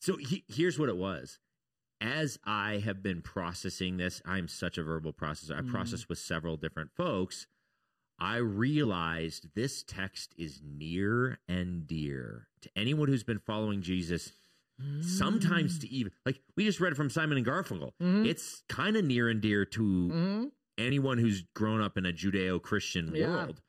so 0.00 0.16
he, 0.16 0.44
here's 0.48 0.78
what 0.78 0.88
it 0.88 0.96
was. 0.96 1.38
As 2.00 2.38
I 2.44 2.78
have 2.84 3.02
been 3.02 3.22
processing 3.22 3.96
this, 3.96 4.22
I'm 4.24 4.46
such 4.46 4.78
a 4.78 4.82
verbal 4.84 5.12
processor. 5.12 5.56
I 5.56 5.62
Mhm. 5.62 5.70
process 5.70 6.08
with 6.08 6.18
several 6.18 6.56
different 6.56 6.92
folks. 6.96 7.46
I 8.20 8.36
realized 8.36 9.54
this 9.54 9.82
text 9.82 10.34
is 10.36 10.60
near 10.62 11.38
and 11.48 11.86
dear 11.86 12.48
to 12.62 12.70
anyone 12.76 13.08
who's 13.08 13.24
been 13.24 13.38
following 13.40 13.82
Jesus. 13.82 14.32
Sometimes 15.00 15.78
to 15.80 15.88
even 15.88 16.12
like 16.24 16.40
we 16.56 16.64
just 16.64 16.78
read 16.78 16.92
it 16.92 16.96
from 16.96 17.10
Simon 17.10 17.36
and 17.36 17.44
Garfunkel. 17.46 17.92
Mhm. 18.00 18.24
It's 18.26 18.62
kind 18.68 18.96
of 18.96 19.04
near 19.04 19.28
and 19.28 19.40
dear 19.40 19.64
to 19.64 19.82
Mhm. 19.82 20.52
anyone 20.78 21.18
who's 21.18 21.42
grown 21.54 21.80
up 21.80 21.98
in 21.98 22.06
a 22.06 22.12
Judeo-Christian 22.12 23.12
Yeah. 23.14 23.26
world, 23.26 23.60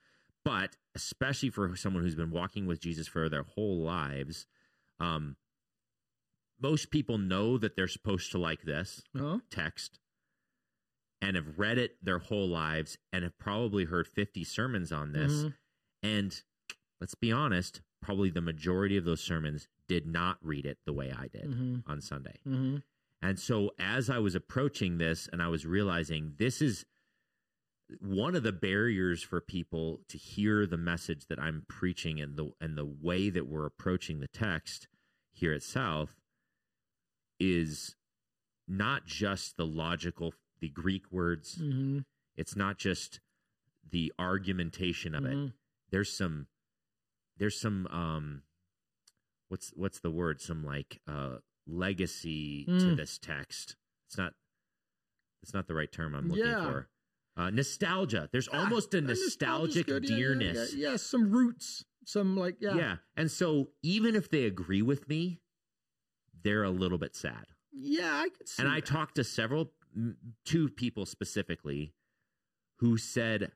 but 0.45 0.77
especially 0.93 1.49
for 1.49 1.75
someone 1.75 2.03
who's 2.03 2.13
been 2.15 2.29
walking 2.29 2.67
with 2.67 2.79
Jesus 2.79 3.07
for 3.07 3.27
their 3.27 3.41
whole 3.41 3.81
lives, 3.83 4.45
um, 4.99 5.35
most 6.61 6.91
people 6.91 7.17
know 7.17 7.57
that 7.57 7.75
they're 7.75 7.87
supposed 7.87 8.31
to 8.31 8.37
like 8.37 8.63
this 8.63 9.01
Huh? 9.15 9.39
text 9.49 9.99
and 11.21 11.35
have 11.35 11.57
read 11.59 11.77
it 11.77 11.97
their 12.03 12.19
whole 12.19 12.47
lives 12.47 12.97
and 13.11 13.23
have 13.23 13.37
probably 13.37 13.85
heard 13.85 14.07
50 14.07 14.43
sermons 14.43 14.91
on 14.91 15.11
this. 15.11 15.31
Mhm. 15.43 15.53
And 16.03 16.43
let's 17.01 17.15
be 17.15 17.31
honest, 17.31 17.81
probably 18.01 18.29
the 18.29 18.41
majority 18.41 18.95
of 18.97 19.03
those 19.05 19.21
sermons 19.21 19.67
did 19.87 20.05
not 20.05 20.37
read 20.41 20.65
it 20.65 20.77
the 20.85 20.93
way 20.93 21.11
I 21.11 21.27
did 21.27 21.49
Mhm. 21.51 21.83
on 21.85 21.99
Sunday. 22.01 22.39
Mhm. 22.45 22.83
And 23.21 23.37
so 23.39 23.73
as 23.77 24.09
I 24.09 24.19
was 24.19 24.33
approaching 24.35 24.97
this 24.97 25.27
and 25.27 25.41
I 25.41 25.49
was 25.49 25.65
realizing 25.65 26.35
this 26.37 26.61
is 26.61 26.85
one 27.99 28.35
of 28.35 28.43
the 28.43 28.51
barriers 28.53 29.23
for 29.23 29.41
people 29.41 30.03
to 30.07 30.17
hear 30.17 30.65
the 30.67 30.77
message 30.77 31.25
that 31.25 31.39
I'm 31.39 31.63
preaching 31.67 32.21
and 32.21 32.37
the 32.37 32.53
and 32.61 32.77
the 32.77 32.85
way 32.85 33.29
that 33.31 33.47
we're 33.47 33.65
approaching 33.65 34.19
the 34.19 34.27
text 34.27 34.87
here 35.31 35.51
at 35.53 35.63
South 35.63 36.18
is 37.39 37.95
not 38.67 39.05
just 39.05 39.57
the 39.57 39.65
logical 39.65 40.33
the 40.59 40.69
Greek 40.69 41.09
words, 41.11 41.57
Mhm. 41.61 42.03
it's 42.35 42.55
not 42.55 42.77
just 42.77 43.21
the 43.89 44.11
argumentation 44.19 45.15
of 45.15 45.25
it. 45.25 45.35
Mhm. 45.35 45.53
There's 45.89 46.11
some 46.11 46.47
there's 47.37 47.59
some 47.59 47.87
um 47.87 48.43
what's 49.47 49.69
what's 49.69 49.99
the 49.99 50.11
word? 50.11 50.41
Some 50.41 50.63
like 50.63 51.01
uh 51.07 51.39
legacy 51.65 52.65
to 52.65 52.71
Mm. 52.71 52.97
this 52.97 53.17
text. 53.17 53.75
It's 54.07 54.17
not 54.17 54.35
it's 55.41 55.53
not 55.53 55.67
the 55.67 55.73
right 55.75 55.91
term 55.91 56.13
I'm 56.13 56.27
looking 56.27 56.45
Yeah. 56.45 56.65
for. 56.65 56.89
Uh, 57.37 57.49
nostalgia. 57.49 58.27
There's 58.33 58.49
Ah, 58.49 58.59
almost 58.63 58.93
a 58.93 58.99
nostalgic 58.99 59.85
good. 59.87 60.09
Yeah, 60.09 60.17
dearness. 60.17 60.73
Yeah, 60.73 60.89
yeah, 60.91 60.95
some 60.97 61.31
roots, 61.31 61.85
some 62.03 62.35
like 62.35 62.57
yeah, 62.59 62.75
yeah. 62.75 62.97
And 63.15 63.31
so 63.31 63.71
even 63.81 64.15
if 64.15 64.27
they 64.29 64.43
agree 64.43 64.81
with 64.81 65.07
me, 65.07 65.39
they're 66.43 66.63
a 66.63 66.71
little 66.71 66.97
bit 66.97 67.15
sad. 67.15 67.45
Yeah, 67.71 68.11
I 68.13 68.29
could 68.29 68.47
see. 68.47 68.61
And 68.63 68.71
I 68.71 68.79
talked 68.79 69.15
to 69.15 69.23
several, 69.23 69.71
two 70.45 70.69
people 70.69 71.05
specifically, 71.05 71.93
who 72.77 72.97
said, 72.97 73.51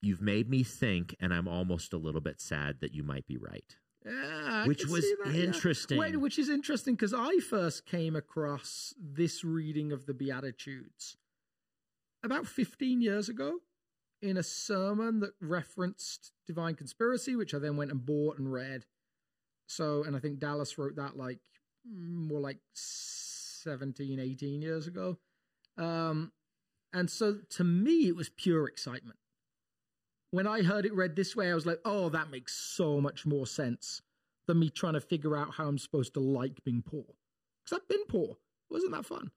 You've 0.00 0.20
made 0.20 0.50
me 0.50 0.62
think, 0.62 1.16
and 1.18 1.32
I'm 1.32 1.48
almost 1.48 1.94
a 1.94 1.96
little 1.96 2.20
bit 2.20 2.38
sad 2.38 2.80
that 2.82 2.92
you 2.94 3.02
might 3.02 3.26
be 3.26 3.38
right. 3.38 3.76
Yeah, 4.04 4.66
Which 4.66 4.84
was 4.84 5.02
that, 5.24 5.32
yeah. 5.32 5.44
interesting. 5.44 5.96
Wait, 5.96 6.20
which 6.20 6.38
is 6.38 6.50
interesting 6.50 6.94
because 6.94 7.14
I 7.14 7.38
first 7.38 7.86
came 7.86 8.14
across 8.14 8.92
this 9.00 9.42
reading 9.42 9.92
of 9.92 10.04
the 10.04 10.12
Beatitudes 10.12 11.16
about 12.22 12.46
15 12.46 13.00
years 13.00 13.30
ago 13.30 13.60
in 14.20 14.36
a 14.36 14.42
sermon 14.42 15.20
that 15.20 15.32
referenced 15.40 16.32
divine 16.46 16.74
conspiracy, 16.74 17.34
which 17.34 17.54
I 17.54 17.58
then 17.58 17.78
went 17.78 17.90
and 17.90 18.04
bought 18.04 18.38
and 18.38 18.52
read. 18.52 18.84
So, 19.66 20.04
and 20.04 20.14
I 20.14 20.18
think 20.18 20.38
Dallas 20.38 20.76
wrote 20.76 20.96
that 20.96 21.16
like 21.16 21.40
more 21.90 22.40
like 22.40 22.58
17, 22.74 24.18
18 24.18 24.62
years 24.62 24.86
ago. 24.86 25.18
Um, 25.76 26.32
and 26.92 27.10
so 27.10 27.38
to 27.50 27.64
me, 27.64 28.08
it 28.08 28.16
was 28.16 28.28
pure 28.28 28.66
excitement. 28.66 29.18
When 30.30 30.46
I 30.46 30.62
heard 30.62 30.86
it 30.86 30.94
read 30.94 31.16
this 31.16 31.36
way, 31.36 31.50
I 31.50 31.54
was 31.54 31.66
like, 31.66 31.80
oh, 31.84 32.08
that 32.08 32.30
makes 32.30 32.54
so 32.54 33.00
much 33.00 33.24
more 33.24 33.46
sense 33.46 34.02
than 34.46 34.58
me 34.58 34.68
trying 34.68 34.94
to 34.94 35.00
figure 35.00 35.36
out 35.36 35.54
how 35.54 35.66
I'm 35.66 35.78
supposed 35.78 36.14
to 36.14 36.20
like 36.20 36.62
being 36.64 36.82
poor. 36.82 37.04
Because 37.64 37.80
I've 37.80 37.88
been 37.88 38.04
poor. 38.08 38.36
Wasn't 38.70 38.92
that 38.92 39.06
fun? 39.06 39.30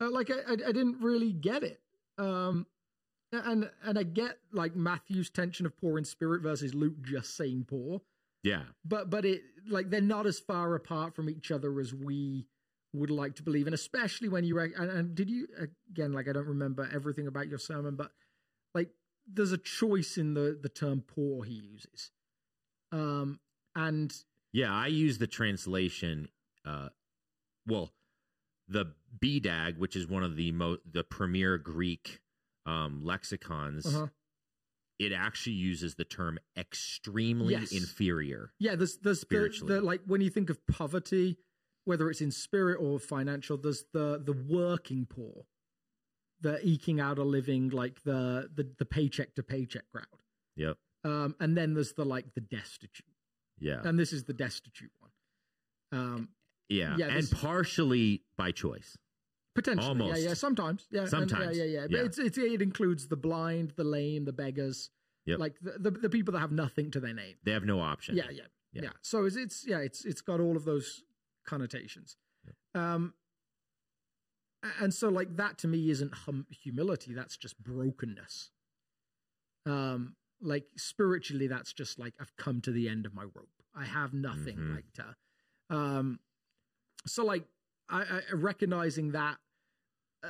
Uh, 0.00 0.10
like, 0.10 0.30
I, 0.30 0.40
I, 0.48 0.52
I 0.52 0.72
didn't 0.72 1.00
really 1.00 1.32
get 1.32 1.62
it. 1.62 1.80
Um, 2.18 2.66
and 3.32 3.70
and 3.84 3.98
I 3.98 4.02
get 4.02 4.38
like 4.52 4.74
Matthew's 4.74 5.30
tension 5.30 5.66
of 5.66 5.76
poor 5.76 5.98
in 5.98 6.04
spirit 6.04 6.42
versus 6.42 6.74
Luke 6.74 7.00
just 7.02 7.36
saying 7.36 7.66
poor, 7.68 8.00
Yeah. 8.42 8.62
but 8.84 9.10
but 9.10 9.24
it 9.24 9.42
like 9.68 9.90
they're 9.90 10.00
not 10.00 10.26
as 10.26 10.38
far 10.38 10.74
apart 10.74 11.14
from 11.14 11.28
each 11.28 11.50
other 11.50 11.78
as 11.80 11.92
we 11.92 12.46
would 12.92 13.10
like 13.10 13.36
to 13.36 13.42
believe, 13.42 13.66
and 13.66 13.74
especially 13.74 14.28
when 14.28 14.44
you 14.44 14.58
and, 14.58 14.74
and 14.74 15.14
did 15.14 15.30
you 15.30 15.46
again 15.90 16.12
like 16.12 16.28
I 16.28 16.32
don't 16.32 16.46
remember 16.48 16.88
everything 16.92 17.26
about 17.26 17.48
your 17.48 17.58
sermon, 17.58 17.96
but 17.96 18.10
like 18.74 18.90
there's 19.32 19.52
a 19.52 19.58
choice 19.58 20.16
in 20.16 20.34
the 20.34 20.58
the 20.60 20.68
term 20.68 21.02
poor 21.06 21.44
he 21.44 21.54
uses, 21.54 22.10
um, 22.92 23.38
and 23.76 24.12
Yeah. 24.52 24.72
I 24.74 24.86
use 24.88 25.18
the 25.18 25.26
translation, 25.28 26.28
uh, 26.64 26.88
well, 27.66 27.92
the 28.66 28.94
BDAG, 29.18 29.76
which 29.78 29.94
is 29.94 30.06
one 30.08 30.24
of 30.24 30.34
the 30.36 30.50
mo- 30.52 30.78
the 30.90 31.04
premier 31.04 31.58
Greek 31.58 32.20
um, 32.66 33.02
lexicons, 33.04 33.86
uh-huh. 33.86 34.06
It 35.00 35.12
actually 35.12 35.54
uses 35.54 35.94
the 35.96 36.04
term 36.04 36.38
extremely 36.56 37.54
Yes. 37.54 37.72
inferior. 37.72 38.52
Yeah, 38.60 38.76
there's 38.76 38.98
there's 38.98 39.24
the, 39.24 39.64
the 39.66 39.80
like 39.80 40.02
when 40.06 40.20
you 40.20 40.28
think 40.30 40.50
of 40.50 40.58
poverty, 40.66 41.38
whether 41.86 42.10
it's 42.10 42.20
in 42.20 42.30
spirit 42.30 42.76
or 42.80 42.98
financial, 43.00 43.56
there's 43.56 43.84
the 43.92 44.20
the 44.22 44.32
working 44.34 45.06
poor, 45.06 45.46
the 46.40 46.60
eking 46.66 47.00
out 47.00 47.18
a 47.18 47.24
living, 47.24 47.70
like 47.70 48.02
the 48.04 48.48
the, 48.54 48.70
the 48.78 48.84
paycheck 48.84 49.34
to 49.36 49.42
paycheck 49.42 49.84
crowd. 49.90 50.04
Yep. 50.56 50.76
Um, 51.04 51.34
and 51.40 51.56
then 51.56 51.72
there's 51.74 51.94
the 51.94 52.04
like 52.04 52.34
the 52.34 52.42
destitute, 52.42 53.06
Yeah. 53.58 53.80
and 53.82 53.98
this 53.98 54.12
is 54.12 54.24
the 54.24 54.34
destitute 54.34 54.92
one. 54.98 55.10
Um, 55.92 56.28
Yeah. 56.68 56.96
yeah, 56.98 57.06
and 57.08 57.28
partially 57.30 58.22
by 58.36 58.52
choice. 58.52 58.98
Potentially, 59.54 59.88
Almost. 59.88 60.20
yeah, 60.22 60.28
yeah, 60.28 60.34
sometimes, 60.34 60.86
yeah, 60.90 61.00
and- 61.02 61.10
Sometimes, 61.10 61.56
yeah, 61.56 61.64
yeah, 61.64 61.80
yeah. 61.80 61.86
But 61.90 61.96
yeah. 61.98 62.04
it's, 62.04 62.18
it's 62.18 62.38
it 62.38 62.62
includes 62.62 63.08
the 63.08 63.16
blind, 63.16 63.72
the 63.76 63.84
lame, 63.84 64.24
the 64.24 64.32
beggars, 64.32 64.90
Yep. 65.26 65.38
like 65.38 65.54
the, 65.60 65.72
the 65.78 65.90
the 65.90 66.08
people 66.10 66.32
that 66.32 66.40
have 66.40 66.52
nothing 66.52 66.90
to 66.92 67.00
their 67.00 67.12
name. 67.14 67.36
They 67.44 67.52
have 67.52 67.64
no 67.64 67.80
option. 67.80 68.16
Yeah, 68.16 68.30
yeah. 68.30 68.42
Yeah. 68.72 68.82
Yeah. 68.84 68.90
So 69.02 69.24
it's, 69.24 69.36
it's 69.36 69.66
yeah, 69.66 69.78
it's 69.78 70.04
it's 70.04 70.20
got 70.20 70.40
all 70.40 70.56
of 70.56 70.64
those 70.64 71.02
connotations. 71.46 72.16
Um 72.74 73.14
and 74.78 74.92
so 74.94 75.08
like 75.08 75.36
that 75.36 75.58
to 75.58 75.68
me 75.68 75.90
isn't 75.90 76.14
hum- 76.14 76.46
humility, 76.50 77.12
that's 77.14 77.36
just 77.36 77.62
brokenness. 77.62 78.50
Um 79.66 80.16
like 80.40 80.64
spiritually 80.76 81.46
that's 81.48 81.72
just 81.72 81.98
like 81.98 82.14
I've 82.20 82.34
come 82.36 82.60
to 82.62 82.70
the 82.72 82.88
end 82.88 83.04
of 83.06 83.14
my 83.14 83.22
rope. 83.24 83.50
I 83.74 83.84
have 83.84 84.12
nothing 84.14 84.56
Mhm. 84.56 84.74
like 84.74 84.92
to 84.94 85.16
um 85.76 86.18
so 87.06 87.24
like 87.24 87.44
I, 87.90 88.02
I 88.02 88.20
recognizing 88.34 89.12
that 89.12 89.38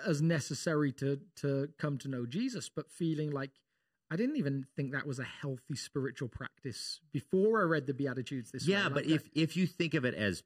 as 0.06 0.22
necessary 0.22 0.92
to 0.92 1.20
to 1.36 1.68
come 1.78 1.98
to 1.98 2.08
know 2.08 2.26
Jesus, 2.26 2.68
but 2.68 2.90
feeling 2.90 3.30
like 3.30 3.50
I 4.11 4.16
didn't 4.16 4.36
even 4.36 4.66
think 4.76 4.92
that 4.92 5.06
was 5.06 5.18
a 5.18 5.24
healthy 5.24 5.76
spiritual 5.76 6.28
practice 6.28 7.00
before 7.12 7.61
I 7.61 7.64
read 7.64 7.86
the 7.86 7.94
Beatitudes 7.94 8.50
this 8.50 8.66
yeah, 8.66 8.88
way. 8.88 8.94
but 8.94 9.06
Like 9.06 9.14
if 9.14 9.30
if 9.34 9.56
you 9.56 9.66
think 9.66 9.94
of 9.94 10.04
it 10.04 10.14
as 10.14 10.42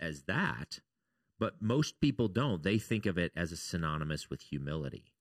as 0.00 0.22
that, 0.24 0.80
but 1.38 1.60
most 1.60 2.00
people 2.00 2.28
don't. 2.28 2.62
They 2.62 2.78
think 2.78 3.06
of 3.06 3.18
it 3.18 3.32
as 3.36 3.52
a 3.52 3.56
synonymous 3.56 4.30
with 4.30 4.42
humility. 4.42 5.12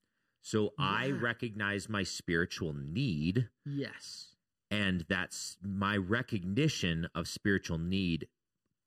So 0.41 0.73
I 0.79 1.11
recognize 1.11 1.87
my 1.87 2.01
spiritual 2.01 2.73
need, 2.73 3.49
yes, 3.65 4.35
and 4.71 5.05
that's 5.07 5.57
my 5.61 5.97
recognition 5.97 7.07
of 7.13 7.27
spiritual 7.27 7.77
need 7.77 8.27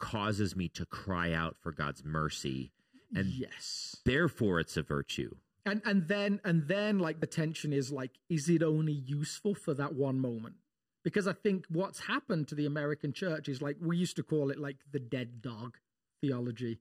causes 0.05 0.55
me 0.55 0.69
to 0.69 0.85
cry 0.85 1.33
out 1.33 1.57
for 1.59 1.73
God's 1.73 2.05
mercy, 2.05 2.73
and 3.15 3.27
yes, 3.29 3.97
therefore 4.05 4.61
it's 4.61 4.77
a 4.77 4.83
virtue. 4.83 5.35
and 5.65 5.81
and 5.87 6.09
then 6.09 6.41
and 6.45 6.69
then 6.69 6.99
like 6.99 7.21
the 7.21 7.27
tension 7.27 7.73
is 7.73 7.91
like, 7.91 8.11
is 8.29 8.51
it 8.51 8.63
only 8.63 8.93
useful 8.93 9.55
for 9.55 9.73
that 9.73 9.95
one 9.95 10.21
moment? 10.21 10.57
Because 11.05 11.27
I 11.27 11.33
think 11.33 11.65
what's 11.71 12.01
happened 12.01 12.49
to 12.49 12.55
the 12.55 12.67
American 12.67 13.15
church 13.15 13.49
is 13.49 13.63
like 13.63 13.79
we 13.81 13.97
used 13.97 14.17
to 14.17 14.23
call 14.23 14.51
it 14.51 14.59
like 14.59 14.77
the 14.93 15.01
dead 15.01 15.41
dog 15.41 15.79
theology. 16.21 16.81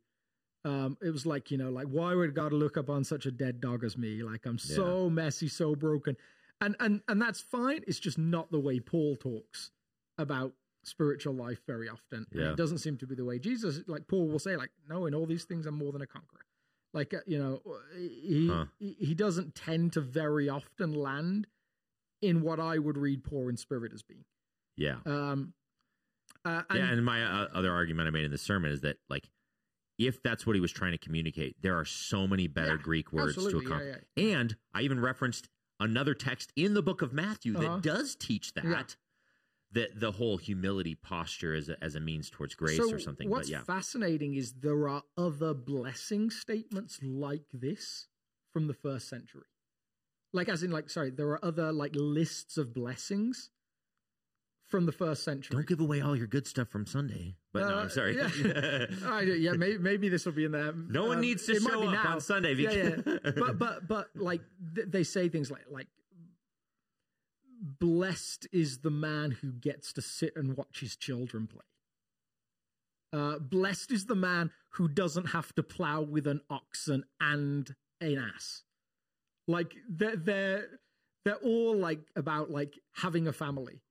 Um, 0.66 0.98
it 1.02 1.12
was 1.12 1.26
like 1.26 1.50
you 1.50 1.58
know, 1.58 1.70
like 1.70 1.88
why 1.88 2.14
would 2.14 2.36
God 2.36 2.52
look 2.52 2.76
upon 2.76 3.06
such 3.06 3.26
a 3.26 3.32
dead 3.32 3.62
dog 3.62 3.86
as 3.86 3.98
me? 3.98 4.22
Like 4.22 4.46
I'm 4.46 4.60
so 4.60 5.10
messy, 5.10 5.48
so 5.48 5.76
broken, 5.76 6.18
and 6.60 6.76
and 6.82 7.02
and 7.08 7.22
that's 7.22 7.40
fine. 7.40 7.82
It's 7.88 8.00
just 8.00 8.18
not 8.18 8.52
the 8.52 8.60
way 8.60 8.82
Paul 8.82 9.16
talks 9.16 9.72
about 10.18 10.54
spiritual 10.84 11.34
life 11.34 11.62
very 11.66 11.90
often. 11.90 12.26
And 12.32 12.42
Yeah. 12.42 12.52
it 12.52 12.58
doesn't 12.58 12.80
seem 12.80 12.98
to 12.98 13.08
be 13.08 13.16
the 13.16 13.26
way 13.26 13.40
Jesus, 13.40 13.82
like 13.88 14.08
Paul 14.08 14.28
will 14.28 14.40
say, 14.40 14.56
like 14.56 14.72
no, 14.90 15.06
in 15.06 15.14
all 15.16 15.26
these 15.26 15.46
things 15.46 15.66
I'm 15.66 15.78
more 15.78 15.92
than 15.92 16.02
a 16.02 16.08
conqueror. 16.08 16.46
Like 16.94 17.14
uh, 17.14 17.20
you 17.26 17.40
know, 17.40 17.62
he 17.96 18.48
Huh. 18.50 18.66
he 18.80 18.96
he 19.00 19.14
doesn't 19.14 19.56
tend 19.56 19.94
to 19.94 20.02
very 20.02 20.50
often 20.50 20.94
land 20.94 21.48
in 22.22 22.42
what 22.42 22.60
I 22.60 22.78
would 22.78 22.98
read 22.98 23.24
poor 23.24 23.50
in 23.50 23.58
spirit 23.58 23.92
as 23.94 24.04
being. 24.04 24.26
Yeah. 24.78 24.98
Um, 25.06 25.54
uh, 26.46 26.64
and, 26.70 26.80
yeah, 26.80 26.92
and 26.92 27.06
my 27.06 27.24
uh, 27.24 27.48
other 27.54 27.72
argument 27.72 28.08
I 28.08 28.12
made 28.12 28.26
in 28.26 28.32
the 28.32 28.38
sermon 28.38 28.72
is 28.72 28.82
that 28.82 28.98
like 29.10 29.30
if 29.98 30.22
that's 30.24 30.46
what 30.46 30.56
he 30.56 30.62
was 30.62 30.72
trying 30.72 30.92
to 30.92 30.98
communicate, 30.98 31.62
there 31.62 31.78
are 31.78 31.86
so 31.86 32.28
many 32.28 32.48
better 32.48 32.76
Yeah, 32.76 32.82
Greek 32.82 33.12
words 33.12 33.36
to 33.36 33.42
absolutely, 33.42 33.70
yeah, 33.86 33.96
yeah. 34.16 34.32
And 34.32 34.56
I 34.74 34.82
even 34.82 35.00
referenced 35.00 35.50
another 35.80 36.14
text 36.14 36.52
in 36.56 36.74
the 36.74 36.82
book 36.82 37.02
of 37.02 37.14
Matthew 37.14 37.54
Uh-huh. 37.56 37.78
that 37.78 37.82
does 37.82 38.16
teach 38.16 38.54
that 38.54 38.96
That 39.74 40.00
the 40.00 40.12
whole 40.12 40.38
humility 40.38 40.96
posture 40.96 41.54
as 41.56 41.68
a, 41.70 41.84
as 41.84 41.96
a 41.96 42.00
means 42.00 42.30
towards 42.30 42.54
grace 42.56 42.78
so 42.78 42.92
or 42.94 43.00
something. 43.00 43.30
What's 43.30 43.50
but 43.50 43.52
yeah, 43.58 43.64
fascinating 43.64 44.36
is 44.36 44.54
there 44.54 44.88
are 44.88 45.02
other 45.18 45.54
blessing 45.54 46.30
statements 46.30 47.00
like 47.04 47.46
this 47.52 48.08
from 48.52 48.68
the 48.68 48.74
first 48.74 49.10
century. 49.10 49.46
Like, 50.32 50.50
as 50.50 50.64
in, 50.64 50.72
like, 50.72 50.90
sorry, 50.90 51.10
there 51.12 51.28
are 51.30 51.44
other 51.44 51.72
like 51.72 51.92
lists 51.96 52.58
of 52.58 52.74
blessings 52.74 53.50
from 54.68 54.86
the 54.88 54.92
first 54.92 55.24
century. 55.24 55.56
don't 55.56 55.68
give 55.68 55.80
away 55.80 56.02
all 56.02 56.16
your 56.16 56.26
good 56.28 56.48
stuff 56.48 56.68
from 56.68 56.86
Sunday. 56.88 57.36
But 57.52 57.68
no, 57.70 57.78
Uh, 57.78 57.82
I'm 57.82 57.90
sorry. 57.90 58.16
yeah. 58.18 58.86
I, 59.06 59.22
yeah, 59.22 59.52
maybe, 59.54 59.78
maybe 59.78 60.10
this 60.10 60.26
will 60.26 60.34
be 60.34 60.46
in 60.46 60.52
there. 60.52 60.74
no 60.74 61.06
one 61.06 61.18
Um, 61.18 61.22
needs 61.22 61.46
to 61.46 61.60
show 61.60 61.84
up 61.88 61.94
now. 61.94 62.14
on 62.14 62.22
Sunday. 62.22 62.54
Yeah, 62.56 62.72
yeah. 62.72 63.32
but 63.38 63.60
but 63.64 63.88
but 63.88 64.10
like 64.16 64.42
th- 64.76 64.88
they 64.90 65.04
say 65.04 65.30
things 65.30 65.52
like 65.52 65.66
like 65.70 65.88
blessed 67.64 68.48
is 68.52 68.80
the 68.80 68.92
man 68.92 69.32
who 69.32 69.54
gets 69.54 69.94
to 69.94 70.02
sit 70.02 70.36
and 70.36 70.58
watch 70.58 70.82
his 70.82 70.96
children 70.96 71.48
play. 71.48 71.62
Uh, 73.14 73.40
blessed 73.40 73.92
is 73.92 74.06
the 74.06 74.16
man 74.16 74.52
who 74.72 74.88
doesn't 74.88 75.28
have 75.28 75.54
to 75.56 75.64
plow 75.64 76.02
with 76.02 76.28
an 76.28 76.42
oxen 76.50 77.06
and 77.22 77.76
an 78.02 78.18
ass. 78.18 78.64
Like 79.48 79.74
they're 79.88 80.16
they're 80.16 80.68
they're 81.24 81.36
all 81.36 81.78
like 81.78 82.02
about 82.16 82.50
like 82.50 82.80
having 82.96 83.28
a 83.28 83.34
family, 83.34 83.82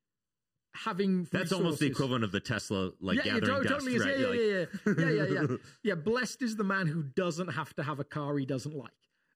having 0.74 1.28
That's 1.30 1.52
almost 1.52 1.80
the 1.80 1.86
equivalent 1.86 2.24
of 2.24 2.32
the 2.32 2.40
Tesla 2.40 2.90
like 3.00 3.18
yeah, 3.18 3.34
gathering 3.34 3.56
yeah, 3.56 3.62
to- 3.62 3.68
dust, 3.68 3.86
right? 3.86 3.96
Yeah, 3.96 4.16
You're 4.16 4.34
yeah, 4.34 4.66
yeah, 4.86 4.94
yeah, 4.96 5.10
yeah, 5.10 5.40
yeah, 5.40 5.56
yeah. 5.84 5.94
Blessed 5.94 6.42
is 6.42 6.56
the 6.56 6.64
man 6.64 6.86
who 6.88 7.02
doesn't 7.02 7.48
have 7.48 7.74
to 7.76 7.82
have 7.82 8.00
a 8.00 8.04
car 8.04 8.36
he 8.38 8.46
doesn't 8.46 8.74
like. 8.74 8.90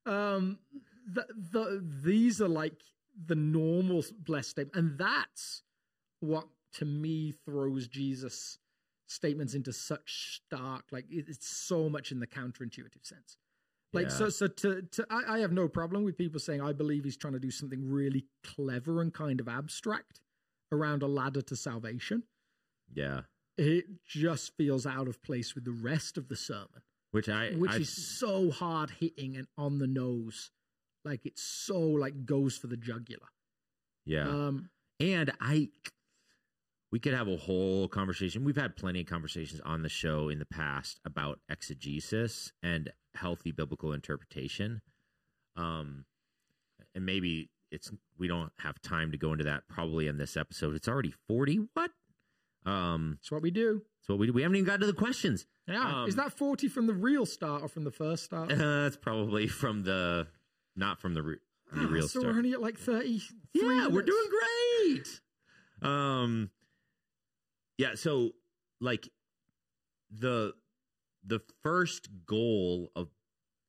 Um, 0.04 0.58
the, 1.06 1.26
the 1.52 1.84
these 2.02 2.40
are 2.40 2.48
like 2.48 2.80
the 3.24 3.34
normal 3.34 4.04
blessed 4.18 4.50
statement, 4.50 4.76
and 4.76 4.98
that's 4.98 5.62
what 6.20 6.48
to 6.74 6.84
me 6.84 7.32
throws 7.44 7.88
Jesus 7.88 8.58
statements 9.08 9.54
into 9.54 9.72
such 9.72 10.40
stark 10.44 10.84
like 10.90 11.04
it's 11.08 11.46
so 11.46 11.88
much 11.88 12.10
in 12.10 12.18
the 12.18 12.26
counterintuitive 12.26 13.04
sense. 13.04 13.36
Like 13.92 14.06
Yeah. 14.06 14.12
so, 14.12 14.28
so 14.30 14.46
to 14.48 14.82
to 14.82 15.06
I, 15.08 15.36
I 15.36 15.38
have 15.38 15.52
no 15.52 15.68
problem 15.68 16.04
with 16.04 16.18
people 16.18 16.40
saying 16.40 16.60
I 16.60 16.72
believe 16.72 17.04
he's 17.04 17.16
trying 17.16 17.34
to 17.34 17.38
do 17.38 17.50
something 17.52 17.88
really 17.88 18.26
clever 18.42 19.00
and 19.00 19.14
kind 19.14 19.40
of 19.40 19.48
abstract 19.48 20.20
around 20.72 21.02
a 21.02 21.06
ladder 21.06 21.40
to 21.42 21.54
salvation 21.56 22.24
yeah. 22.94 23.22
it 23.56 23.84
just 24.06 24.56
feels 24.56 24.86
out 24.86 25.08
of 25.08 25.22
place 25.22 25.54
with 25.54 25.64
the 25.64 25.72
rest 25.72 26.18
of 26.18 26.28
the 26.28 26.36
sermon, 26.36 26.82
Which 27.12 27.28
I 27.28 27.50
which 27.50 27.70
I, 27.72 27.76
is 27.76 28.18
so 28.18 28.50
hard 28.50 28.90
hitting 28.90 29.36
and 29.36 29.46
on 29.56 29.78
the 29.78 29.86
nose. 29.86 30.50
Like 31.06 31.24
it's 31.24 31.42
so 31.42 31.78
like 31.80 32.26
goes 32.26 32.58
for 32.58 32.66
the 32.66 32.76
jugular. 32.76 33.28
yeah. 34.04 34.28
Um, 34.28 34.68
And 35.00 35.32
I, 35.40 35.68
we 36.92 36.98
could 36.98 37.14
have 37.14 37.28
a 37.28 37.36
whole 37.36 37.86
conversation. 37.88 38.44
We've 38.44 38.56
had 38.56 38.76
plenty 38.76 39.00
of 39.02 39.06
conversations 39.06 39.60
on 39.64 39.82
the 39.82 39.88
show 39.88 40.28
in 40.28 40.38
the 40.38 40.46
past 40.46 41.00
about 41.04 41.38
exegesis 41.48 42.52
and 42.62 42.92
healthy 43.14 43.52
biblical 43.52 43.92
interpretation. 43.92 44.80
Um, 45.56 46.04
and 46.94 47.04
maybe 47.06 47.50
it's 47.70 47.90
we 48.18 48.28
don't 48.28 48.52
have 48.60 48.80
time 48.80 49.10
to 49.12 49.18
go 49.18 49.32
into 49.32 49.44
that 49.44 49.64
probably 49.68 50.06
in 50.06 50.18
this 50.18 50.36
episode. 50.36 50.74
It's 50.74 50.88
already 50.88 51.12
forty. 51.28 51.56
What? 51.74 51.90
Um, 52.64 53.18
that's 53.20 53.30
what 53.30 53.42
we 53.42 53.50
do. 53.50 53.82
It's 54.00 54.08
what 54.08 54.18
we 54.18 54.26
do. 54.26 54.32
we 54.32 54.42
haven't 54.42 54.56
even 54.56 54.66
got 54.66 54.80
to 54.80 54.86
the 54.86 54.92
questions. 54.92 55.46
Yeah. 55.68 56.02
Um, 56.02 56.08
is 56.08 56.16
that 56.16 56.32
40 56.32 56.68
from 56.68 56.86
the 56.88 56.94
real 56.94 57.24
start 57.26 57.62
or 57.62 57.68
from 57.68 57.84
the 57.84 57.90
first 57.92 58.24
start? 58.24 58.48
That's 58.56 58.96
probably 58.96 59.46
from 59.46 59.82
the 59.84 60.26
not 60.76 61.00
from 61.00 61.14
the, 61.14 61.22
re- 61.22 61.38
the 61.72 61.80
Ah, 61.80 61.88
real 61.90 62.02
so 62.08 62.20
start. 62.20 62.26
we're 62.26 62.38
only 62.38 62.52
at 62.52 62.60
like 62.62 62.78
30. 62.78 63.22
Yeah, 63.54 63.88
we're 63.88 64.02
doing 64.02 64.26
great. 64.92 65.20
Um 65.82 66.50
yeah, 67.78 67.94
so 67.94 68.32
like 68.80 69.08
the 70.10 70.54
the 71.24 71.40
first 71.62 72.08
goal 72.26 72.90
of 72.94 73.08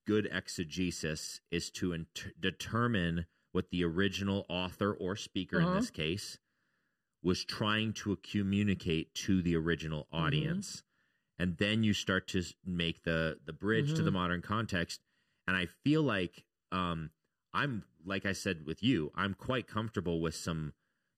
good 0.05 0.30
exegesis 0.32 1.41
is 1.51 1.70
to 1.72 1.91
inter- 1.93 2.32
determine 2.39 3.26
what 3.51 3.70
the 3.72 3.84
original 3.84 4.45
author 4.47 4.93
or 4.93 5.16
speaker 5.16 5.60
Uh-huh. 5.60 5.70
in 5.72 5.76
this 5.76 5.89
case 5.89 6.38
was 7.24 7.43
trying 7.43 7.91
to 7.91 8.16
communicate 8.18 9.14
to 9.16 9.41
the 9.41 9.55
original 9.55 10.03
Mm-hmm. 10.14 10.24
audience 10.26 10.84
and 11.39 11.58
then 11.58 11.84
you 11.84 11.93
start 11.93 12.28
to 12.30 12.43
make 12.66 13.03
the 13.03 13.39
the 13.45 13.53
bridge 13.53 13.93
to 13.95 14.01
the 14.03 14.12
Mhm. 14.12 14.14
modern 14.22 14.41
context 14.41 15.01
and 15.47 15.58
i 15.58 15.66
feel 15.66 16.03
like 16.03 16.45
um 16.72 17.09
i'm 17.53 17.84
like 18.05 18.26
i 18.26 18.32
said 18.34 18.65
with 18.65 18.84
you 18.84 19.11
i'm 19.15 19.34
quite 19.34 19.68
comfortable 19.68 20.20
with 20.22 20.36
some 20.36 20.74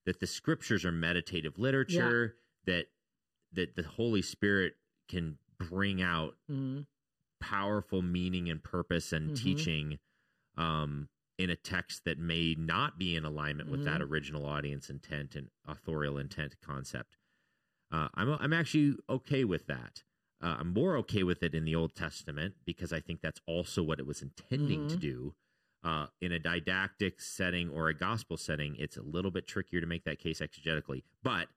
that 0.06 0.20
the 0.20 0.28
scriptures 0.28 0.86
are 0.86 0.91
meditative 0.91 1.58
literature 1.58 2.36
that 2.66 2.88
that 3.52 3.76
the 3.76 3.84
holy 3.84 4.22
spirit 4.22 4.74
can 5.08 5.38
bring 5.58 6.02
out 6.02 6.36
Mhm. 6.50 6.86
powerful 7.39 8.02
meaning 8.02 8.50
and 8.50 8.64
purpose 8.64 9.12
and 9.14 9.32
Mhm. 9.32 9.36
teaching 9.36 10.00
um, 10.58 11.10
in 11.38 11.50
a 11.50 11.56
text 11.56 12.04
that 12.04 12.18
may 12.20 12.54
not 12.54 13.00
be 13.00 13.16
in 13.16 13.24
alignment 13.24 13.70
with 13.70 13.80
Mm-hmm. 13.82 13.93
that 13.93 14.02
original 14.02 14.45
audience 14.45 14.89
intent 14.89 15.36
and 15.36 15.50
authorial 15.66 16.18
intent 16.18 16.60
concept. 16.62 17.18
Uh, 17.91 18.10
I'm 18.14 18.30
I'm 18.34 18.54
actually 18.54 18.95
okay 19.10 19.45
with 19.45 19.66
that. 19.68 20.04
Uh, 20.42 20.58
I'm 20.60 20.74
more 20.74 20.96
okay 20.98 21.24
with 21.24 21.44
it 21.44 21.54
in 21.54 21.66
the 21.66 21.76
Old 21.76 21.96
Testament 21.96 22.56
because 22.66 22.94
I 22.94 23.02
think 23.02 23.22
that's 23.22 23.42
also 23.46 23.84
what 23.84 24.00
it 24.00 24.08
was 24.08 24.22
intending 24.22 24.88
to 24.88 24.96
Mhm. 24.96 25.00
do. 25.02 25.36
Uh, 25.84 26.08
in 26.20 26.32
a 26.32 26.40
didactic 26.40 27.22
setting 27.22 27.70
or 27.70 27.88
a 27.90 27.94
gospel 27.94 28.36
setting, 28.38 28.76
it's 28.78 28.98
a 28.98 29.02
little 29.02 29.32
bit 29.32 29.48
trickier 29.48 29.80
to 29.82 29.88
make 29.88 30.04
that 30.04 30.20
case 30.20 30.40
exegetically. 30.42 31.04
But 31.24 31.50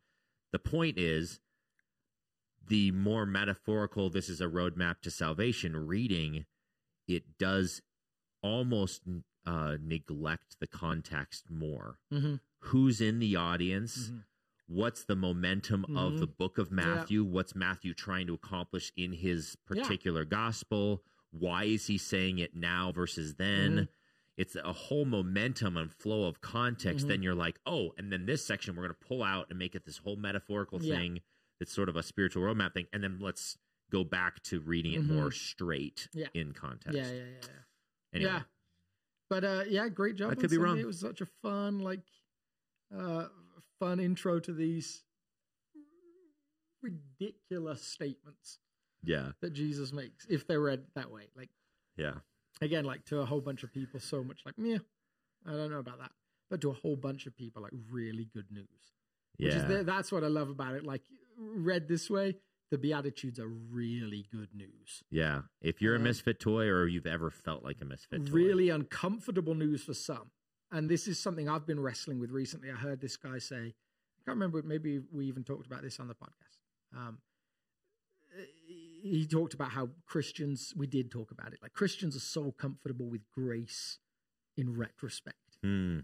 the 0.53 0.59
point 0.59 0.99
is, 0.99 1.41
the 2.65 2.93
more 2.93 3.27
metaphorical 3.27 4.11
this 4.11 4.29
is 4.29 4.41
a 4.41 4.47
roadmap 4.47 5.01
to 5.01 5.11
salvation 5.11 5.77
reading 5.77 6.47
it 7.09 7.37
does 7.37 7.83
almost 8.43 9.03
uh, 9.45 9.77
neglect 9.81 10.61
the 10.61 10.69
context 10.69 11.51
more 11.51 11.99
Mhm. 12.13 12.41
who's 12.61 13.01
in 13.01 13.19
the 13.19 13.35
audience 13.35 14.11
Mhm. 14.11 14.25
What's 14.73 15.05
the 15.05 15.17
momentum 15.17 15.85
of 15.97 16.15
Mhm. 16.15 16.21
the 16.21 16.27
book 16.27 16.59
of 16.59 16.71
Matthew? 16.73 17.25
What's 17.25 17.55
Matthew 17.55 17.93
trying 17.95 18.27
to 18.27 18.35
accomplish 18.35 18.93
in 18.97 19.13
his 19.13 19.57
Yeah. 19.71 19.83
particular 19.83 20.25
gospel? 20.25 21.05
Why 21.31 21.65
is 21.65 21.87
he 21.87 21.99
saying 21.99 22.39
it 22.39 22.55
now 22.55 22.91
versus 22.93 23.35
then? 23.35 23.77
Mhm. 23.77 23.89
It's 24.39 24.57
a 24.57 24.73
whole 24.73 25.05
momentum 25.05 25.77
and 25.77 25.93
flow 25.93 26.27
of 26.27 26.41
context. 26.41 27.05
Mhm. 27.05 27.09
Then 27.09 27.23
you're 27.23 27.35
like, 27.35 27.61
oh, 27.67 27.93
and 27.99 28.11
then 28.11 28.25
this 28.27 28.45
section 28.47 28.75
we're 28.75 28.85
going 28.89 28.99
to 28.99 29.07
pull 29.07 29.23
out 29.23 29.51
and 29.51 29.59
make 29.59 29.75
it 29.75 29.85
this 29.85 29.99
whole 29.99 30.17
metaphorical 30.17 30.83
Yeah. 30.83 30.97
thing 30.97 31.21
that's 31.59 31.73
sort 31.73 31.89
of 31.91 31.97
a 31.97 32.03
spiritual 32.03 32.43
roadmap 32.43 32.73
thing. 32.73 32.87
And 32.93 33.05
then 33.05 33.19
let's 33.19 33.59
go 33.91 34.05
back 34.05 34.43
to 34.45 34.59
reading 34.61 34.95
it 34.95 35.03
more 35.05 35.31
straight 35.31 36.09
Yeah. 36.15 36.29
in 36.33 36.53
context. 36.55 36.97
Yeah, 36.97 37.13
yeah, 37.13 37.25
yeah, 37.27 37.41
yeah. 37.43 37.63
Anyway, 38.15 38.31
Yeah. 38.33 38.43
But 39.29 39.45
uh, 39.45 39.65
yeah, 39.69 39.89
great 39.91 40.17
job. 40.17 40.31
I 40.31 40.35
could 40.35 40.51
be 40.51 40.57
Sunday. 40.57 40.65
wrong. 40.65 40.79
It 40.79 40.87
was 40.87 40.99
such 40.99 41.21
a 41.21 41.27
fun, 41.27 41.79
like, 41.79 42.03
uh, 42.91 43.29
fun 43.83 43.99
intro 43.99 44.39
to 44.39 44.53
these 44.53 45.03
ridiculous 46.83 47.83
statements 47.83 48.59
yeah, 49.05 49.31
that 49.41 49.53
Jesus 49.53 49.93
makes 49.93 50.27
if 50.29 50.47
they're 50.47 50.61
read 50.61 50.85
that 50.95 51.11
way. 51.11 51.23
Like 51.37 51.51
yeah, 51.97 52.15
again, 52.61 52.85
like 52.85 53.05
to 53.07 53.21
a 53.21 53.25
whole 53.25 53.41
bunch 53.41 53.65
of 53.65 53.73
people, 53.73 53.99
so 53.99 54.23
much 54.23 54.43
like, 54.47 54.55
yeah, 54.59 54.79
I 55.47 55.53
don't 55.53 55.71
know 55.71 55.79
about 55.79 55.99
that, 55.99 56.13
but 56.51 56.61
to 56.61 56.71
a 56.71 56.75
whole 56.75 56.97
bunch 56.97 57.27
of 57.27 57.37
people, 57.37 57.63
like 57.63 57.73
really 57.91 58.29
good 58.33 58.47
news. 58.51 58.67
Which 59.39 59.53
yeah. 59.53 59.59
is 59.59 59.65
the, 59.67 59.85
that's 59.85 60.13
what 60.13 60.23
I 60.23 60.29
love 60.29 60.51
about 60.51 60.75
it. 60.75 60.85
Like 60.85 61.03
read 61.37 61.89
this 61.89 62.09
way, 62.09 62.37
the 62.71 62.79
Beatitudes 62.79 63.41
are 63.41 63.49
really 63.49 64.27
good 64.31 64.55
news. 64.55 65.03
Yeah. 65.11 65.43
If 65.61 65.83
you're 65.83 65.95
a 65.95 65.99
Um, 65.99 66.05
misfit 66.05 66.39
toy 66.39 66.67
or 66.69 66.87
you've 66.87 67.07
ever 67.07 67.31
felt 67.31 67.65
like 67.65 67.79
a 67.81 67.85
misfit 67.85 68.27
toy. 68.27 68.33
really 68.33 68.69
uncomfortable 68.69 69.55
news 69.55 69.83
for 69.83 69.95
some. 69.95 70.31
And 70.73 70.89
this 70.89 71.07
is 71.07 71.19
something 71.19 71.49
I've 71.49 71.67
been 71.67 71.81
wrestling 71.81 72.19
with 72.19 72.31
recently. 72.31 72.71
I 72.71 72.75
heard 72.75 73.01
this 73.01 73.17
guy 73.17 73.39
say, 73.39 73.57
I 73.57 74.21
can't 74.25 74.37
remember, 74.39 74.63
maybe 74.63 75.01
we 75.13 75.27
even 75.27 75.45
talked 75.45 75.67
about 75.67 75.83
this 75.83 76.01
on 76.01 76.09
the 76.09 76.15
podcast. 76.15 76.97
Um, 76.97 77.19
he 79.03 79.27
talked 79.27 79.53
about 79.53 79.71
how 79.71 79.91
Christians, 80.07 80.73
we 80.77 80.87
did 80.87 81.11
talk 81.11 81.31
about 81.31 81.53
it, 81.53 81.59
like 81.61 81.75
Christians 81.75 82.17
are 82.17 82.21
so 82.21 82.53
comfortable 82.53 83.07
with 83.07 83.21
grace 83.31 83.99
in 84.57 84.77
retrospect. 84.77 85.37
Hmm. 85.63 86.01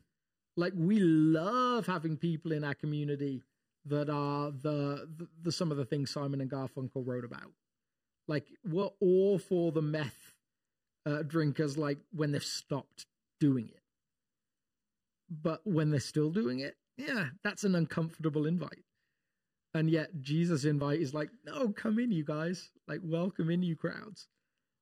Like 0.56 0.72
we 0.76 0.98
love 0.98 1.86
having 1.86 2.16
people 2.16 2.52
in 2.52 2.64
our 2.64 2.74
community 2.74 3.42
that 3.86 4.10
are 4.10 4.50
the, 4.50 5.08
the, 5.16 5.28
the 5.42 5.52
some 5.52 5.70
of 5.70 5.76
the 5.76 5.84
things 5.84 6.10
Simon 6.10 6.40
and 6.40 6.50
Garfunkel 6.50 7.06
wrote 7.06 7.24
about. 7.24 7.52
Like 8.26 8.46
we're 8.68 8.90
all 9.00 9.38
for 9.38 9.72
the 9.72 9.80
meth 9.80 10.34
uh, 11.06 11.22
drinkers, 11.22 11.78
like 11.78 11.98
when 12.12 12.32
they've 12.32 12.44
stopped 12.44 13.06
doing 13.40 13.68
it, 13.68 13.80
but 15.30 15.60
when 15.64 15.90
they're 15.90 16.00
still 16.00 16.30
doing 16.30 16.60
it, 16.60 16.76
yeah, 16.96 17.26
that's 17.44 17.64
an 17.64 17.74
uncomfortable 17.74 18.46
invite. 18.46 18.84
And 19.74 19.90
yet 19.90 20.20
Jesus' 20.20 20.64
invite 20.64 21.00
is 21.00 21.14
like, 21.14 21.30
no, 21.44 21.68
come 21.68 21.98
in, 21.98 22.10
you 22.10 22.24
guys. 22.24 22.70
Like, 22.88 23.00
welcome 23.04 23.50
in, 23.50 23.62
you 23.62 23.76
crowds. 23.76 24.28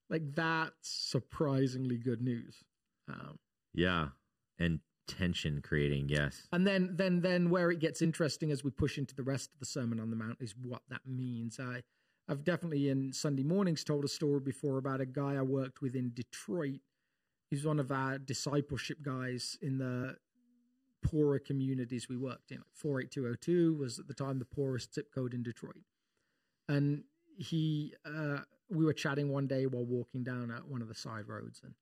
Like 0.08 0.34
that's 0.34 0.88
surprisingly 0.88 1.98
good 1.98 2.22
news. 2.22 2.62
Um, 3.08 3.38
Yeah. 3.74 4.08
And 4.58 4.80
tension 5.08 5.60
creating, 5.62 6.08
yes. 6.08 6.48
and 6.52 6.66
then, 6.66 6.90
then, 6.96 7.20
then, 7.20 7.50
where 7.50 7.70
it 7.70 7.78
gets 7.78 8.02
interesting 8.02 8.50
as 8.50 8.64
we 8.64 8.70
push 8.70 8.98
into 8.98 9.14
the 9.14 9.22
rest 9.22 9.52
of 9.52 9.60
the 9.60 9.66
Sermon 9.66 10.00
on 10.00 10.10
the 10.10 10.16
Mount 10.16 10.38
is 10.40 10.54
what 10.60 10.82
that 10.88 11.02
means. 11.06 11.60
I, 11.60 11.82
I've 12.28 12.42
definitely 12.42 12.88
in 12.88 13.12
Sunday 13.12 13.44
mornings 13.44 13.84
told 13.84 14.04
a 14.04 14.08
story 14.08 14.40
before 14.40 14.78
about 14.78 15.00
a 15.00 15.06
guy 15.06 15.34
I 15.34 15.42
worked 15.42 15.82
with 15.82 15.94
in 15.94 16.12
Detroit. 16.14 16.80
He's 17.50 17.64
one 17.64 17.78
of 17.78 17.92
our 17.92 18.18
discipleship 18.18 19.02
guys 19.02 19.56
in 19.62 19.78
the 19.78 20.16
poorer 21.02 21.38
communities 21.38 22.08
we 22.08 22.16
worked 22.16 22.50
in. 22.50 22.58
Like 22.58 22.74
48202 22.74 23.74
was 23.74 23.98
at 23.98 24.08
the 24.08 24.14
time 24.14 24.38
the 24.38 24.44
poorest 24.44 24.94
zip 24.94 25.12
code 25.14 25.34
in 25.34 25.42
Detroit. 25.42 25.84
And 26.68 27.04
he, 27.38 27.94
uh, 28.04 28.38
we 28.68 28.84
were 28.84 28.92
chatting 28.92 29.30
one 29.30 29.46
day 29.46 29.66
while 29.66 29.84
walking 29.84 30.24
down 30.24 30.50
at 30.50 30.66
one 30.66 30.82
of 30.82 30.88
the 30.88 30.94
side 30.94 31.28
roads, 31.28 31.60
and 31.62 31.74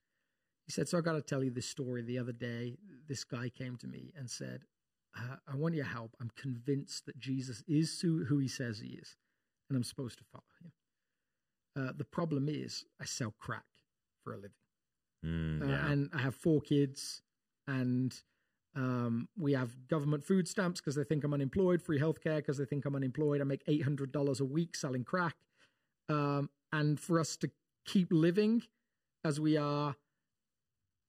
he 0.66 0.72
said, 0.72 0.88
"So 0.88 0.98
I 0.98 1.00
got 1.00 1.12
to 1.12 1.22
tell 1.22 1.42
you 1.42 1.50
this 1.50 1.68
story. 1.68 2.02
The 2.02 2.18
other 2.18 2.32
day, 2.32 2.76
this 3.06 3.24
guy 3.24 3.48
came 3.48 3.76
to 3.78 3.86
me 3.86 4.12
and 4.16 4.30
said, 4.30 4.64
uh, 5.16 5.36
"I 5.46 5.56
want 5.56 5.74
your 5.74 5.84
help. 5.84 6.16
I'm 6.20 6.30
convinced 6.36 7.06
that 7.06 7.18
Jesus 7.18 7.62
is 7.66 8.00
who, 8.00 8.38
he 8.38 8.48
says 8.48 8.80
he 8.80 8.94
is, 8.94 9.16
and 9.68 9.76
I'm 9.76 9.84
supposed 9.84 10.18
to 10.18 10.24
follow 10.24 10.44
him. 10.60 10.72
Uh, 11.76 11.92
the 11.96 12.04
problem 12.04 12.48
is, 12.48 12.84
I 13.00 13.04
sell 13.04 13.34
crack 13.38 13.64
for 14.22 14.34
a 14.34 14.36
living." 14.36 14.50
Mm, 15.24 15.62
uh, 15.62 15.90
and 15.90 16.10
I 16.12 16.18
have 16.18 16.34
four 16.34 16.60
kids, 16.60 17.22
and 17.66 18.14
um, 18.76 19.28
we 19.38 19.52
have 19.52 19.88
government 19.88 20.24
food 20.24 20.48
stamps 20.48 20.80
because 20.80 20.96
they 20.96 21.04
think 21.04 21.22
I'm 21.24 21.34
unemployed, 21.34 21.80
free 21.80 22.00
healthcare 22.00 22.36
because 22.36 22.58
they 22.58 22.64
think 22.64 22.84
I'm 22.84 22.96
unemployed. 22.96 23.40
I 23.40 23.44
make 23.44 23.62
eight 23.66 23.82
hundred 23.82 24.10
dollars 24.12 24.40
a 24.40 24.44
week 24.44 24.74
selling 24.74 25.04
crack, 25.04 25.36
um, 26.08 26.50
and 26.72 26.98
for 26.98 27.20
us 27.20 27.36
to 27.38 27.50
keep 27.86 28.08
living 28.10 28.62
as 29.24 29.38
we 29.38 29.56
are, 29.56 29.94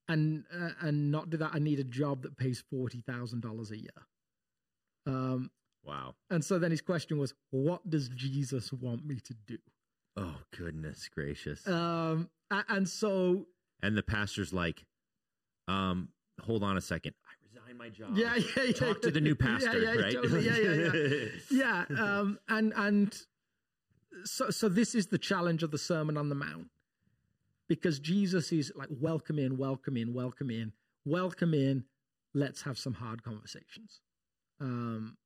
and 0.08 0.44
uh, 0.54 0.70
and 0.80 1.10
not 1.10 1.30
do 1.30 1.36
that, 1.38 1.50
I 1.54 1.58
need 1.58 1.80
a 1.80 1.84
job 1.84 2.22
that 2.22 2.36
pays 2.36 2.62
forty 2.70 3.00
thousand 3.00 3.40
dollars 3.42 3.72
a 3.72 3.78
year. 3.78 3.90
Um, 5.06 5.50
wow. 5.84 6.14
and 6.30 6.44
so 6.44 6.58
then 6.58 6.70
his 6.70 6.80
question 6.80 7.18
was, 7.18 7.34
"What 7.50 7.88
does 7.88 8.08
Jesus 8.08 8.72
want 8.72 9.04
me 9.04 9.18
to 9.20 9.34
do?" 9.46 9.58
Oh, 10.16 10.36
goodness 10.56 11.08
gracious. 11.12 11.66
Um, 11.66 12.30
and 12.50 12.88
so 12.88 13.46
and 13.82 13.96
the 13.96 14.02
pastor's 14.02 14.52
like, 14.52 14.84
um, 15.68 16.08
hold 16.40 16.62
on 16.62 16.76
a 16.76 16.80
second. 16.80 17.14
I 17.80 17.84
resign 17.84 17.88
my 17.88 17.88
job. 17.88 18.16
Yeah, 18.16 18.36
yeah, 18.36 18.62
yeah. 18.64 18.72
Talk 18.72 19.02
to 19.02 19.10
the 19.10 19.20
new 19.20 19.34
pastor, 19.46 19.78
Yeah, 19.78 19.92
yeah, 19.94 20.00
right? 20.00 20.12
totally. 20.12 20.44
Yeah, 20.46 20.56
yeah, 20.56 20.92
yeah. 20.92 21.28
yeah 21.90 22.02
um 22.02 22.38
and 22.48 22.72
and 22.76 23.16
so 24.24 24.50
so 24.50 24.68
this 24.68 24.94
is 24.94 25.08
the 25.08 25.18
challenge 25.18 25.62
of 25.62 25.70
the 25.70 25.78
sermon 25.78 26.16
on 26.16 26.28
the 26.28 26.34
mount 26.34 26.68
because 27.68 27.98
jesus 27.98 28.50
is 28.52 28.72
like 28.74 28.88
welcome 28.90 29.38
in 29.38 29.58
welcome 29.58 29.96
in 29.96 30.14
welcome 30.14 30.50
in 30.50 30.72
welcome 31.04 31.52
in 31.52 31.84
let's 32.34 32.62
have 32.62 32.78
some 32.78 32.94
hard 32.94 33.22
conversations 33.22 34.00
um 34.60 35.16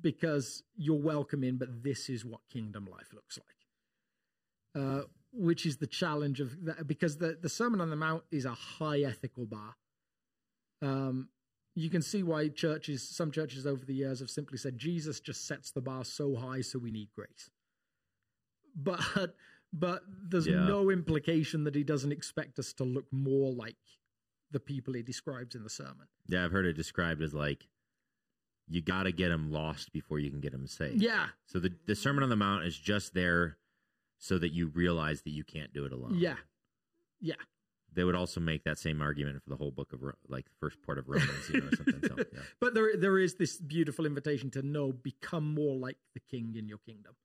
because 0.00 0.62
you're 0.76 1.00
welcome 1.00 1.44
in 1.44 1.58
but 1.58 1.82
this 1.82 2.08
is 2.08 2.24
what 2.24 2.40
kingdom 2.50 2.86
life 2.90 3.12
looks 3.12 3.38
like 3.38 4.82
uh 4.82 5.02
which 5.32 5.66
is 5.66 5.76
the 5.76 5.86
challenge 5.86 6.40
of 6.40 6.64
that 6.64 6.86
because 6.86 7.18
the 7.18 7.36
the 7.40 7.48
sermon 7.50 7.80
on 7.80 7.90
the 7.90 7.96
mount 7.96 8.22
is 8.30 8.44
a 8.46 8.54
high 8.54 9.00
ethical 9.00 9.44
bar 9.44 9.74
um 10.82 11.28
you 11.74 11.88
can 11.90 12.02
see 12.02 12.22
why 12.22 12.48
churches, 12.48 13.02
some 13.08 13.30
churches 13.30 13.66
over 13.66 13.84
the 13.84 13.94
years 13.94 14.20
have 14.20 14.30
simply 14.30 14.58
said 14.58 14.78
Jesus 14.78 15.20
just 15.20 15.46
sets 15.46 15.70
the 15.70 15.80
bar 15.80 16.04
so 16.04 16.34
high, 16.36 16.60
so 16.62 16.78
we 16.78 16.90
need 16.90 17.08
grace. 17.14 17.50
But 18.74 19.34
but 19.72 20.02
there's 20.08 20.46
Yeah. 20.46 20.66
no 20.66 20.90
implication 20.90 21.64
that 21.64 21.74
he 21.74 21.84
doesn't 21.84 22.12
expect 22.12 22.58
us 22.58 22.72
to 22.74 22.84
look 22.84 23.06
more 23.12 23.52
like 23.52 23.76
the 24.50 24.58
people 24.60 24.94
he 24.94 25.02
describes 25.02 25.54
in 25.54 25.62
the 25.62 25.70
sermon. 25.70 26.08
yeah, 26.26 26.44
I've 26.44 26.50
heard 26.52 26.66
it 26.66 26.72
described 26.72 27.22
as 27.22 27.32
like, 27.32 27.68
you 28.68 28.80
got 28.82 29.04
to 29.04 29.12
get 29.12 29.28
them 29.28 29.50
lost 29.52 29.92
before 29.92 30.18
you 30.18 30.30
can 30.30 30.40
get 30.40 30.50
them 30.52 30.66
saved. 30.66 31.00
Yeah, 31.02 31.28
So 31.46 31.58
the, 31.60 31.72
the 31.86 31.94
Sermon 31.96 32.22
on 32.24 32.30
the 32.30 32.36
Mount 32.36 32.64
is 32.64 32.76
just 32.76 33.14
there 33.14 33.58
so 34.18 34.38
that 34.38 34.52
you 34.52 34.66
realize 34.68 35.22
that 35.22 35.30
you 35.30 35.44
can't 35.44 35.72
do 35.72 35.84
it 35.84 35.92
alone. 35.92 36.14
yeah, 36.18 36.36
yeah. 37.20 37.34
They 37.94 38.04
would 38.04 38.14
also 38.14 38.40
make 38.40 38.64
that 38.64 38.78
same 38.78 39.02
argument 39.02 39.42
for 39.42 39.50
the 39.50 39.56
whole 39.56 39.70
book 39.70 39.92
of, 39.92 40.00
like, 40.28 40.44
the 40.44 40.54
first 40.60 40.80
part 40.82 40.98
of 40.98 41.08
Romans, 41.08 41.50
you 41.52 41.60
know, 41.60 41.68
or 41.68 41.76
something. 41.76 42.00
So, 42.06 42.16
yeah. 42.32 42.40
But 42.60 42.74
there 42.74 42.96
there 42.96 43.18
is 43.18 43.34
this 43.34 43.56
beautiful 43.56 44.06
invitation 44.06 44.50
to 44.52 44.62
know, 44.62 44.92
become 44.92 45.54
more 45.54 45.76
like 45.76 45.96
the 46.14 46.20
King 46.20 46.54
in 46.56 46.68
your 46.68 46.78
kingdom. 46.78 47.16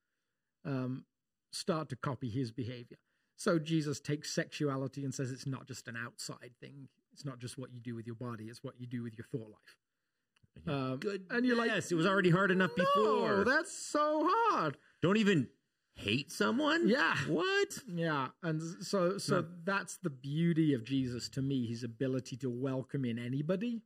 Um, 0.66 1.06
start 1.52 1.90
to 1.90 1.96
copy 1.96 2.30
his 2.30 2.52
behavior. 2.52 2.98
So 3.38 3.60
Jesus 3.60 4.00
takes 4.00 4.32
sexuality 4.32 5.04
and 5.04 5.14
says 5.14 5.32
it's 5.32 5.46
not 5.46 5.68
just 5.68 5.88
an 5.88 5.98
outside 5.98 6.52
thing. 6.62 6.88
It's 7.14 7.26
not 7.26 7.40
just 7.40 7.58
what 7.58 7.74
you 7.74 7.80
do 7.80 7.96
with 7.96 8.06
your 8.06 8.16
body. 8.16 8.46
It's 8.46 8.64
what 8.64 8.76
you 8.80 8.88
do 8.88 9.04
with 9.04 9.18
your 9.18 9.26
thought 9.26 9.50
life. 9.50 10.68
Um, 10.68 10.98
Good. 10.98 11.26
and 11.30 11.46
you're 11.46 11.58
like, 11.58 11.70
yes, 11.70 11.92
it 11.92 11.96
was 11.96 12.06
already 12.06 12.30
hard 12.30 12.50
enough 12.50 12.72
no, 12.78 12.86
before. 12.86 13.44
that's 13.46 13.72
so 13.72 14.28
hard. 14.30 14.78
Don't 15.02 15.18
even 15.18 15.48
hate 15.96 16.32
someone? 16.32 16.88
Yeah. 16.88 17.16
What? 17.28 17.80
Yeah, 17.88 18.28
and 18.44 18.62
so 18.84 19.18
so 19.18 19.42
No. 19.42 19.48
that's 19.64 19.98
the 19.98 20.10
beauty 20.10 20.74
of 20.74 20.84
Jesus 20.84 21.30
to 21.30 21.42
me, 21.42 21.66
his 21.68 21.84
ability 21.84 22.38
to 22.38 22.50
welcome 22.50 23.06
in 23.06 23.18
anybody 23.18 23.82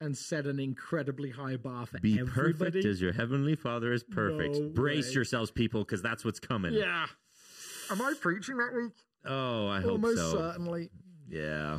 and 0.00 0.16
set 0.18 0.46
an 0.46 0.58
incredibly 0.58 1.30
high 1.30 1.56
bar 1.56 1.86
for 1.86 1.98
Be 2.00 2.18
everybody. 2.18 2.52
perfect 2.70 2.84
as 2.86 3.00
your 3.00 3.12
heavenly 3.12 3.54
Father 3.54 3.92
is 3.92 4.02
perfect. 4.02 4.56
No 4.56 4.68
Brace 4.70 5.08
way. 5.08 5.12
yourselves, 5.14 5.50
people, 5.50 5.82
because 5.84 6.02
that's 6.02 6.24
what's 6.24 6.40
coming. 6.40 6.72
Yeah. 6.74 7.06
Am 7.90 8.02
I 8.02 8.14
preaching 8.20 8.56
that 8.56 8.74
week? 8.74 8.92
Oh, 9.24 9.68
I 9.68 9.80
hope 9.80 9.92
Almost 9.92 10.16
so. 10.18 10.32
certainly. 10.32 10.90
Yeah. 11.28 11.78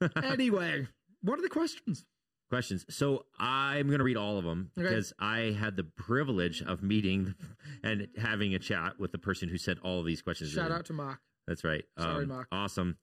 anyway, 0.22 0.86
what 1.22 1.38
are 1.38 1.42
the 1.42 1.48
questions? 1.50 2.06
Questions. 2.50 2.84
So 2.90 3.24
I'm 3.38 3.86
going 3.86 3.98
to 4.00 4.04
read 4.04 4.16
all 4.16 4.36
of 4.36 4.44
them 4.44 4.70
Okay. 4.76 4.88
because 4.88 5.12
I 5.18 5.56
had 5.58 5.76
the 5.76 5.84
privilege 5.84 6.60
of 6.62 6.82
meeting 6.82 7.34
and 7.84 8.08
having 8.18 8.54
a 8.54 8.58
chat 8.58 8.98
with 8.98 9.12
the 9.12 9.18
person 9.18 9.48
who 9.48 9.56
sent 9.56 9.78
all 9.80 10.00
of 10.00 10.04
these 10.06 10.20
questions. 10.20 10.50
Shout 10.50 10.70
out 10.72 10.84
to 10.86 10.92
Mark. 10.92 11.20
That's 11.46 11.64
right. 11.64 11.84
Sorry, 11.98 12.22
Um, 12.24 12.28
Mark. 12.28 12.48
Awesome. 12.52 12.96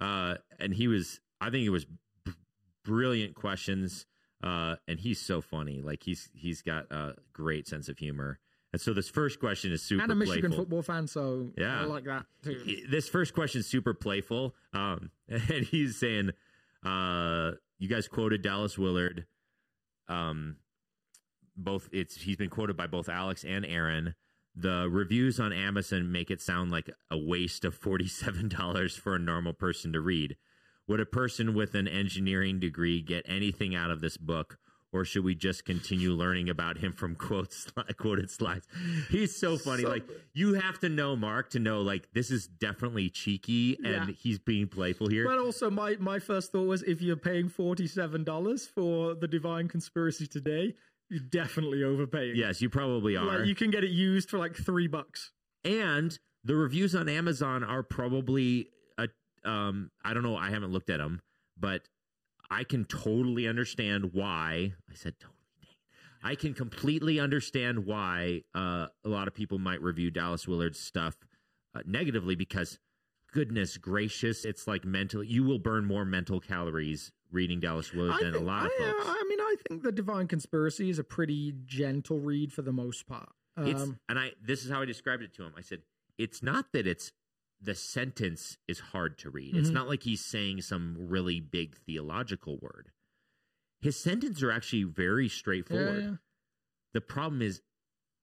Uh, 0.00 0.34
and 0.60 0.74
he 0.74 0.88
was, 0.88 1.20
I 1.40 1.48
think 1.50 1.64
it 1.64 1.70
was 1.70 1.84
b- 2.24 2.32
brilliant 2.84 3.34
questions. 3.34 4.04
uh, 4.42 4.76
and 4.86 5.00
he's 5.00 5.20
so 5.20 5.40
funny. 5.40 5.80
Like 5.82 6.02
he's 6.04 6.28
he's 6.32 6.62
got 6.62 6.90
a 6.92 7.14
great 7.32 7.66
sense 7.66 7.88
of 7.88 7.98
humor. 7.98 8.38
And 8.72 8.80
so 8.80 8.92
this 8.92 9.08
first 9.08 9.40
question 9.40 9.72
is 9.72 9.82
super 9.82 10.02
and 10.02 10.12
a 10.12 10.14
Michigan 10.14 10.50
playful. 10.50 10.58
football 10.64 10.82
fan, 10.82 11.06
so 11.08 11.52
Yeah. 11.56 11.80
I 11.80 11.84
like 11.84 12.04
that 12.04 12.26
too. 12.44 12.82
This 12.88 13.08
first 13.08 13.32
question 13.34 13.60
is 13.60 13.66
super 13.66 13.94
playful. 13.94 14.54
Um, 14.72 15.10
and 15.28 15.64
he's 15.64 15.96
saying, 15.98 16.30
uh, 16.84 17.52
you 17.78 17.88
guys 17.88 18.08
quoted 18.08 18.42
Dallas 18.42 18.76
Willard. 18.78 19.26
Um, 20.08 20.56
both 21.56 21.88
it's 21.92 22.22
he's 22.22 22.36
been 22.36 22.50
quoted 22.50 22.76
by 22.76 22.86
both 22.86 23.08
Alex 23.08 23.44
and 23.44 23.64
Aaron. 23.66 24.14
The 24.54 24.88
reviews 24.90 25.38
on 25.38 25.52
Amazon 25.52 26.10
make 26.10 26.30
it 26.30 26.40
sound 26.40 26.70
like 26.70 26.90
a 27.10 27.18
waste 27.18 27.64
of 27.64 27.74
forty-seven 27.74 28.48
dollars 28.48 28.96
for 28.96 29.14
a 29.14 29.20
normal 29.20 29.52
person 29.52 29.92
to 29.92 30.00
read. 30.00 30.36
Would 30.86 31.00
a 31.00 31.06
person 31.06 31.54
with 31.54 31.74
an 31.74 31.86
engineering 31.86 32.58
degree 32.58 33.02
get 33.02 33.24
anything 33.28 33.74
out 33.74 33.90
of 33.90 34.00
this 34.00 34.16
book, 34.16 34.58
or 34.92 35.04
should 35.04 35.22
we 35.24 35.34
just 35.34 35.64
continue 35.64 36.12
learning 36.12 36.48
about 36.48 36.78
him 36.78 36.92
from 36.92 37.14
quotes 37.14 37.66
quoted 37.98 38.30
slides? 38.30 38.66
He's 39.10 39.36
so 39.36 39.58
funny. 39.58 39.82
So- 39.82 39.88
like 39.90 40.04
you 40.34 40.54
have 40.54 40.78
to 40.80 40.88
know 40.88 41.14
Mark 41.16 41.50
to 41.50 41.58
know 41.58 41.82
like 41.82 42.08
this 42.14 42.30
is 42.30 42.46
definitely 42.46 43.10
cheeky 43.10 43.76
and 43.84 44.08
Yeah. 44.08 44.14
he's 44.18 44.38
being 44.38 44.66
playful 44.68 45.08
here. 45.08 45.26
But 45.26 45.38
also, 45.38 45.70
my, 45.70 45.96
my 46.00 46.18
first 46.18 46.52
thought 46.52 46.66
was 46.66 46.82
if 46.82 47.02
you're 47.02 47.16
paying 47.16 47.50
$47 47.50 48.68
for 48.68 49.14
the 49.14 49.28
Divine 49.28 49.68
Conspiracy 49.68 50.26
today, 50.26 50.74
you're 51.10 51.20
definitely 51.20 51.82
overpaying. 51.84 52.36
yes, 52.36 52.60
you 52.60 52.68
probably 52.68 53.16
are. 53.16 53.38
Like, 53.38 53.46
you 53.46 53.54
can 53.54 53.70
get 53.70 53.82
it 53.84 53.90
used 53.90 54.28
for 54.28 54.38
like 54.38 54.54
three 54.54 54.86
bucks. 54.86 55.32
and 55.64 56.18
the 56.44 56.54
reviews 56.54 56.94
on 56.94 57.08
Amazon 57.08 57.64
are 57.64 57.82
probably 57.82 58.68
a 58.96 59.08
um 59.44 59.90
I 60.04 60.14
don't 60.14 60.22
know, 60.22 60.36
I 60.36 60.50
haven't 60.50 60.70
looked 60.72 60.88
at 60.88 60.98
them, 60.98 61.20
but 61.58 61.82
I 62.50 62.64
can 62.64 62.84
totally 62.84 63.46
understand 63.46 64.12
why 64.12 64.74
I 64.90 64.94
said 64.94 65.14
totally. 65.18 65.34
I 66.22 66.34
can 66.34 66.52
completely 66.54 67.20
understand 67.20 67.86
why 67.86 68.42
uh, 68.54 68.88
a 69.04 69.08
lot 69.08 69.28
of 69.28 69.34
people 69.34 69.58
might 69.58 69.80
review 69.80 70.10
Dallas 70.10 70.48
Willard's 70.48 70.80
stuff 70.80 71.16
uh, 71.74 71.82
negatively 71.86 72.34
because 72.34 72.78
goodness 73.32 73.76
gracious, 73.76 74.44
it's 74.44 74.66
like 74.66 74.84
mental 74.84 75.22
you 75.22 75.44
will 75.44 75.58
burn 75.58 75.84
more 75.84 76.04
mental 76.04 76.40
calories 76.40 77.12
reading 77.30 77.60
Dallas 77.60 77.92
Willard 77.92 78.14
I 78.14 78.24
than 78.24 78.32
think- 78.32 78.42
a 78.42 78.46
lot 78.46 78.66
of 78.66 78.72
I, 78.78 78.92
folks. 78.92 79.04
I 79.06 79.24
mean, 79.28 79.40
I 79.40 79.54
think 79.68 79.82
the 79.82 79.92
Divine 79.92 80.26
Conspiracy 80.26 80.90
is 80.90 80.98
a 80.98 81.04
pretty 81.04 81.54
gentle 81.66 82.18
read 82.18 82.52
for 82.52 82.62
the 82.62 82.72
most 82.72 83.06
part. 83.06 83.28
Um, 83.56 83.98
and 84.08 84.18
I 84.18 84.32
this 84.40 84.64
is 84.64 84.70
how 84.70 84.82
I 84.82 84.84
described 84.84 85.22
it 85.22 85.34
to 85.34 85.42
him. 85.44 85.52
I 85.56 85.62
said 85.62 85.80
it's 86.16 86.42
not 86.42 86.72
that 86.72 86.86
it's 86.86 87.12
the 87.60 87.74
sentence 87.74 88.56
is 88.68 88.78
hard 88.78 89.18
to 89.18 89.30
read. 89.30 89.56
It's 89.56 89.70
Mhm. 89.70 89.74
not 89.74 89.88
like 89.88 90.04
he's 90.04 90.24
saying 90.24 90.62
some 90.62 90.96
really 91.08 91.40
big 91.40 91.76
theological 91.76 92.58
word. 92.58 92.92
His 93.80 93.96
sentences 93.98 94.42
are 94.42 94.50
actually 94.50 94.84
very 94.84 95.28
straightforward. 95.28 96.02
yeah. 96.04 96.16
The 96.92 97.00
problem 97.00 97.42
is 97.42 97.62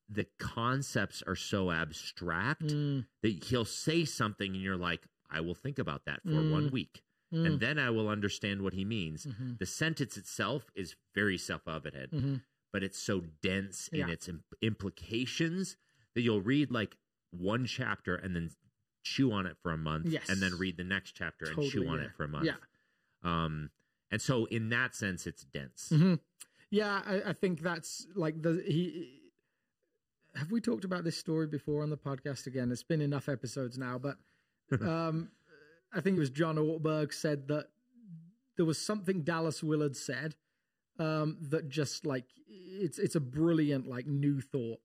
the 0.08 0.26
concepts 0.38 1.22
are 1.24 1.36
so 1.36 1.72
abstract 1.72 2.62
Mm, 2.64 3.08
that 3.22 3.44
he'll 3.46 3.66
say 3.66 4.06
something 4.06 4.54
and 4.54 4.62
you're 4.64 4.78
like, 4.78 5.08
I 5.30 5.42
will 5.42 5.56
think 5.56 5.80
about 5.80 6.06
that 6.06 6.22
for 6.24 6.42
Mm. 6.44 6.50
one 6.50 6.72
week. 6.72 7.04
mm, 7.32 7.46
And 7.46 7.60
then 7.60 7.78
I 7.80 7.90
will 7.90 8.08
understand 8.08 8.62
what 8.62 8.74
he 8.74 8.86
means. 8.86 9.26
mhm, 9.26 9.58
The 9.58 9.66
sentence 9.66 10.16
itself 10.18 10.70
is 10.76 10.96
very 11.14 11.38
self 11.38 11.68
evident 11.68 12.12
mhm. 12.14 12.44
but 12.72 12.84
it's 12.84 13.00
so 13.00 13.22
dense 13.42 13.88
in 13.90 14.10
its 14.10 14.28
im- 14.28 14.44
implications 14.62 15.78
that 16.14 16.22
you'll 16.22 16.42
read 16.42 16.72
like 16.72 16.98
one 17.32 17.66
chapter 17.66 18.16
and 18.16 18.36
then 18.36 18.52
chew 19.06 19.32
on 19.32 19.46
it 19.46 19.56
for 19.62 19.72
a 19.72 19.78
month 19.78 20.08
Yes. 20.08 20.28
and 20.30 20.42
then 20.42 20.58
read 20.58 20.76
the 20.78 20.84
next 20.84 21.12
chapter 21.14 21.46
and 21.46 21.56
chew 21.56 21.80
Totally, 21.84 21.88
on 21.88 22.00
yeah. 22.00 22.06
it 22.06 22.12
for 22.18 22.24
a 22.26 22.28
month. 22.28 22.46
Yeah. 22.46 22.56
Um 23.24 23.70
and 24.12 24.20
so 24.22 24.46
in 24.46 24.70
that 24.70 24.96
sense 24.96 25.26
it's 25.28 25.44
dense. 25.46 25.90
Mhm. 25.94 26.20
Yeah, 26.72 27.02
I, 27.06 27.30
I 27.30 27.34
think 27.34 27.62
that's 27.62 28.08
like 28.16 28.42
the 28.42 28.62
he. 28.68 29.22
Have 30.36 30.52
we 30.52 30.60
talked 30.60 30.84
about 30.84 31.04
this 31.06 31.16
story 31.18 31.48
before 31.48 31.82
on 31.84 31.90
the 31.90 31.98
podcast? 31.98 32.46
Again, 32.48 32.72
it's 32.72 32.84
been 32.84 33.00
enough 33.00 33.30
episodes 33.30 33.78
now, 33.78 33.98
but 33.98 34.18
um, 34.82 35.30
I 35.94 36.02
think 36.02 36.18
it 36.18 36.20
was 36.20 36.30
John 36.32 36.58
Ortberg 36.58 37.14
said 37.14 37.48
that 37.48 37.68
there 38.58 38.66
was 38.66 38.78
something 38.78 39.22
Dallas 39.22 39.64
Willard 39.64 39.96
said 39.96 40.36
um, 41.00 41.38
that 41.42 41.70
just 41.70 42.06
like 42.06 42.26
it's 42.48 42.98
it's 43.00 43.16
a 43.16 43.20
brilliant 43.22 43.88
like 43.88 44.08
new 44.08 44.42
thought, 44.42 44.80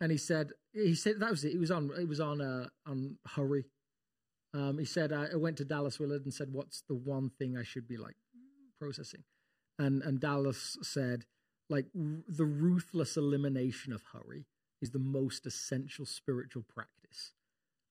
and 0.00 0.10
he 0.12 0.18
said 0.18 0.50
he 0.72 0.94
said 0.94 1.20
that 1.20 1.30
was 1.30 1.44
it. 1.44 1.52
It 1.54 1.58
was 1.58 1.70
on 1.70 1.90
it 1.98 2.08
was 2.08 2.20
on 2.20 2.40
uh, 2.40 2.68
on 2.86 3.18
Hurry. 3.34 3.64
Um, 4.52 4.78
he 4.78 4.84
said 4.84 5.12
I 5.12 5.28
I 5.32 5.36
went 5.36 5.56
to 5.58 5.64
Dallas 5.64 5.98
Willard 5.98 6.24
and 6.24 6.34
said, 6.34 6.52
"What's 6.52 6.82
the 6.88 6.94
one 6.94 7.30
thing 7.38 7.56
I 7.56 7.62
should 7.62 7.88
be 7.88 7.96
like 7.96 8.16
processing?" 8.78 9.24
and 9.78 10.02
and 10.02 10.20
Dallas 10.20 10.76
said 10.82 11.24
like 11.70 11.86
r- 11.96 12.22
the 12.28 12.44
ruthless 12.44 13.16
elimination 13.16 13.92
of 13.92 14.02
hurry 14.12 14.46
is 14.82 14.90
the 14.90 14.98
most 14.98 15.46
essential 15.46 16.04
spiritual 16.04 16.62
practice 16.62 17.32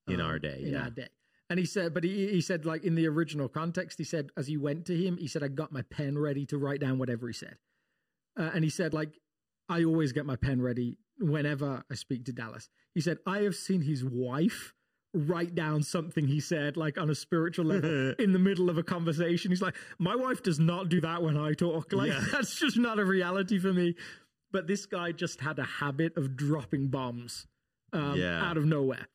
In 0.08 0.22
our 0.22 0.38
day, 0.40 0.62
in 0.62 0.74
yeah. 0.74 0.84
our 0.84 0.90
day 0.90 1.10
and 1.50 1.60
he 1.60 1.66
said 1.66 1.94
but 1.94 2.04
he, 2.04 2.28
he 2.30 2.42
said 2.42 2.66
like 2.66 2.84
in 2.84 2.96
the 2.96 3.08
original 3.08 3.50
context 3.50 3.98
he 3.98 4.04
said 4.04 4.30
as 4.38 4.48
he 4.48 4.58
went 4.58 4.86
to 4.86 4.96
him 4.96 5.18
he 5.18 5.28
said 5.28 5.44
i 5.44 5.48
got 5.48 5.72
my 5.72 5.82
pen 5.82 6.18
ready 6.18 6.46
to 6.46 6.58
write 6.58 6.80
down 6.80 6.98
whatever 6.98 7.28
he 7.28 7.34
said 7.34 7.58
uh, 8.40 8.52
and 8.54 8.64
he 8.64 8.70
said 8.70 8.94
like 8.94 9.20
i 9.74 9.84
always 9.84 10.12
get 10.12 10.26
my 10.26 10.36
pen 10.36 10.62
ready 10.62 10.98
whenever 11.20 11.84
i 11.92 11.96
speak 11.96 12.26
to 12.26 12.34
dallas 12.34 12.70
he 12.94 13.02
said 13.02 13.18
i 13.26 13.40
have 13.40 13.56
seen 13.56 13.82
his 13.82 14.04
wife 14.04 14.74
write 15.16 15.54
down 15.54 15.84
something 15.84 16.28
he 16.28 16.40
said 16.40 16.76
like 16.76 16.98
on 16.98 17.10
a 17.10 17.16
spiritual 17.16 17.66
level 17.66 18.14
in 18.20 18.34
the 18.34 18.40
middle 18.40 18.70
of 18.70 18.78
a 18.78 18.84
conversation 18.84 19.52
he's 19.52 19.62
like 19.62 19.76
my 20.00 20.16
wife 20.16 20.42
does 20.42 20.60
not 20.60 20.90
do 20.90 21.00
that 21.02 21.22
when 21.22 21.38
i 21.38 21.54
talk 21.54 21.94
like 21.94 22.12
Yeah. 22.12 22.24
that's 22.32 22.56
just 22.60 22.78
not 22.78 22.98
a 23.00 23.06
reality 23.06 23.60
for 23.60 23.74
me 23.74 23.96
but 24.52 24.68
this 24.68 24.86
guy 24.86 25.12
just 25.12 25.40
had 25.42 25.60
a 25.60 25.64
habit 25.64 26.18
of 26.18 26.36
dropping 26.36 26.88
bombs 26.88 27.46
um, 27.92 28.20
Yeah. 28.20 28.44
out 28.44 28.58
of 28.58 28.66
nowhere 28.66 29.08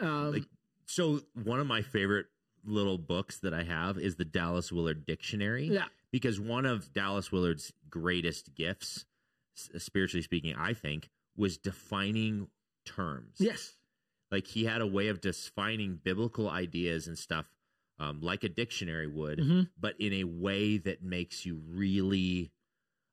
um, 0.00 0.32
Like, 0.32 0.44
So 0.86 1.20
one 1.34 1.58
of 1.60 1.66
my 1.66 1.82
favorite 1.82 2.26
little 2.64 2.98
books 2.98 3.38
that 3.40 3.54
I 3.54 3.62
have 3.64 3.98
is 3.98 4.16
the 4.16 4.24
Dallas 4.24 4.70
Willard 4.72 5.04
Dictionary. 5.06 5.66
yeah 5.66 5.86
Because 6.12 6.38
one 6.40 6.64
of 6.66 6.92
Dallas 6.92 7.32
Willard's 7.32 7.72
greatest 7.88 8.54
gifts, 8.54 9.04
spiritually 9.78 10.22
speaking, 10.22 10.54
I 10.56 10.72
think, 10.72 11.10
was 11.36 11.58
defining 11.58 12.48
terms. 12.86 13.36
yes 13.38 13.76
like 14.32 14.46
he 14.46 14.64
had 14.64 14.80
a 14.80 14.86
way 14.86 15.08
of 15.08 15.20
defining 15.20 15.96
biblical 16.02 16.48
ideas 16.48 17.06
and 17.08 17.18
stuff 17.18 17.46
um, 17.98 18.20
like 18.22 18.42
a 18.44 18.48
dictionary 18.48 19.06
would 19.06 19.38
Mhm. 19.38 19.68
but 19.78 19.94
in 20.00 20.12
a 20.14 20.24
way 20.24 20.78
that 20.78 21.02
makes 21.02 21.44
you 21.44 21.60
really 21.68 22.50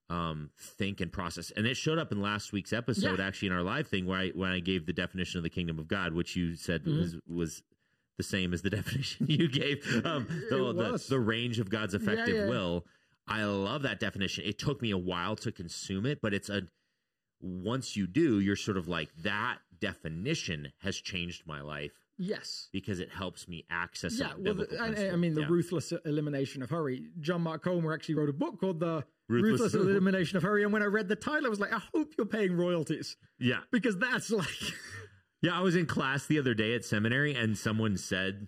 um, 0.10 0.52
think 0.58 1.02
and 1.02 1.12
process 1.12 1.52
and 1.52 1.68
it 1.68 1.76
showed 1.76 1.98
up 2.00 2.12
in 2.14 2.22
last 2.22 2.54
week's 2.54 2.72
episode 2.72 3.20
Yeah. 3.20 3.26
actually 3.28 3.50
in 3.50 3.54
our 3.56 3.62
live 3.64 3.88
thing 3.88 4.06
where 4.06 4.20
I 4.20 4.30
when 4.30 4.52
I 4.52 4.60
gave 4.62 4.86
the 4.86 4.94
definition 4.94 5.38
of 5.38 5.44
the 5.44 5.50
kingdom 5.50 5.80
of 5.80 5.88
God 5.90 6.14
which 6.14 6.36
you 6.38 6.56
said 6.56 6.86
Mhm. 6.86 6.98
was 7.00 7.16
was 7.28 7.64
the 8.18 8.24
same 8.24 8.54
as 8.54 8.62
the 8.62 8.70
definition 8.80 9.28
you 9.30 9.50
gave 9.50 9.84
um, 10.06 10.28
the, 10.50 10.74
the, 10.74 11.06
the 11.10 11.20
range 11.20 11.60
of 11.60 11.70
God's 11.70 11.94
effective 11.94 12.36
yeah. 12.36 12.48
will 12.48 12.86
I 13.28 13.44
love 13.44 13.82
that 13.84 14.00
definition. 14.00 14.46
It 14.46 14.58
took 14.58 14.82
me 14.82 14.92
a 14.92 14.98
while 14.98 15.36
to 15.38 15.52
consume 15.52 16.06
it 16.06 16.20
but 16.22 16.34
it's 16.34 16.50
a 16.50 16.64
once 17.42 17.96
you 17.96 18.08
do 18.08 18.40
you're 18.40 18.56
sort 18.56 18.78
of 18.78 18.88
like 18.88 19.10
that 19.24 19.60
definition 19.80 20.72
has 20.82 20.98
changed 20.98 21.44
my 21.46 21.62
life. 21.62 21.92
Yes. 22.18 22.70
Because 22.74 23.00
it 23.00 23.12
helps 23.12 23.48
me 23.48 23.66
access 23.70 24.18
yeah 24.20 24.32
well 24.38 24.56
the, 24.56 24.78
I, 24.80 25.14
I 25.14 25.16
mean 25.16 25.34
the 25.36 25.42
Yeah. 25.42 25.48
ruthless 25.50 25.94
elimination 26.06 26.62
of 26.64 26.70
hurry. 26.70 27.10
John 27.20 27.42
mark 27.42 27.64
comer 27.64 27.94
actually 27.94 28.16
wrote 28.16 28.30
a 28.30 28.34
book 28.34 28.60
called 28.60 28.80
the 28.80 29.04
Ruthless- 29.30 29.60
ruthless, 29.62 29.74
elimination 29.76 30.38
of 30.38 30.44
hurry 30.44 30.64
and 30.64 30.72
when 30.72 30.82
i 30.82 30.86
read 30.86 31.10
the 31.10 31.16
title 31.18 31.46
i 31.48 31.50
was 31.50 31.60
like 31.60 31.74
i 31.74 31.82
hope 31.94 32.14
you're 32.18 32.26
paying 32.26 32.56
royalties. 32.56 33.18
Yeah. 33.40 33.60
Because 33.72 33.98
that's 33.98 34.32
like 34.32 34.48
yeah 35.42 35.56
i 35.58 35.62
was 35.62 35.76
in 35.76 35.86
class 35.86 36.26
the 36.26 36.40
other 36.40 36.54
day 36.54 36.74
at 36.74 36.86
seminary 36.86 37.36
and 37.36 37.58
someone 37.58 37.98
said 37.98 38.48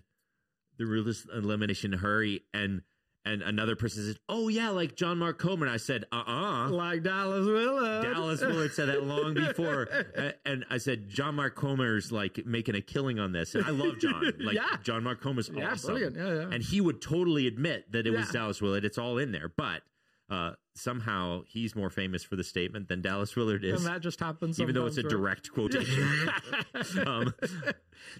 the 0.78 0.86
ruthless 0.86 1.26
elimination 1.32 1.92
of 1.94 2.00
hurry 2.00 2.44
and 2.54 2.80
and 3.24 3.42
another 3.42 3.76
person 3.76 4.04
said 4.06 4.16
oh 4.28 4.48
yeah 4.48 4.70
like 4.70 4.96
john 4.96 5.18
mark 5.18 5.38
comer 5.38 5.66
and 5.66 5.74
i 5.74 5.76
said 5.76 6.04
uh-uh 6.10 6.68
like 6.70 7.02
dallas 7.02 7.46
willard 7.46 8.02
Dallas 8.02 8.40
Willard 8.40 8.72
said 8.72 8.88
that 8.88 9.04
long 9.04 9.34
before, 9.34 9.88
and 10.44 10.64
I 10.70 10.78
said 10.78 11.08
John 11.08 11.34
Mark 11.36 11.54
Comer's 11.54 12.10
like 12.10 12.44
making 12.46 12.74
a 12.74 12.80
killing 12.80 13.18
on 13.18 13.32
this, 13.32 13.54
and 13.54 13.64
I 13.64 13.70
love 13.70 13.98
John. 13.98 14.32
Like 14.40 14.54
Yeah. 14.56 14.76
John 14.82 15.04
Mark 15.04 15.20
Comer's 15.20 15.50
yeah 15.52 15.72
awesome, 15.72 15.94
brilliant 15.94 16.16
yeah 16.16 16.34
yeah 16.34 16.54
and 16.54 16.62
he 16.62 16.80
would 16.80 17.00
totally 17.02 17.46
admit 17.46 17.92
that 17.92 18.06
it 18.06 18.10
was 18.10 18.28
Dallas 18.30 18.60
Willard. 18.62 18.84
It's 18.84 18.98
all 18.98 19.18
in 19.18 19.32
there, 19.32 19.52
but 19.54 19.82
uh, 20.30 20.52
somehow 20.74 21.42
he's 21.46 21.74
more 21.74 21.90
famous 21.90 22.22
for 22.22 22.36
the 22.36 22.44
statement 22.44 22.88
than 22.88 23.02
Dallas 23.02 23.34
Willard 23.36 23.64
is, 23.64 23.84
and 23.84 23.94
that 23.94 24.00
just 24.00 24.20
happens 24.20 24.60
even 24.60 24.74
though 24.74 24.86
it's 24.86 24.96
a 24.98 25.02
right? 25.02 25.10
direct 25.10 25.52
quotation. 25.52 26.30
um, 27.06 27.34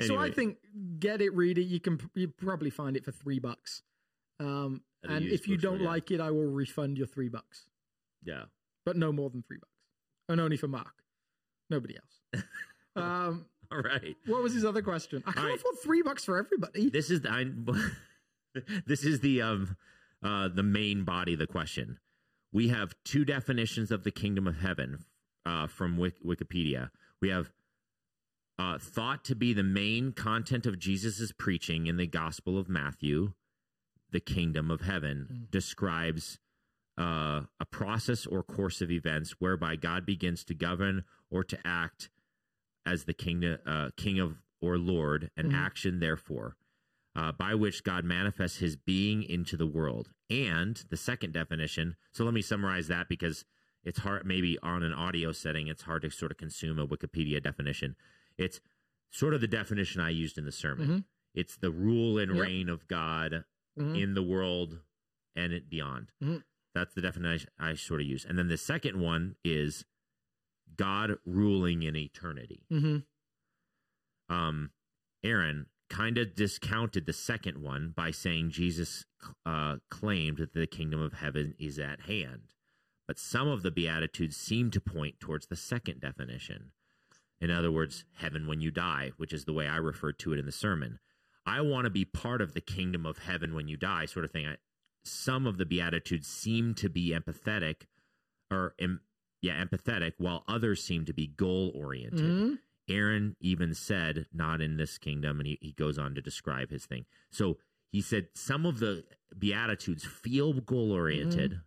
So 0.01 0.19
I 0.19 0.31
think 0.31 0.59
get 0.99 1.21
it, 1.21 1.35
read 1.35 1.59
it. 1.59 1.65
You 1.65 1.81
can 1.81 1.99
you 2.15 2.29
probably 2.29 2.71
find 2.71 2.97
it 2.97 3.05
for 3.05 3.13
three 3.13 3.39
bucks. 3.39 3.83
Um, 4.41 4.83
and 5.05 5.27
if 5.27 5.47
you 5.47 5.57
don't 5.57 5.81
yeah. 5.81 5.89
like 5.89 6.11
it, 6.11 6.21
I 6.21 6.31
will 6.31 6.47
refund 6.47 6.99
your 6.99 7.07
three 7.07 7.29
bucks, 7.29 7.67
yeah, 8.25 8.45
but 8.85 8.97
no 8.97 9.13
more 9.13 9.31
than 9.31 9.43
three 9.43 9.59
bucks, 9.59 9.73
and 10.29 10.41
only 10.41 10.57
for 10.57 10.69
Mark, 10.69 11.05
nobody 11.69 11.97
else. 11.97 12.45
um, 12.97 13.47
all 13.71 13.79
right. 13.79 14.17
what 14.27 14.43
was 14.43 14.55
his 14.55 14.65
other 14.65 14.83
question? 14.83 15.23
I 15.27 15.33
can't 15.33 15.47
right. 15.47 15.57
afford 15.57 15.77
three 15.83 16.03
bucks 16.03 16.25
for 16.25 16.39
everybody. 16.39 16.91
This 16.91 17.11
is 17.11 17.21
the 17.21 17.31
I, 17.31 17.45
this 18.87 19.05
is 19.05 19.21
the 19.21 19.43
um 19.43 19.77
uh 20.25 20.49
the 20.49 20.63
main 20.63 21.05
body 21.05 21.35
of 21.35 21.39
the 21.39 21.47
question. 21.47 21.99
we 22.53 22.69
have 22.69 22.95
two 23.05 23.25
definitions 23.25 23.91
of 23.91 24.05
the 24.05 24.11
kingdom 24.11 24.47
of 24.47 24.57
heaven 24.57 25.05
uh, 25.47 25.67
from 25.67 25.97
Wik- 25.97 26.23
Wikipedia. 26.25 26.91
We 27.21 27.29
have 27.29 27.51
uh, 28.59 28.79
thought 28.79 29.25
to 29.25 29.35
be 29.35 29.53
the 29.53 29.63
main 29.63 30.13
content 30.13 30.67
of 30.67 30.79
Jesus' 30.79 31.33
preaching 31.33 31.87
in 31.87 31.97
the 31.97 32.07
Gospel 32.07 32.59
of 32.59 32.69
Matthew, 32.69 33.33
the 34.13 34.21
kingdom 34.21 34.71
of 34.71 34.81
heaven 34.83 35.47
describes 35.51 36.39
uh, 36.99 37.43
a 37.59 37.65
process 37.71 38.27
or 38.27 38.43
course 38.43 38.81
of 38.81 38.91
events 38.91 39.37
whereby 39.39 39.77
God 39.77 40.05
begins 40.05 40.45
to 40.45 40.55
govern 40.55 41.05
or 41.31 41.45
to 41.45 41.59
act 41.65 42.11
as 42.85 43.05
the 43.05 43.15
king, 43.15 43.45
uh, 43.45 43.91
king 43.97 44.19
of 44.19 44.43
or 44.61 44.77
Lord, 44.77 45.31
and 45.39 45.55
action 45.55 46.01
therefore, 46.01 46.57
uh, 47.17 47.33
by 47.33 47.55
which 47.55 47.83
God 47.83 48.05
manifests 48.05 48.59
His 48.59 48.77
being 48.77 49.23
into 49.23 49.57
the 49.57 49.67
world. 49.67 50.11
And 50.29 50.77
the 50.91 50.99
second 50.99 51.33
definition. 51.33 51.97
So 52.13 52.25
let 52.25 52.35
me 52.35 52.43
summarize 52.43 52.89
that 52.89 53.09
because 53.09 53.45
it's 53.85 54.01
hard. 54.01 54.27
Maybe 54.27 54.59
on 54.63 54.83
an 54.83 54.93
audio 54.93 55.33
setting, 55.33 55.69
it's 55.69 55.83
hard 55.83 56.03
to 56.03 56.11
sort 56.11 56.31
of 56.31 56.37
consume 56.37 56.79
a 56.79 56.87
Wikipedia 56.87 57.43
definition. 57.43 57.97
It's 58.37 58.61
sort 59.11 59.33
of 59.33 59.41
the 59.41 59.49
definition 59.49 60.01
I 60.03 60.11
used 60.11 60.37
in 60.37 60.45
the 60.45 60.53
sermon. 60.53 60.89
Mhm. 60.89 61.05
It's 61.35 61.57
the 61.57 61.71
rule 61.71 62.19
and 62.19 62.35
Yep. 62.37 62.45
reign 62.47 62.69
of 62.69 62.87
God 62.87 63.45
Mhm. 63.81 64.01
in 64.03 64.15
the 64.15 64.23
world 64.23 64.81
and 65.35 65.53
it 65.53 65.69
beyond. 65.71 66.13
Mhm. 66.23 66.45
That's 66.75 66.95
the 66.95 67.01
definition 67.01 67.51
I, 67.59 67.75
sort 67.75 68.01
of 68.01 68.07
use. 68.07 68.25
And 68.25 68.39
then 68.39 68.49
the 68.49 68.57
second 68.57 69.01
one 69.01 69.37
is 69.45 69.85
God 70.77 71.19
ruling 71.25 71.83
in 71.83 71.97
eternity. 71.97 72.65
Mhm. 72.71 73.07
Um, 74.29 74.73
Aaron 75.23 75.69
kind 75.89 76.19
of 76.19 76.35
discounted 76.35 77.07
the 77.07 77.13
second 77.13 77.59
one 77.59 77.91
by 77.91 78.11
saying 78.13 78.51
Jesus 78.51 79.05
uh, 79.45 79.79
claimed 79.91 80.39
that 80.39 80.53
the 80.53 80.67
kingdom 80.67 81.01
of 81.01 81.15
heaven 81.15 81.55
is 81.59 81.79
at 81.79 82.03
hand. 82.03 82.53
But 83.07 83.19
some 83.19 83.49
of 83.49 83.63
the 83.63 83.73
Beatitudes 83.73 84.37
seem 84.37 84.71
to 84.71 84.81
point 84.81 85.19
towards 85.19 85.49
the 85.49 85.57
second 85.57 86.01
definition. 86.01 86.73
In 87.41 87.51
other 87.51 87.73
words, 87.73 88.05
heaven 88.13 88.47
when 88.47 88.61
you 88.61 88.71
die, 88.71 89.13
which 89.17 89.33
is 89.33 89.45
the 89.45 89.53
way 89.53 89.67
I 89.67 89.77
referred 89.77 90.19
to 90.21 90.33
it 90.33 90.39
in 90.39 90.47
the 90.47 90.53
sermon. 90.53 91.01
I 91.47 91.61
want 91.63 91.85
to 91.87 91.91
be 91.91 92.05
part 92.05 92.41
of 92.41 92.55
the 92.55 92.61
kingdom 92.61 93.07
of 93.07 93.19
heaven 93.19 93.55
when 93.55 93.69
you 93.69 93.77
die, 93.77 94.07
sort 94.07 94.25
of 94.25 94.31
thing. 94.31 94.47
I, 94.47 94.57
some 95.05 95.47
of 95.47 95.57
the 95.59 95.65
Beatitudes 95.65 96.27
seem 96.29 96.75
to 96.75 96.89
be 96.89 97.11
empathetic, 97.11 97.87
or 98.51 98.75
em, 98.79 99.01
yeah, 99.41 99.63
empathetic, 99.65 100.13
while 100.19 100.45
others 100.47 100.83
seem 100.85 101.05
to 101.07 101.13
be 101.13 101.27
goal 101.27 101.73
oriented. 101.75 102.21
Mhm. 102.31 102.59
Aaron 102.89 103.37
even 103.41 103.73
said, 103.73 104.27
not 104.33 104.61
in 104.61 104.77
this 104.77 104.99
kingdom, 104.99 105.39
and 105.41 105.47
he, 105.47 105.59
he 105.61 105.73
goes 105.73 105.97
on 105.99 106.15
to 106.17 106.21
describe 106.21 106.71
his 106.71 106.87
thing. 106.87 107.07
So 107.31 107.59
he 107.93 108.01
said 108.01 108.29
some 108.35 108.67
of 108.67 108.79
the 108.81 109.05
Beatitudes 109.39 110.05
feel 110.05 110.53
goal 110.55 110.93
oriented 110.93 111.61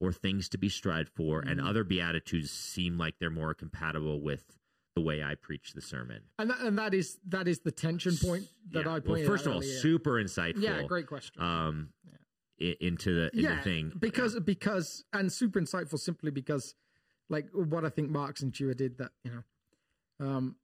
or 0.00 0.12
things 0.12 0.48
to 0.50 0.58
be 0.58 0.68
strived 0.68 1.08
for, 1.14 1.40
and 1.40 1.60
Mhm. 1.60 1.66
other 1.66 1.82
Beatitudes 1.82 2.50
seem 2.50 2.98
like 2.98 3.18
they're 3.18 3.30
more 3.30 3.54
compatible 3.54 4.20
with 4.20 4.58
the 4.94 5.00
way 5.02 5.22
I 5.22 5.34
preach 5.34 5.72
the 5.74 5.80
sermon. 5.82 6.22
And 6.38 6.50
that, 6.50 6.60
and 6.60 6.78
that 6.78 6.94
is 6.94 7.18
that 7.28 7.48
is 7.48 7.60
the 7.60 7.72
tension 7.72 8.16
point 8.16 8.44
that 8.72 8.84
Yeah. 8.86 8.94
I 8.94 8.98
well, 9.00 9.24
first 9.24 9.46
of 9.46 9.52
all, 9.52 9.58
earlier. 9.58 9.78
super 9.78 10.12
insightful. 10.12 10.62
Yeah, 10.62 10.82
great 10.84 11.06
question. 11.06 11.42
Um, 11.42 11.88
i- 12.60 12.76
into 12.80 13.12
the 13.14 13.30
in 13.36 13.40
yeah, 13.44 13.56
the 13.56 13.62
thing 13.62 13.92
because 13.98 14.38
because 14.40 15.04
and 15.12 15.32
super 15.32 15.60
insightful 15.60 15.98
simply 15.98 16.30
because 16.30 16.74
like 17.28 17.48
what 17.52 17.84
I 17.84 17.88
think 17.88 18.10
Mark's 18.10 18.42
and 18.42 18.52
Chua 18.52 18.76
did 18.76 18.98
that 18.98 19.10
you 19.24 19.32
know 19.32 20.26
um 20.26 20.56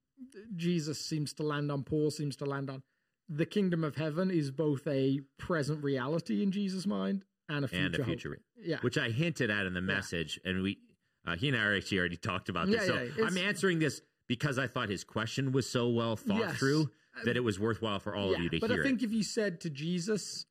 Jesus 0.55 1.01
seems 1.05 1.33
to 1.35 1.43
land 1.43 1.72
on 1.72 1.83
Paul 1.83 2.11
seems 2.12 2.37
to 2.37 2.45
land 2.45 2.70
on 2.70 2.83
the 3.28 3.47
kingdom 3.47 3.83
of 3.85 3.97
heaven 3.97 4.31
is 4.31 4.51
both 4.53 4.87
a 4.87 5.20
present 5.39 5.83
reality 5.83 6.43
in 6.43 6.53
Jesus' 6.53 6.87
mind 6.87 7.24
and 7.49 7.64
a 7.64 7.68
future 7.68 7.85
and 7.87 7.95
a 7.97 8.05
future, 8.05 8.39
Yeah. 8.61 8.78
which 8.83 8.97
I 8.99 9.11
hinted 9.11 9.51
at 9.51 9.66
in 9.66 9.74
the 9.74 9.81
message, 9.81 10.39
and 10.45 10.62
we 10.62 10.78
uh, 11.26 11.37
he 11.37 11.49
and 11.49 11.57
I 11.57 11.76
actually 11.76 11.99
already 11.99 12.16
talked 12.16 12.49
about 12.49 12.68
this. 12.68 12.81
Yeah, 12.83 12.87
so 12.87 13.03
yeah, 13.18 13.24
I'm 13.26 13.37
answering 13.39 13.78
this 13.81 14.01
because 14.31 14.59
I 14.61 14.66
thought 14.68 14.89
his 14.89 15.03
question 15.03 15.51
was 15.51 15.68
so 15.68 15.89
well 15.89 16.14
thought 16.16 16.39
Yes. 16.39 16.57
through 16.59 16.91
that 17.24 17.37
it 17.37 17.41
was 17.41 17.59
worthwhile 17.59 17.99
for 17.99 18.14
all 18.14 18.33
of 18.33 18.41
you 18.41 18.49
to 18.51 18.61
but 18.61 18.70
hear 18.70 18.81
I 18.81 18.87
think 18.87 19.03
it. 19.03 19.07
if 19.07 19.12
you 19.12 19.24
said 19.24 19.61
to 19.62 19.70
Jesus, 19.70 20.47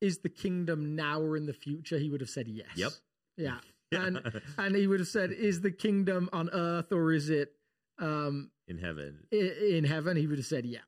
"Is 0.00 0.18
the 0.18 0.28
kingdom 0.28 0.94
now 0.94 1.20
or 1.20 1.36
in 1.36 1.46
the 1.46 1.52
future?" 1.52 1.98
he 1.98 2.08
would 2.10 2.20
have 2.20 2.30
said 2.30 2.46
yes. 2.48 2.68
Yep. 2.76 2.92
Yeah. 3.36 3.58
And 3.92 4.22
and 4.58 4.74
he 4.76 4.86
would 4.86 5.00
have 5.00 5.08
said, 5.08 5.32
"Is 5.32 5.60
the 5.60 5.72
kingdom 5.72 6.30
on 6.32 6.48
earth 6.50 6.92
or 6.92 7.12
is 7.12 7.28
it 7.30 7.52
um, 7.98 8.50
in 8.68 8.78
heaven. 8.78 9.26
i- 9.32 9.36
in 9.78 9.84
heaven?" 9.84 10.16
He 10.16 10.26
would 10.28 10.38
have 10.38 10.46
said, 10.46 10.64
"Yeah," 10.66 10.86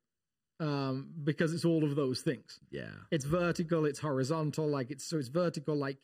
um, 0.61 1.11
because 1.25 1.53
it's 1.53 1.65
all 1.65 1.83
of 1.85 1.97
those 1.97 2.21
things. 2.23 2.59
Yeah. 2.71 2.95
It's 3.11 3.25
vertical. 3.25 3.85
It's 3.85 3.99
horizontal. 4.01 4.69
Like 4.69 4.91
it's 4.93 5.05
so 5.05 5.19
it's 5.19 5.29
vertical. 5.29 5.75
Like 5.77 5.99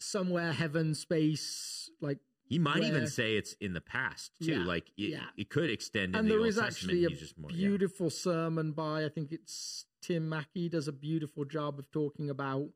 somewhere 0.00 0.52
heaven, 0.52 0.94
space. 0.94 1.90
Like 2.00 2.18
He 2.48 2.58
might 2.58 2.82
even 2.82 3.06
say 3.06 3.36
it's 3.36 3.52
in 3.60 3.74
the 3.74 3.80
past 3.80 4.32
too. 4.40 4.52
Yeah, 4.52 4.64
Like 4.64 4.88
it, 4.96 5.10
yeah. 5.10 5.24
it 5.36 5.50
could 5.50 5.70
extend 5.70 6.14
in 6.14 6.18
and 6.20 6.26
the 6.26 6.30
there 6.30 6.38
Old 6.40 6.48
is 6.48 6.56
Testament. 6.56 7.04
actually 7.04 7.04
a 7.04 7.40
more, 7.40 7.50
yeah. 7.50 7.68
beautiful 7.68 8.10
sermon 8.10 8.72
by 8.72 9.04
I 9.04 9.08
think 9.10 9.32
it's 9.32 9.84
Tim 10.02 10.28
Mackie 10.28 10.68
does 10.68 10.88
a 10.88 10.92
beautiful 10.92 11.44
job 11.44 11.78
of 11.78 11.90
talking 11.90 12.30
about 12.30 12.68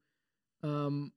um 0.62 1.12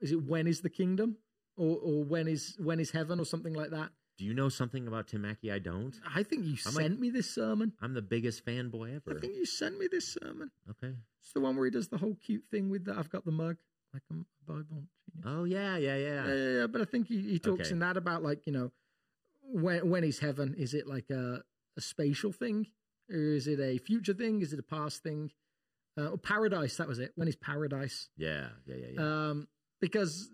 is 0.00 0.12
it 0.12 0.22
when 0.24 0.46
is 0.46 0.60
the 0.62 0.70
kingdom 0.70 1.16
or 1.56 1.76
or 1.82 2.04
when 2.04 2.26
is 2.28 2.56
when 2.58 2.80
is 2.80 2.90
heaven 2.90 3.20
or 3.20 3.24
something 3.24 3.52
like 3.54 3.70
that. 3.70 3.90
Do 4.18 4.26
you 4.26 4.34
know 4.34 4.50
something 4.50 4.86
about 4.86 5.08
Tim 5.08 5.22
Mackie? 5.22 5.50
I 5.50 5.58
don't. 5.58 5.98
I 6.14 6.22
think 6.22 6.44
you 6.44 6.56
I 6.66 6.70
might- 6.72 6.82
sent 6.82 7.00
me 7.00 7.08
this 7.10 7.30
sermon. 7.34 7.72
I'm 7.80 7.94
the 7.94 8.02
biggest 8.02 8.44
fanboy 8.44 8.96
ever. 8.96 9.16
I 9.16 9.20
think 9.20 9.34
you 9.36 9.46
sent 9.46 9.78
me 9.78 9.88
this 9.90 10.12
sermon. 10.12 10.50
okay. 10.68 10.94
It's 11.22 11.32
the 11.32 11.40
one 11.40 11.56
where 11.56 11.64
he 11.64 11.70
does 11.70 11.88
the 11.88 11.96
whole 11.98 12.16
cute 12.22 12.44
thing 12.50 12.68
with 12.70 12.84
that. 12.86 12.98
I've 12.98 13.08
got 13.10 13.24
the 13.24 13.30
mug 13.32 13.56
like 13.92 14.02
a 14.10 14.14
Bible. 14.50 14.84
Oh 15.24 15.44
yeah, 15.44 15.76
yeah, 15.76 15.96
yeah. 15.96 16.26
Yeah, 16.26 16.34
yeah, 16.34 16.58
yeah, 16.60 16.66
but 16.66 16.80
I 16.80 16.84
think 16.84 17.08
he, 17.08 17.20
he 17.20 17.38
talks 17.38 17.62
Okay. 17.62 17.70
in 17.70 17.80
that 17.80 17.96
about 17.96 18.22
like 18.22 18.46
you 18.46 18.52
know 18.52 18.70
when 19.42 19.88
when 19.90 20.04
is 20.04 20.18
heaven? 20.18 20.54
Is 20.56 20.74
it 20.74 20.86
like 20.86 21.10
a 21.10 21.42
a 21.76 21.80
spatial 21.80 22.32
thing, 22.32 22.66
or 23.10 23.16
is 23.16 23.46
it 23.46 23.60
a 23.60 23.78
future 23.78 24.14
thing? 24.14 24.42
Is 24.42 24.52
it 24.52 24.58
a 24.58 24.62
past 24.62 25.02
thing? 25.02 25.30
Uh, 25.98 26.08
or 26.10 26.18
paradise? 26.18 26.76
That 26.76 26.88
was 26.88 26.98
it. 26.98 27.12
When 27.16 27.28
is 27.28 27.36
paradise? 27.36 28.08
yeah, 28.16 28.48
yeah, 28.66 28.76
yeah, 28.76 28.86
yeah. 28.94 29.00
Um, 29.30 29.48
because 29.80 30.30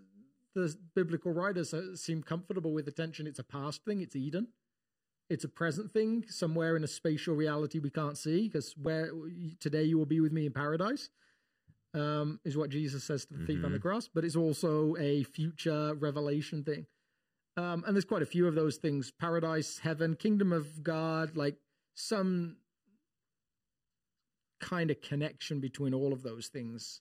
the 0.54 0.74
biblical 0.94 1.32
writers 1.32 1.74
seem 1.94 2.22
comfortable 2.22 2.72
with 2.72 2.84
the 2.84 2.90
tension. 2.92 3.26
It's 3.26 3.38
a 3.38 3.44
past 3.44 3.84
thing. 3.84 4.00
It's 4.02 4.14
Eden. 4.16 4.48
It's 5.28 5.44
a 5.44 5.48
present 5.48 5.92
thing 5.92 6.24
somewhere 6.28 6.76
in 6.76 6.84
a 6.84 6.86
spatial 6.86 7.34
reality 7.34 7.78
we 7.78 7.90
can't 7.90 8.16
see. 8.16 8.48
Because 8.48 8.74
where 8.80 9.10
today 9.60 9.82
you 9.84 9.98
will 9.98 10.06
be 10.06 10.20
with 10.20 10.32
me 10.32 10.46
in 10.46 10.52
paradise, 10.52 11.10
um, 11.96 12.38
is 12.44 12.56
what 12.56 12.70
Jesus 12.70 13.04
says 13.04 13.24
to 13.26 13.34
the 13.34 13.46
thief 13.46 13.64
on 13.64 13.72
the 13.72 13.78
cross. 13.78 14.08
But 14.12 14.24
it's 14.24 14.36
also 14.36 14.94
a 14.98 15.22
future 15.24 15.94
revelation 15.94 16.62
thing. 16.62 16.86
Um, 17.56 17.84
and 17.86 17.96
there's 17.96 18.04
quite 18.04 18.22
a 18.22 18.26
few 18.26 18.46
of 18.46 18.54
those 18.54 18.76
things: 18.76 19.10
paradise, 19.18 19.78
heaven, 19.82 20.14
kingdom 20.14 20.52
of 20.52 20.82
God, 20.82 21.36
like 21.36 21.56
some 21.94 22.56
kind 24.60 24.90
of 24.90 25.00
connection 25.00 25.60
between 25.60 25.94
all 25.94 26.12
of 26.12 26.22
those 26.22 26.48
things. 26.48 27.00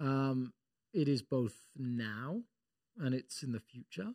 Um, 0.00 0.52
it 0.92 1.08
is 1.08 1.22
both 1.22 1.54
now 1.76 2.42
and 2.98 3.14
it's 3.14 3.42
in 3.42 3.52
the 3.52 3.60
future. 3.60 4.12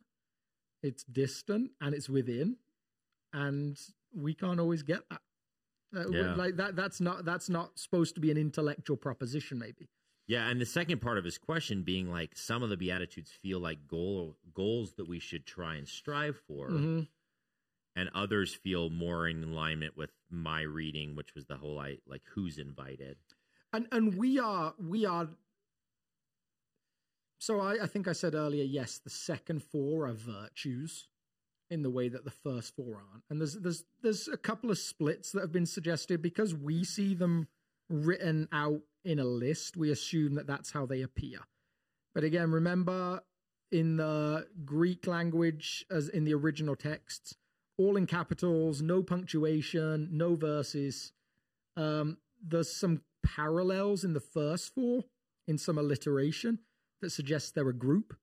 It's 0.84 1.04
distant 1.04 1.72
and 1.80 1.94
it's 1.94 2.10
within, 2.10 2.58
and 3.34 3.78
we 4.14 4.34
can't 4.34 4.60
always 4.60 4.84
get 4.84 5.08
that. 5.10 5.22
Uh, 5.96 6.10
Yeah. 6.10 6.36
Like 6.36 6.56
that. 6.58 6.76
That's 6.76 7.00
not. 7.00 7.24
That's 7.24 7.50
not 7.50 7.78
supposed 7.78 8.16
to 8.16 8.22
be 8.22 8.32
an 8.32 8.38
intellectual 8.38 8.98
proposition. 8.98 9.60
Maybe. 9.60 9.90
Yeah, 10.32 10.48
and 10.48 10.62
the 10.62 10.66
second 10.66 11.02
part 11.02 11.18
of 11.18 11.26
his 11.26 11.38
question 11.38 11.84
being 11.84 12.10
like 12.10 12.38
some 12.38 12.64
of 12.64 12.70
the 12.70 12.78
beatitudes 12.78 13.30
feel 13.32 13.60
like 13.60 13.86
goal 13.86 14.38
goals 14.54 14.94
that 14.94 15.06
we 15.06 15.20
should 15.20 15.46
try 15.46 15.76
and 15.76 15.86
strive 15.86 16.38
for, 16.48 16.70
Mhm. 16.70 17.10
and 17.98 18.10
others 18.16 18.54
feel 18.54 18.90
more 18.90 19.28
in 19.28 19.44
alignment 19.44 19.98
with 19.98 20.12
my 20.30 20.62
reading, 20.62 21.16
which 21.18 21.36
was 21.36 21.48
the 21.48 21.58
whole 21.58 21.78
I 21.78 21.98
like 22.06 22.24
who's 22.28 22.58
invited. 22.58 23.18
And 23.74 23.90
and 23.92 24.16
we 24.16 24.40
are 24.40 24.74
we 24.80 25.06
are. 25.06 25.36
So 27.38 27.60
I, 27.60 27.84
I 27.84 27.88
think 27.88 28.08
I 28.08 28.14
said 28.14 28.34
earlier, 28.34 28.64
yes, 28.64 29.00
the 29.00 29.10
second 29.10 29.62
four 29.64 30.08
are 30.08 30.14
virtues 30.14 31.10
in 31.70 31.82
the 31.82 31.90
way 31.90 32.08
that 32.08 32.24
the 32.24 32.32
first 32.32 32.74
four 32.74 33.04
aren't. 33.12 33.26
And 33.30 33.42
there's 33.42 33.56
there's 33.56 33.84
there's 34.02 34.30
a 34.30 34.38
couple 34.38 34.72
of 34.72 34.78
splits 34.78 35.34
that 35.34 35.42
have 35.42 35.52
been 35.52 35.66
suggested 35.66 36.22
because 36.22 36.56
we 36.56 36.86
see 36.86 37.14
them 37.16 37.50
written 37.92 38.48
out 38.52 38.82
in 39.04 39.20
a 39.20 39.26
list. 39.26 39.78
We 39.78 39.92
assume 39.92 40.36
that 40.36 40.48
that's 40.48 40.72
how 40.72 40.86
they 40.86 41.02
appear. 41.02 41.40
But 42.14 42.24
again, 42.24 42.52
remember 42.52 43.22
in 43.72 43.98
the 43.98 44.48
Greek 44.66 45.08
language, 45.08 45.86
as 45.90 46.10
in 46.10 46.26
the 46.26 46.34
original 46.34 46.76
texts, 46.76 47.36
all 47.78 47.96
in 47.96 48.06
capitals, 48.06 48.82
no 48.82 49.02
punctuation, 49.02 50.10
no 50.12 50.36
verses. 50.36 51.14
Um, 51.78 52.18
there's 52.46 52.76
some 52.76 53.02
parallels 53.24 54.04
in 54.04 54.14
the 54.14 54.20
first 54.20 54.74
four 54.76 55.06
in 55.48 55.58
some 55.58 55.78
alliteration 55.78 56.60
that 57.02 57.12
suggests 57.12 57.52
they're 57.52 57.70
a 57.70 57.74
group. 57.74 58.16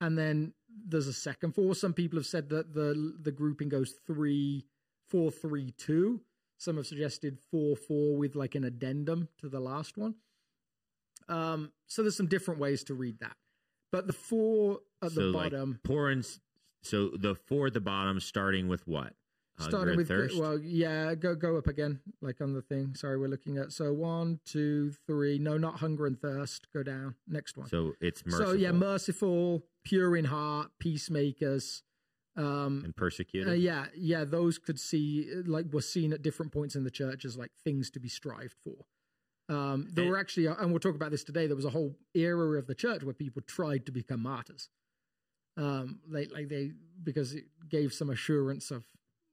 And 0.00 0.16
then 0.16 0.54
there's 0.86 1.08
a 1.08 1.12
second 1.12 1.54
four. 1.54 1.74
Some 1.74 1.92
people 1.92 2.18
have 2.18 2.26
said 2.26 2.50
that 2.50 2.72
the 2.74 3.14
the 3.20 3.32
grouping 3.32 3.68
goes 3.68 3.94
three, 4.06 4.66
four, 5.08 5.30
three, 5.30 5.72
two. 5.76 6.20
Some 6.58 6.76
have 6.76 6.86
suggested 6.86 7.38
four, 7.50 7.76
four 7.76 8.16
with 8.16 8.34
like 8.34 8.56
an 8.56 8.64
addendum 8.64 9.28
to 9.40 9.48
the 9.48 9.60
last 9.60 9.96
one. 9.96 10.16
Um, 11.28 11.72
so 11.86 12.02
there's 12.02 12.16
some 12.16 12.26
different 12.26 12.58
ways 12.58 12.82
to 12.84 12.94
read 12.94 13.20
that. 13.20 13.36
But 13.92 14.06
the 14.06 14.12
four 14.12 14.80
at 15.02 15.12
so 15.12 15.20
the 15.20 15.26
like 15.26 15.52
bottom, 15.52 15.80
poor 15.84 16.10
and 16.10 16.26
so 16.82 17.10
the 17.18 17.34
four 17.34 17.68
at 17.68 17.74
the 17.74 17.80
bottom, 17.80 18.20
starting 18.20 18.68
with 18.68 18.86
what? 18.86 19.14
Hunger 19.58 19.70
starting 19.70 19.96
with 19.96 20.08
thirst. 20.08 20.38
well, 20.38 20.58
yeah, 20.58 21.14
go 21.14 21.34
go 21.34 21.56
up 21.56 21.66
again, 21.66 22.00
like 22.20 22.40
on 22.40 22.52
the 22.52 22.62
thing. 22.62 22.94
Sorry, 22.94 23.18
we're 23.18 23.28
looking 23.28 23.56
at 23.56 23.72
so 23.72 23.92
one, 23.92 24.40
two, 24.44 24.92
three. 25.06 25.38
No, 25.38 25.56
not 25.56 25.78
hunger 25.80 26.06
and 26.06 26.20
thirst. 26.20 26.68
Go 26.72 26.82
down. 26.82 27.14
Next 27.26 27.56
one. 27.56 27.68
so 27.68 27.92
it's 28.00 28.24
merciful 28.26 28.46
So 28.46 28.52
yeah, 28.52 28.72
merciful, 28.72 29.64
pure 29.84 30.16
in 30.16 30.26
heart, 30.26 30.70
peacemakers. 30.78 31.82
Um, 32.38 32.82
and 32.84 32.94
persecuted. 32.96 33.48
uh, 33.48 33.52
yeah, 33.52 33.86
yeah, 33.96 34.24
those 34.24 34.58
could 34.58 34.78
see 34.78 35.28
like 35.44 35.66
were 35.72 35.82
seen 35.82 36.12
at 36.12 36.22
different 36.22 36.52
points 36.52 36.76
in 36.76 36.84
the 36.84 36.90
church 36.90 37.24
as 37.24 37.36
like 37.36 37.50
things 37.64 37.90
to 37.90 38.00
be 38.00 38.08
strived 38.08 38.54
for. 38.64 38.86
Um, 39.54 39.88
there 39.92 40.04
And- 40.04 40.10
were 40.12 40.18
actually, 40.18 40.46
and 40.46 40.70
we'll 40.70 40.78
talk 40.78 40.94
about 40.94 41.10
this 41.10 41.24
today. 41.24 41.46
There 41.46 41.56
was 41.56 41.64
a 41.64 41.70
whole 41.70 41.96
era 42.14 42.58
of 42.58 42.66
the 42.66 42.74
church 42.74 43.02
where 43.02 43.14
people 43.14 43.42
tried 43.42 43.86
to 43.86 43.92
become 43.92 44.20
martyrs. 44.22 44.68
Um, 45.56 45.98
like 46.08 46.30
like 46.32 46.48
they 46.48 46.70
because 47.02 47.34
it 47.34 47.46
gave 47.68 47.92
some 47.92 48.10
assurance 48.10 48.70
of 48.70 48.84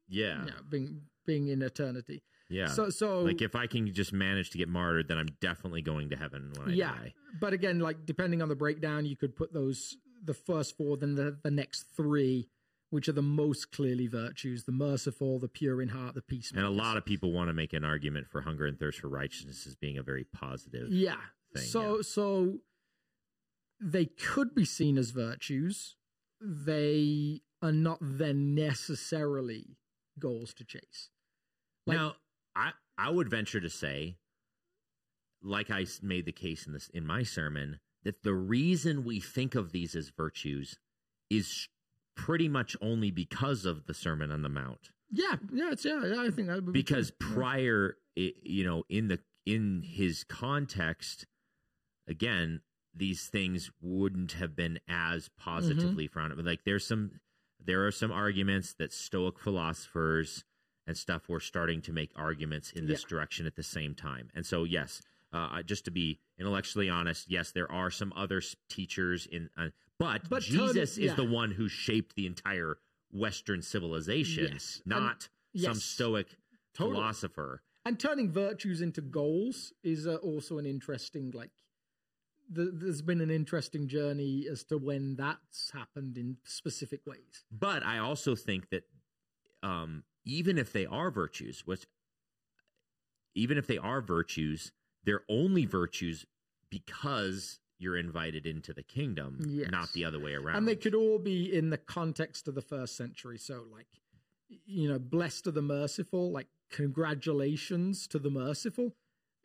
yeah, 0.10 0.40
you 0.40 0.46
know, 0.52 0.58
being 0.68 1.02
being 1.28 1.48
in 1.50 1.62
eternity. 1.62 2.24
yeah. 2.50 2.68
So 2.68 2.90
so 2.90 3.22
like 3.22 3.44
if 3.44 3.56
I 3.56 3.68
can 3.68 3.94
just 3.94 4.12
manage 4.14 4.50
to 4.52 4.58
get 4.58 4.68
martyred, 4.68 5.08
then 5.10 5.20
I'm 5.20 5.30
definitely 5.42 5.84
going 5.84 6.10
to 6.10 6.16
heaven 6.16 6.52
when 6.58 6.70
I 6.70 6.74
yeah, 6.74 6.94
die. 6.94 7.14
but 7.40 7.54
again, 7.54 7.80
like 7.80 8.06
depending 8.08 8.42
on 8.42 8.50
the 8.50 8.56
breakdown, 8.56 9.06
you 9.06 9.16
could 9.16 9.36
put 9.36 9.54
those 9.54 9.96
the 10.24 10.34
first 10.34 10.76
four, 10.76 10.98
then 10.98 11.14
the 11.14 11.38
the 11.44 11.52
next 11.52 11.84
three, 11.96 12.50
which 12.90 13.08
are 13.10 13.14
the 13.14 13.22
most 13.22 13.72
clearly 13.72 14.08
virtues: 14.08 14.64
the 14.64 14.72
merciful, 14.72 15.40
the 15.40 15.48
pure 15.48 15.82
in 15.82 15.90
heart, 15.90 16.16
the 16.16 16.22
peacemaker. 16.22 16.66
And 16.66 16.74
a 16.74 16.78
lot 16.78 16.98
of 16.98 17.06
people 17.06 17.32
want 17.32 17.50
to 17.50 17.54
make 17.54 17.74
an 17.74 17.84
argument 17.84 18.28
for 18.28 18.42
hunger 18.42 18.66
and 18.66 18.80
thirst 18.80 19.00
for 19.00 19.10
righteousness 19.10 19.66
as 19.68 19.76
being 19.76 19.98
a 19.98 20.04
very 20.04 20.24
positive. 20.24 20.90
yeah. 20.90 21.16
thing, 21.54 21.64
so 21.64 21.98
yeah. 21.98 22.02
so 22.02 22.60
they 23.80 24.06
could 24.06 24.56
be 24.56 24.66
seen 24.66 24.98
as 24.98 25.12
virtues. 25.12 25.96
They 26.42 27.42
are 27.62 27.72
not 27.72 27.98
then 28.02 28.54
necessarily 28.54 29.78
goals 30.20 30.54
to 30.56 30.66
chase. 30.66 31.10
Like- 31.88 31.98
now, 31.98 32.16
I 32.56 32.72
I 32.98 33.10
would 33.10 33.30
venture 33.30 33.60
to 33.60 33.70
say, 33.70 34.18
like 35.42 35.70
I 35.70 35.86
made 36.02 36.26
the 36.26 36.32
case 36.32 36.66
in 36.66 36.74
this 36.74 36.90
in 36.90 37.06
my 37.06 37.24
sermon, 37.24 37.80
that 38.04 38.24
the 38.24 38.34
reason 38.34 39.04
we 39.04 39.20
think 39.20 39.56
of 39.56 39.72
these 39.72 39.96
as 39.96 40.10
virtues 40.10 40.78
is 41.30 41.68
pretty 42.16 42.48
much 42.50 42.76
only 42.82 43.12
because 43.12 43.66
of 43.66 43.86
the 43.86 43.94
Sermon 43.94 44.32
on 44.32 44.42
the 44.42 44.50
Mount. 44.50 44.90
Yeah, 45.12 45.36
yeah, 45.54 45.72
it's 45.72 45.86
yeah. 45.86 46.02
I 46.20 46.30
think 46.32 46.48
that 46.48 46.66
be 46.66 46.72
because. 46.72 47.12
Yeah. 47.22 47.28
prior 47.34 47.98
i- 48.18 48.34
you 48.42 48.64
know 48.64 48.84
in 48.90 49.08
the 49.08 49.20
in 49.46 49.84
his 49.86 50.24
context 50.24 51.26
again 52.08 52.62
these 52.94 53.28
things 53.28 53.72
wouldn't 53.82 54.34
have 54.34 54.56
been 54.56 54.80
as 54.88 55.30
positively 55.38 56.08
frowned 56.08 56.34
like 56.46 56.64
there's 56.66 56.86
some 56.88 57.12
there 57.64 57.86
are 57.86 57.92
some 57.92 58.12
arguments 58.12 58.74
that 58.74 58.94
stoic 58.94 59.38
philosophers 59.40 60.44
and 60.88 60.98
stuff 60.98 61.28
were 61.28 61.40
starting 61.40 61.82
to 61.82 61.92
make 61.92 62.12
arguments 62.16 62.72
in 62.72 62.86
this 62.88 63.02
Yeah. 63.02 63.10
direction 63.10 63.46
at 63.46 63.56
the 63.56 63.64
same 63.64 63.94
time 63.96 64.30
and 64.34 64.46
so 64.46 64.64
yes 64.64 65.02
uh, 65.34 65.62
just 65.64 65.84
to 65.86 65.92
be 65.92 66.20
intellectually 66.40 66.90
honest 66.90 67.30
yes 67.30 67.52
there 67.52 67.72
are 67.72 67.92
some 67.92 68.14
other 68.16 68.42
teachers 68.70 69.26
in 69.26 69.50
uh, 69.58 69.68
but, 70.00 70.30
But 70.30 70.44
jesus 70.44 70.98
yeah. 70.98 71.10
is 71.12 71.16
the 71.16 71.24
one 71.24 71.52
who 71.52 71.68
shaped 71.70 72.16
the 72.16 72.26
entire 72.26 72.78
western 73.12 73.62
civilization 73.62 74.50
Yes. 74.54 74.82
And- 74.86 74.90
not 74.92 75.22
some 75.24 75.74
yes. 75.74 75.84
stoic 75.84 76.28
Totally. 76.74 76.96
philosopher. 76.98 77.62
and 77.86 78.00
turning 78.00 78.32
virtues 78.32 78.82
into 78.82 79.02
goals 79.02 79.72
is 79.84 80.06
uh, 80.08 80.16
also 80.16 80.58
an 80.58 80.66
interesting 80.66 81.32
like 81.34 81.52
th- 82.54 82.70
there's 82.74 83.02
been 83.02 83.22
an 83.22 83.32
interesting 83.32 83.88
journey 83.88 84.46
as 84.52 84.64
to 84.66 84.78
when 84.78 85.16
that's 85.16 85.72
happened 85.72 86.18
in 86.18 86.38
specific 86.44 87.02
ways 87.08 87.46
But 87.52 87.84
I 87.84 87.98
also 88.00 88.36
think 88.36 88.70
that 88.72 88.84
um, 89.64 90.04
even 90.26 90.58
if 90.58 90.74
they 90.74 90.86
are 90.86 91.10
virtues, 91.10 91.64
which 91.66 91.86
even 93.34 93.58
if 93.58 93.66
they 93.68 93.78
are 93.78 94.02
virtues, 94.02 94.72
they're 95.04 95.24
only 95.30 95.66
virtues 95.66 96.26
because 96.70 97.60
you're 97.78 97.98
invited 97.98 98.46
into 98.46 98.74
the 98.74 98.84
kingdom, 98.84 99.40
Yes. 99.48 99.70
not 99.72 99.92
the 99.94 100.06
other 100.06 100.20
way 100.20 100.34
around. 100.34 100.56
and 100.58 100.68
they 100.68 100.76
could 100.76 100.96
all 100.96 101.20
be 101.20 101.54
in 101.54 101.70
the 101.70 101.78
context 101.78 102.48
of 102.48 102.56
the 102.56 102.62
first 102.62 102.96
century 102.96 103.38
so 103.38 103.64
like 103.72 103.88
you 104.66 104.88
know 104.88 105.00
blessed 105.00 105.48
are 105.48 105.52
the 105.52 105.62
merciful 105.62 106.32
like 106.32 106.48
congratulations 107.16 108.08
to 108.08 108.20
the 108.20 108.30
merciful 108.30 108.96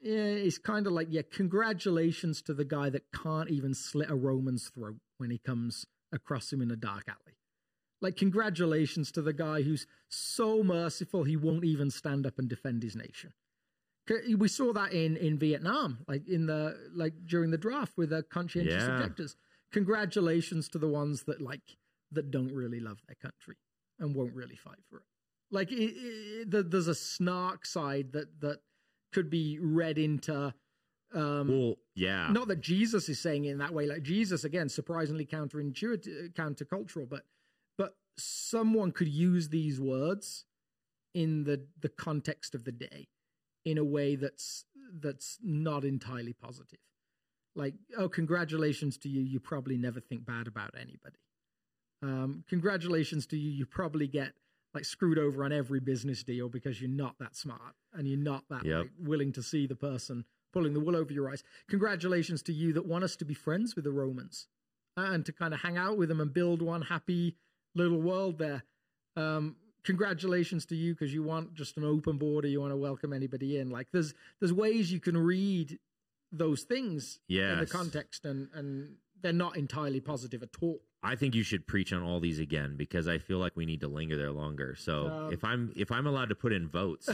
yeah, 0.03 0.15
it's 0.15 0.57
kind 0.59 0.87
of 0.87 0.93
like 0.93 1.09
yeah 1.11 1.23
congratulations 1.31 2.41
to 2.43 2.55
the 2.55 2.65
guy 2.65 2.89
that 2.91 3.05
can't 3.13 3.51
even 3.51 3.75
slit 3.75 4.11
a 4.11 4.15
roman's 4.15 4.69
throat 4.69 4.97
when 5.19 5.31
he 5.31 5.39
comes 5.39 5.85
across 6.13 6.53
him 6.53 6.63
in 6.63 6.71
a 6.71 6.77
dark 6.77 7.05
alley 7.09 7.37
like 8.01 8.17
congratulations 8.17 9.11
to 9.13 9.21
the 9.23 9.33
guy 9.33 9.63
who's 9.63 9.87
so 10.09 10.63
merciful 10.63 11.25
he 11.25 11.37
won't 11.37 11.65
even 11.65 11.91
stand 11.91 12.27
up 12.27 12.39
and 12.39 12.49
defend 12.49 12.83
his 12.83 12.97
nation 12.97 13.33
we 14.37 14.49
saw 14.49 14.73
that 14.73 14.93
in 14.93 15.17
in 15.17 15.39
vietnam 15.39 15.99
like 16.09 16.27
in 16.29 16.47
the 16.47 16.77
like 16.95 17.15
during 17.27 17.51
the 17.51 17.59
draft 17.59 17.97
with 17.97 18.11
the 18.11 18.23
conscientious 18.23 18.85
Yeah. 18.85 18.95
objectors 18.95 19.37
congratulations 19.73 20.69
to 20.71 20.79
the 20.79 20.89
ones 20.89 21.23
that 21.25 21.41
like 21.41 21.77
that 22.13 22.31
don't 22.31 22.53
really 22.53 22.81
love 22.81 22.99
their 23.07 23.17
country 23.17 23.57
and 23.99 24.15
won't 24.15 24.35
really 24.35 24.57
fight 24.57 24.83
for 24.89 24.99
it 24.99 25.05
like 25.51 25.71
it, 25.73 25.77
it, 25.97 26.51
the- 26.51 26.63
there's 26.63 26.89
a 26.89 26.95
snark 26.95 27.65
side 27.67 28.13
that 28.13 28.41
that 28.41 28.59
could 29.13 29.31
be 29.31 29.59
read 29.61 29.99
into 29.99 30.55
um 31.13 31.49
well, 31.49 31.75
yeah, 31.97 32.31
not 32.31 32.47
that 32.49 32.61
Jesus 32.61 33.09
is 33.09 33.19
saying 33.19 33.45
it 33.45 33.51
in 33.51 33.59
that 33.59 33.75
way. 33.75 33.85
Like 33.87 34.03
Jesus, 34.03 34.45
again, 34.45 34.69
surprisingly 34.69 35.27
counterintuitive, 35.27 36.35
countercultural, 36.35 37.09
but 37.09 37.23
but 37.77 37.97
someone 38.17 38.93
could 38.93 39.09
use 39.09 39.49
these 39.49 39.81
words 39.81 40.45
in 41.13 41.43
the 41.43 41.67
the 41.81 41.89
context 41.89 42.55
of 42.55 42.63
the 42.63 42.71
day 42.71 43.09
in 43.65 43.79
a 43.79 43.85
way 43.85 44.17
that's 44.17 44.65
that's 45.01 45.39
not 45.43 45.85
entirely 45.85 46.33
positive. 46.33 46.81
Like, 47.55 47.75
oh, 47.99 48.09
congratulations 48.09 48.97
to 48.99 49.09
you. 49.09 49.21
You 49.23 49.41
probably 49.41 49.77
never 49.77 50.01
think 50.01 50.25
bad 50.25 50.47
about 50.47 50.71
anybody. 50.75 51.19
Um, 52.03 52.45
congratulations 52.49 53.27
to 53.29 53.37
you. 53.37 53.51
You 53.51 53.67
probably 53.67 54.07
get 54.07 54.33
like 54.73 54.85
screwed 54.85 55.19
over 55.19 55.45
on 55.45 55.53
every 55.53 55.81
business 55.81 56.23
deal 56.23 56.49
because 56.49 56.81
you're 56.81 56.91
not 56.91 57.17
that 57.19 57.35
smart 57.37 57.75
and 57.93 58.07
you're 58.07 58.19
not 58.19 58.45
that 58.51 58.65
Yep. 58.65 58.79
like, 58.79 58.91
willing 59.01 59.33
to 59.33 59.43
see 59.43 59.67
the 59.67 59.75
person 59.75 60.25
pulling 60.53 60.75
the 60.75 60.81
wool 60.81 60.97
over 60.97 61.13
your 61.13 61.31
eyes. 61.31 61.43
Congratulations 61.69 62.43
to 62.45 62.53
you 62.53 62.73
that 62.73 62.87
want 62.87 63.05
us 63.05 63.17
to 63.17 63.25
be 63.25 63.35
friends 63.35 63.75
with 63.77 63.85
the 63.85 63.93
Romans 63.93 64.47
and 64.97 65.25
to 65.27 65.33
kind 65.33 65.53
of 65.55 65.61
hang 65.61 65.77
out 65.77 65.97
with 65.99 66.09
them 66.09 66.21
and 66.21 66.33
build 66.33 66.63
one 66.63 66.83
happy 66.83 67.37
little 67.75 68.01
world 68.01 68.39
there. 68.39 68.65
Um, 69.17 69.57
congratulations 69.85 70.67
to 70.67 70.77
you 70.77 70.95
because 70.95 71.13
you 71.13 71.23
want 71.23 71.55
just 71.55 71.77
an 71.77 71.85
open 71.85 72.19
border. 72.19 72.49
You 72.49 72.61
want 72.61 72.73
to 72.73 72.77
welcome 72.77 73.13
anybody 73.13 73.59
in. 73.59 73.71
Like 73.71 73.89
there's 73.93 74.15
there's 74.41 74.53
ways 74.53 74.93
you 74.93 75.01
can 75.01 75.17
read 75.17 75.79
those 76.33 76.63
things 76.63 77.19
in 77.29 77.59
the 77.61 77.67
context 77.67 78.25
and 78.25 78.49
and 78.55 78.95
they're 79.23 79.33
not 79.33 79.57
entirely 79.57 80.01
positive 80.01 80.43
at 80.43 80.51
all. 80.63 80.81
I 81.03 81.17
think 81.17 81.35
you 81.35 81.43
should 81.43 81.67
preach 81.67 81.95
on 81.95 82.03
all 82.03 82.21
these 82.21 82.39
again 82.39 82.77
because 82.77 83.09
I 83.09 83.17
feel 83.19 83.39
like 83.39 83.57
we 83.57 83.65
need 83.65 83.81
to 83.81 83.89
linger 83.89 84.17
there 84.19 84.33
longer. 84.33 84.77
So 84.79 85.07
Um, 85.09 85.33
if 85.33 85.43
I'm 85.45 85.73
if 85.77 85.91
I'm 85.91 86.07
allowed 86.07 86.29
to 86.29 86.35
put 86.35 86.53
in 86.53 86.69
votes 86.69 87.09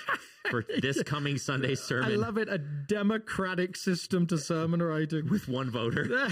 for 0.50 0.64
this 0.80 1.02
coming 1.02 1.36
Sunday 1.38 1.74
sermon. 1.74 2.12
I 2.12 2.14
love 2.14 2.38
it. 2.38 2.48
A 2.48 2.58
democratic 2.58 3.76
system 3.76 4.26
to 4.28 4.38
sermon 4.38 4.80
writing. 4.82 5.28
with 5.28 5.48
one 5.48 5.68
voter. 5.70 6.06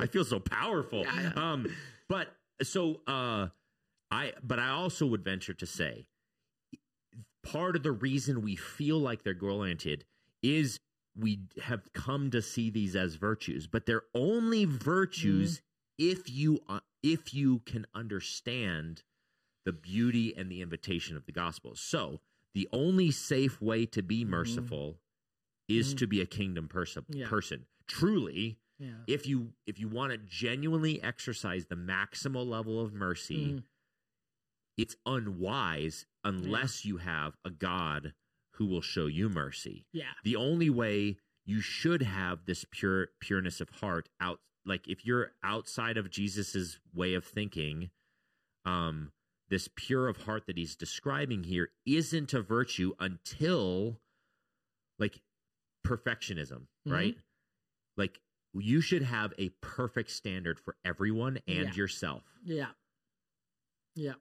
I 0.00 0.06
feel 0.06 0.24
so 0.24 0.40
powerful. 0.40 1.04
Um, 1.36 1.66
but 2.08 2.28
so 2.62 3.00
uh, 3.06 3.48
I, 4.10 4.32
but 4.42 4.58
I 4.58 4.68
also 4.70 5.06
would 5.06 5.24
venture 5.24 5.54
to 5.54 5.66
say, 5.66 6.06
part 7.42 7.76
of 7.76 7.82
the 7.82 7.92
reason 7.92 8.42
we 8.42 8.56
feel 8.56 8.98
like 8.98 9.22
they're 9.22 9.34
goal 9.34 9.58
oriented 9.60 10.04
is 10.42 10.80
we 11.16 11.40
have 11.62 11.92
come 11.92 12.30
to 12.30 12.40
see 12.42 12.70
these 12.70 12.94
as 12.94 13.16
virtues, 13.16 13.66
but 13.66 13.86
they're 13.86 14.02
only 14.14 14.64
virtues 14.64 15.60
if 15.98 16.30
you 16.30 16.60
uh, 16.68 16.80
if 17.02 17.34
you 17.34 17.60
can 17.60 17.86
understand 17.94 19.02
the 19.64 19.72
beauty 19.72 20.34
and 20.36 20.50
the 20.50 20.62
invitation 20.62 21.16
of 21.16 21.26
the 21.26 21.32
gospel. 21.32 21.72
So 21.74 22.20
the 22.54 22.68
only 22.72 23.10
safe 23.10 23.60
way 23.60 23.86
to 23.86 24.02
be 24.02 24.24
merciful 24.24 24.98
is 25.68 25.94
Mhm. 25.94 25.98
to 25.98 26.06
be 26.06 26.20
a 26.20 26.26
kingdom 26.26 26.68
person 26.68 27.04
Yeah. 27.08 27.28
person 27.28 27.66
truly 27.86 28.58
yeah. 28.80 29.04
if 29.06 29.26
you 29.26 29.52
if 29.66 29.78
you 29.78 29.86
want 29.88 30.10
to 30.12 30.18
genuinely 30.18 31.00
exercise 31.02 31.66
the 31.66 31.76
maximal 31.76 32.44
level 32.46 32.80
of 32.80 32.92
mercy 32.92 33.52
Mhm. 33.54 33.62
it's 34.76 34.96
unwise 35.06 36.06
unless 36.24 36.84
you 36.84 36.96
have 36.96 37.36
a 37.44 37.50
god 37.50 38.14
who 38.54 38.66
will 38.66 38.80
show 38.82 39.06
you 39.06 39.28
mercy 39.28 39.86
Yeah. 39.92 40.12
the 40.24 40.34
only 40.36 40.70
way 40.70 41.18
you 41.44 41.60
should 41.60 42.02
have 42.02 42.44
this 42.46 42.64
pure 42.70 43.08
pureness 43.20 43.60
of 43.60 43.68
heart 43.68 44.08
out 44.20 44.40
like 44.64 44.88
if 44.88 45.04
you're 45.06 45.32
outside 45.42 45.96
of 45.96 46.10
jesus's 46.10 46.78
way 46.92 47.14
of 47.14 47.24
thinking 47.24 47.90
um 48.64 49.12
this 49.48 49.68
pure 49.74 50.06
of 50.08 50.18
heart 50.18 50.46
that 50.46 50.56
he's 50.56 50.76
describing 50.76 51.44
here 51.44 51.70
isn't 51.86 52.32
a 52.34 52.40
virtue 52.42 52.94
until 53.00 54.00
like 54.98 55.20
perfectionism 55.86 56.66
Mhm. 56.86 56.92
right 56.92 57.18
like 57.96 58.20
you 58.54 58.80
should 58.80 59.02
have 59.02 59.32
a 59.38 59.48
perfect 59.60 60.10
standard 60.10 60.58
for 60.58 60.76
everyone 60.84 61.38
and 61.46 61.68
Yeah. 61.68 61.74
yourself. 61.74 62.24
Yeah. 62.44 62.70
Yeah. 63.94 64.14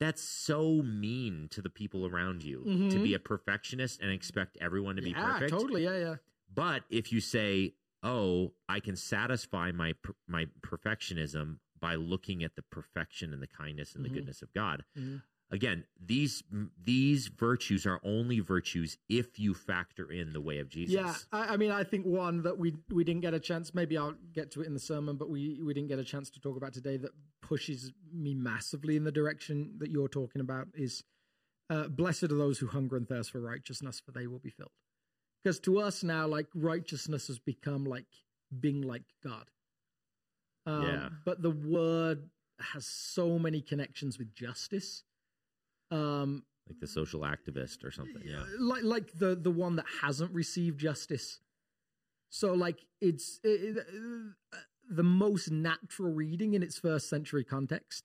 That's 0.00 0.22
so 0.22 0.82
mean 0.82 1.48
to 1.50 1.62
the 1.62 1.70
people 1.70 2.06
around 2.06 2.42
you 2.42 2.64
to 2.64 2.98
Mhm. 2.98 3.02
be 3.02 3.14
a 3.14 3.18
perfectionist 3.18 4.00
and 4.00 4.10
expect 4.10 4.56
everyone 4.60 4.96
to 4.96 5.02
be 5.02 5.10
yeah, 5.10 5.32
perfect. 5.32 5.50
totally. 5.50 5.84
Yeah, 5.84 5.96
yeah. 5.98 6.16
But 6.52 6.84
if 6.90 7.12
you 7.12 7.20
say, 7.20 7.74
"Oh, 8.02 8.54
I 8.68 8.80
can 8.80 8.96
satisfy 8.96 9.72
my 9.72 9.92
per- 9.94 10.16
my 10.26 10.46
perfectionism 10.60 11.58
by 11.78 11.94
looking 11.94 12.42
at 12.44 12.54
the 12.54 12.62
perfection 12.62 13.32
and 13.32 13.42
the 13.42 13.46
kindness 13.46 13.94
and 13.94 14.04
Mhm. 14.04 14.08
the 14.08 14.14
goodness 14.14 14.42
of 14.42 14.52
God," 14.52 14.84
Mhm. 14.96 15.22
Again, 15.54 15.84
these 16.04 16.42
these 16.82 17.28
virtues 17.28 17.86
are 17.86 18.00
only 18.04 18.40
virtues 18.40 18.98
if 19.08 19.38
you 19.38 19.54
factor 19.54 20.10
in 20.10 20.32
the 20.32 20.40
way 20.40 20.58
of 20.58 20.68
Jesus. 20.68 20.94
Yeah, 20.94 21.14
I, 21.32 21.54
I 21.54 21.56
mean, 21.56 21.70
I 21.70 21.84
think 21.84 22.04
one 22.04 22.42
that 22.42 22.58
we 22.58 22.74
we 22.92 23.04
didn't 23.04 23.22
get 23.22 23.34
a 23.34 23.40
chance. 23.40 23.72
Maybe 23.72 23.96
I'll 23.96 24.16
get 24.32 24.50
to 24.52 24.62
it 24.62 24.66
in 24.66 24.74
the 24.74 24.80
sermon, 24.80 25.16
but 25.16 25.30
we 25.30 25.60
we 25.62 25.72
didn't 25.72 25.88
get 25.88 26.00
a 26.00 26.04
chance 26.04 26.28
to 26.30 26.40
talk 26.40 26.56
about 26.56 26.72
today. 26.74 26.96
That 26.96 27.12
pushes 27.40 27.92
me 28.12 28.34
massively 28.34 28.96
in 28.96 29.04
the 29.04 29.12
direction 29.12 29.76
that 29.78 29.90
you're 29.90 30.08
talking 30.08 30.40
about 30.40 30.66
is, 30.74 31.04
uh, 31.70 31.88
blessed 31.88 32.24
are 32.24 32.28
those 32.28 32.58
who 32.58 32.66
hunger 32.66 32.96
and 32.96 33.08
thirst 33.08 33.30
for 33.30 33.40
righteousness, 33.40 34.02
for 34.04 34.12
they 34.12 34.26
will 34.26 34.40
be 34.40 34.50
filled. 34.50 34.72
Because 35.42 35.60
to 35.60 35.78
us 35.78 36.02
now, 36.02 36.26
like 36.26 36.46
righteousness 36.54 37.28
has 37.28 37.38
become 37.38 37.84
like 37.84 38.06
being 38.58 38.82
like 38.82 39.04
God. 39.22 39.44
Um, 40.66 40.82
Yeah. 40.82 41.08
But 41.24 41.42
the 41.42 41.50
word 41.50 42.30
has 42.72 42.86
so 42.86 43.38
many 43.38 43.60
connections 43.60 44.18
with 44.18 44.34
justice. 44.34 45.04
Um, 45.94 46.42
like 46.68 46.80
the 46.80 46.86
social 46.86 47.20
activist 47.20 47.84
or 47.84 47.90
something. 47.90 48.22
Yeah. 48.24 48.44
like 48.58 48.84
like 48.84 49.12
the 49.18 49.34
the 49.36 49.50
one 49.50 49.76
that 49.76 49.86
hasn't 50.02 50.32
received 50.32 50.80
justice. 50.80 51.40
So 52.30 52.52
like 52.54 52.86
it's 53.00 53.40
it, 53.44 53.86
uh, 54.52 54.56
the 54.88 55.02
most 55.02 55.50
natural 55.50 56.12
reading 56.12 56.54
in 56.54 56.62
its 56.62 56.78
first 56.78 57.08
century 57.08 57.44
context 57.44 58.04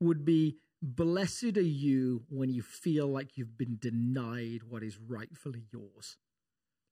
would 0.00 0.24
be 0.24 0.58
blessed 0.82 1.56
are 1.56 1.62
you 1.62 2.24
when 2.28 2.50
you 2.50 2.62
feel 2.62 3.06
like 3.06 3.36
you've 3.36 3.56
been 3.56 3.78
denied 3.80 4.60
what 4.68 4.82
is 4.82 4.98
rightfully 4.98 5.64
yours. 5.72 6.18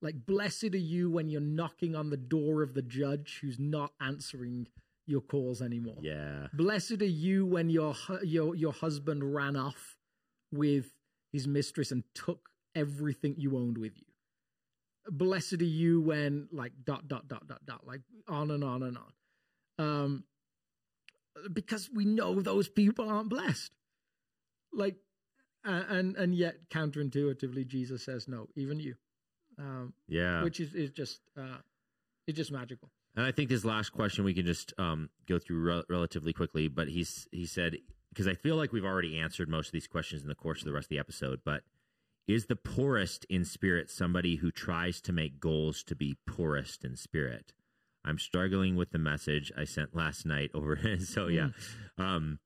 Like 0.00 0.26
blessed 0.26 0.74
are 0.74 0.78
you 0.78 1.10
when 1.10 1.28
you're 1.28 1.40
knocking 1.40 1.94
on 1.94 2.10
the 2.10 2.16
door 2.16 2.62
of 2.62 2.74
the 2.74 2.82
judge 2.82 3.38
who's 3.40 3.58
not 3.58 3.92
answering 4.00 4.68
your 5.06 5.20
calls 5.20 5.60
anymore. 5.60 5.98
Yeah. 6.00 6.48
Blessed 6.54 7.02
are 7.02 7.04
you 7.04 7.46
when 7.46 7.68
your 7.68 7.94
your 8.22 8.54
your 8.54 8.72
husband 8.72 9.34
ran 9.34 9.54
off 9.56 9.98
with 10.54 10.92
his 11.32 11.46
mistress 11.46 11.90
and 11.90 12.04
took 12.14 12.48
everything 12.74 13.34
you 13.38 13.56
owned 13.56 13.78
with 13.78 13.92
you. 13.96 14.06
Blessed 15.10 15.60
are 15.60 15.64
you 15.64 16.00
when 16.00 16.48
like 16.50 16.72
dot 16.84 17.08
dot 17.08 17.28
dot 17.28 17.46
dot 17.46 17.64
dot 17.66 17.86
like 17.86 18.00
on 18.28 18.50
and 18.50 18.64
on 18.64 18.82
and 18.82 18.96
on. 18.98 19.84
Um 19.84 20.24
because 21.52 21.90
we 21.92 22.04
know 22.04 22.40
those 22.40 22.68
people 22.68 23.08
aren't 23.08 23.28
blessed. 23.28 23.72
Like 24.72 24.96
and 25.64 26.16
and 26.16 26.34
yet 26.34 26.70
counterintuitively 26.70 27.66
Jesus 27.66 28.04
says 28.04 28.28
no, 28.28 28.48
even 28.56 28.80
you. 28.80 28.94
Um 29.58 29.92
Yeah. 30.08 30.42
which 30.42 30.60
is 30.60 30.74
is 30.74 30.90
just 30.90 31.20
uh 31.38 31.58
it's 32.26 32.36
just 32.38 32.52
magical. 32.52 32.90
And 33.16 33.26
I 33.26 33.32
think 33.32 33.48
this 33.48 33.64
last 33.64 33.90
question 33.90 34.24
we 34.24 34.34
can 34.34 34.46
just 34.46 34.72
um, 34.76 35.08
go 35.28 35.38
through 35.38 35.62
rel- 35.62 35.84
relatively 35.88 36.32
quickly. 36.32 36.66
But 36.68 36.88
he's 36.88 37.28
he 37.30 37.46
said 37.46 37.76
because 38.14 38.28
I 38.28 38.34
feel 38.34 38.54
like 38.54 38.72
we've 38.72 38.84
already 38.84 39.18
answered 39.18 39.48
most 39.48 39.66
of 39.66 39.72
these 39.72 39.88
questions 39.88 40.22
in 40.22 40.28
the 40.28 40.36
course 40.36 40.60
of 40.60 40.66
the 40.66 40.72
rest 40.72 40.86
of 40.86 40.90
the 40.90 41.00
episode. 41.00 41.40
But 41.44 41.62
is 42.28 42.46
the 42.46 42.56
poorest 42.56 43.26
in 43.28 43.44
spirit 43.44 43.90
somebody 43.90 44.36
who 44.36 44.52
tries 44.52 45.00
to 45.02 45.12
make 45.12 45.40
goals 45.40 45.82
to 45.84 45.96
be 45.96 46.16
poorest 46.26 46.84
in 46.84 46.96
spirit? 46.96 47.52
I'm 48.04 48.18
struggling 48.18 48.76
with 48.76 48.90
the 48.92 48.98
message 48.98 49.50
I 49.58 49.64
sent 49.64 49.96
last 49.96 50.24
night 50.24 50.50
over. 50.54 50.78
so 51.00 51.26
yeah, 51.26 51.48
um, 51.98 52.38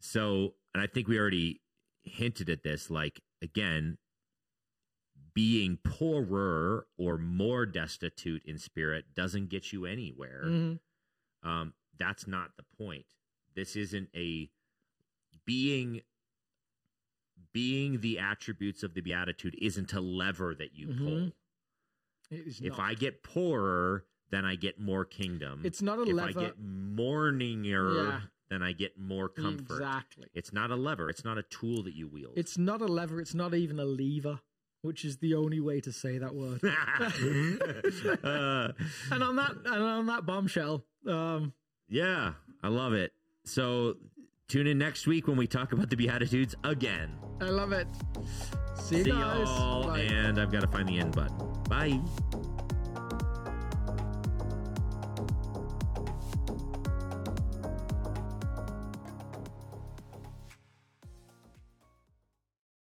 so 0.00 0.54
and 0.74 0.82
I 0.82 0.86
think 0.86 1.08
we 1.08 1.18
already 1.18 1.62
hinted 2.02 2.50
at 2.50 2.62
this. 2.62 2.90
Like 2.90 3.20
again, 3.40 3.96
being 5.34 5.78
poorer 5.82 6.86
or 6.98 7.16
more 7.16 7.64
destitute 7.64 8.42
in 8.44 8.58
spirit 8.58 9.06
doesn't 9.14 9.48
get 9.48 9.72
you 9.72 9.86
anywhere. 9.86 10.42
Mhm. 10.44 10.80
Um, 11.42 11.72
that's 11.98 12.26
not 12.26 12.50
the 12.56 12.64
point. 12.76 13.06
This 13.54 13.74
isn't 13.76 14.10
a 14.14 14.50
being 15.44 16.02
being 17.52 18.00
the 18.00 18.18
attributes 18.18 18.82
of 18.82 18.94
the 18.94 19.00
beatitude 19.02 19.54
isn't 19.60 19.92
a 19.92 20.00
lever 20.00 20.54
that 20.54 20.74
you 20.74 20.86
pull. 20.88 20.96
Mhm. 21.26 21.32
It 22.30 22.46
is 22.46 22.60
If. 22.62 22.78
I 22.78 22.94
get 22.94 23.22
poorer, 23.22 24.06
then 24.30 24.46
I 24.46 24.54
get 24.56 24.80
more 24.80 25.04
kingdom. 25.04 25.60
It's 25.64 25.82
not 25.82 25.98
a 25.98 26.02
if 26.02 26.14
lever. 26.14 26.40
I 26.40 26.44
get 26.44 26.58
mourninger, 26.58 27.94
Yeah. 28.08 28.20
then 28.48 28.62
I 28.62 28.72
get 28.72 28.98
more 28.98 29.28
comfort. 29.28 29.70
Exactly. 29.74 30.28
It's 30.32 30.50
not 30.52 30.70
a 30.70 30.76
lever. 30.76 31.10
It's 31.10 31.24
not 31.24 31.36
a 31.36 31.42
tool 31.42 31.82
that 31.82 31.94
you 31.94 32.08
wield. 32.08 32.38
It's 32.38 32.56
not 32.56 32.80
a 32.80 32.86
lever. 32.86 33.20
It's 33.20 33.34
not 33.34 33.52
even 33.52 33.78
a 33.78 33.84
lever, 33.84 34.40
which 34.80 35.04
is 35.04 35.18
the 35.18 35.34
only 35.34 35.60
way 35.60 35.80
to 35.82 35.92
say 35.92 36.16
that 36.18 36.34
word. 36.34 36.60
Uh, 38.24 38.72
and 39.10 39.22
on 39.22 39.36
that, 39.36 39.50
and 39.66 39.82
on 39.82 40.06
that 40.06 40.24
bombshell, 40.24 40.86
um, 41.06 41.52
yeah, 41.88 42.34
I 42.62 42.68
love 42.68 42.94
it. 42.94 43.12
So 43.44 43.96
tune 44.52 44.66
in 44.66 44.76
next 44.76 45.06
week 45.06 45.26
when 45.28 45.38
we 45.38 45.46
talk 45.46 45.72
about 45.72 45.88
the 45.88 45.96
Beatitudes 45.96 46.54
again. 46.62 47.10
I 47.40 47.46
love 47.46 47.72
it. 47.72 47.86
See 48.74 48.98
you 48.98 49.04
See 49.04 49.10
guys. 49.10 49.46
y'all, 49.48 49.86
Bye. 49.86 50.00
and 50.00 50.38
I've 50.38 50.52
got 50.52 50.60
to 50.60 50.68
find 50.68 50.86
the 50.86 50.98
end 50.98 51.14
button. 51.14 51.38
Bye. 51.70 51.98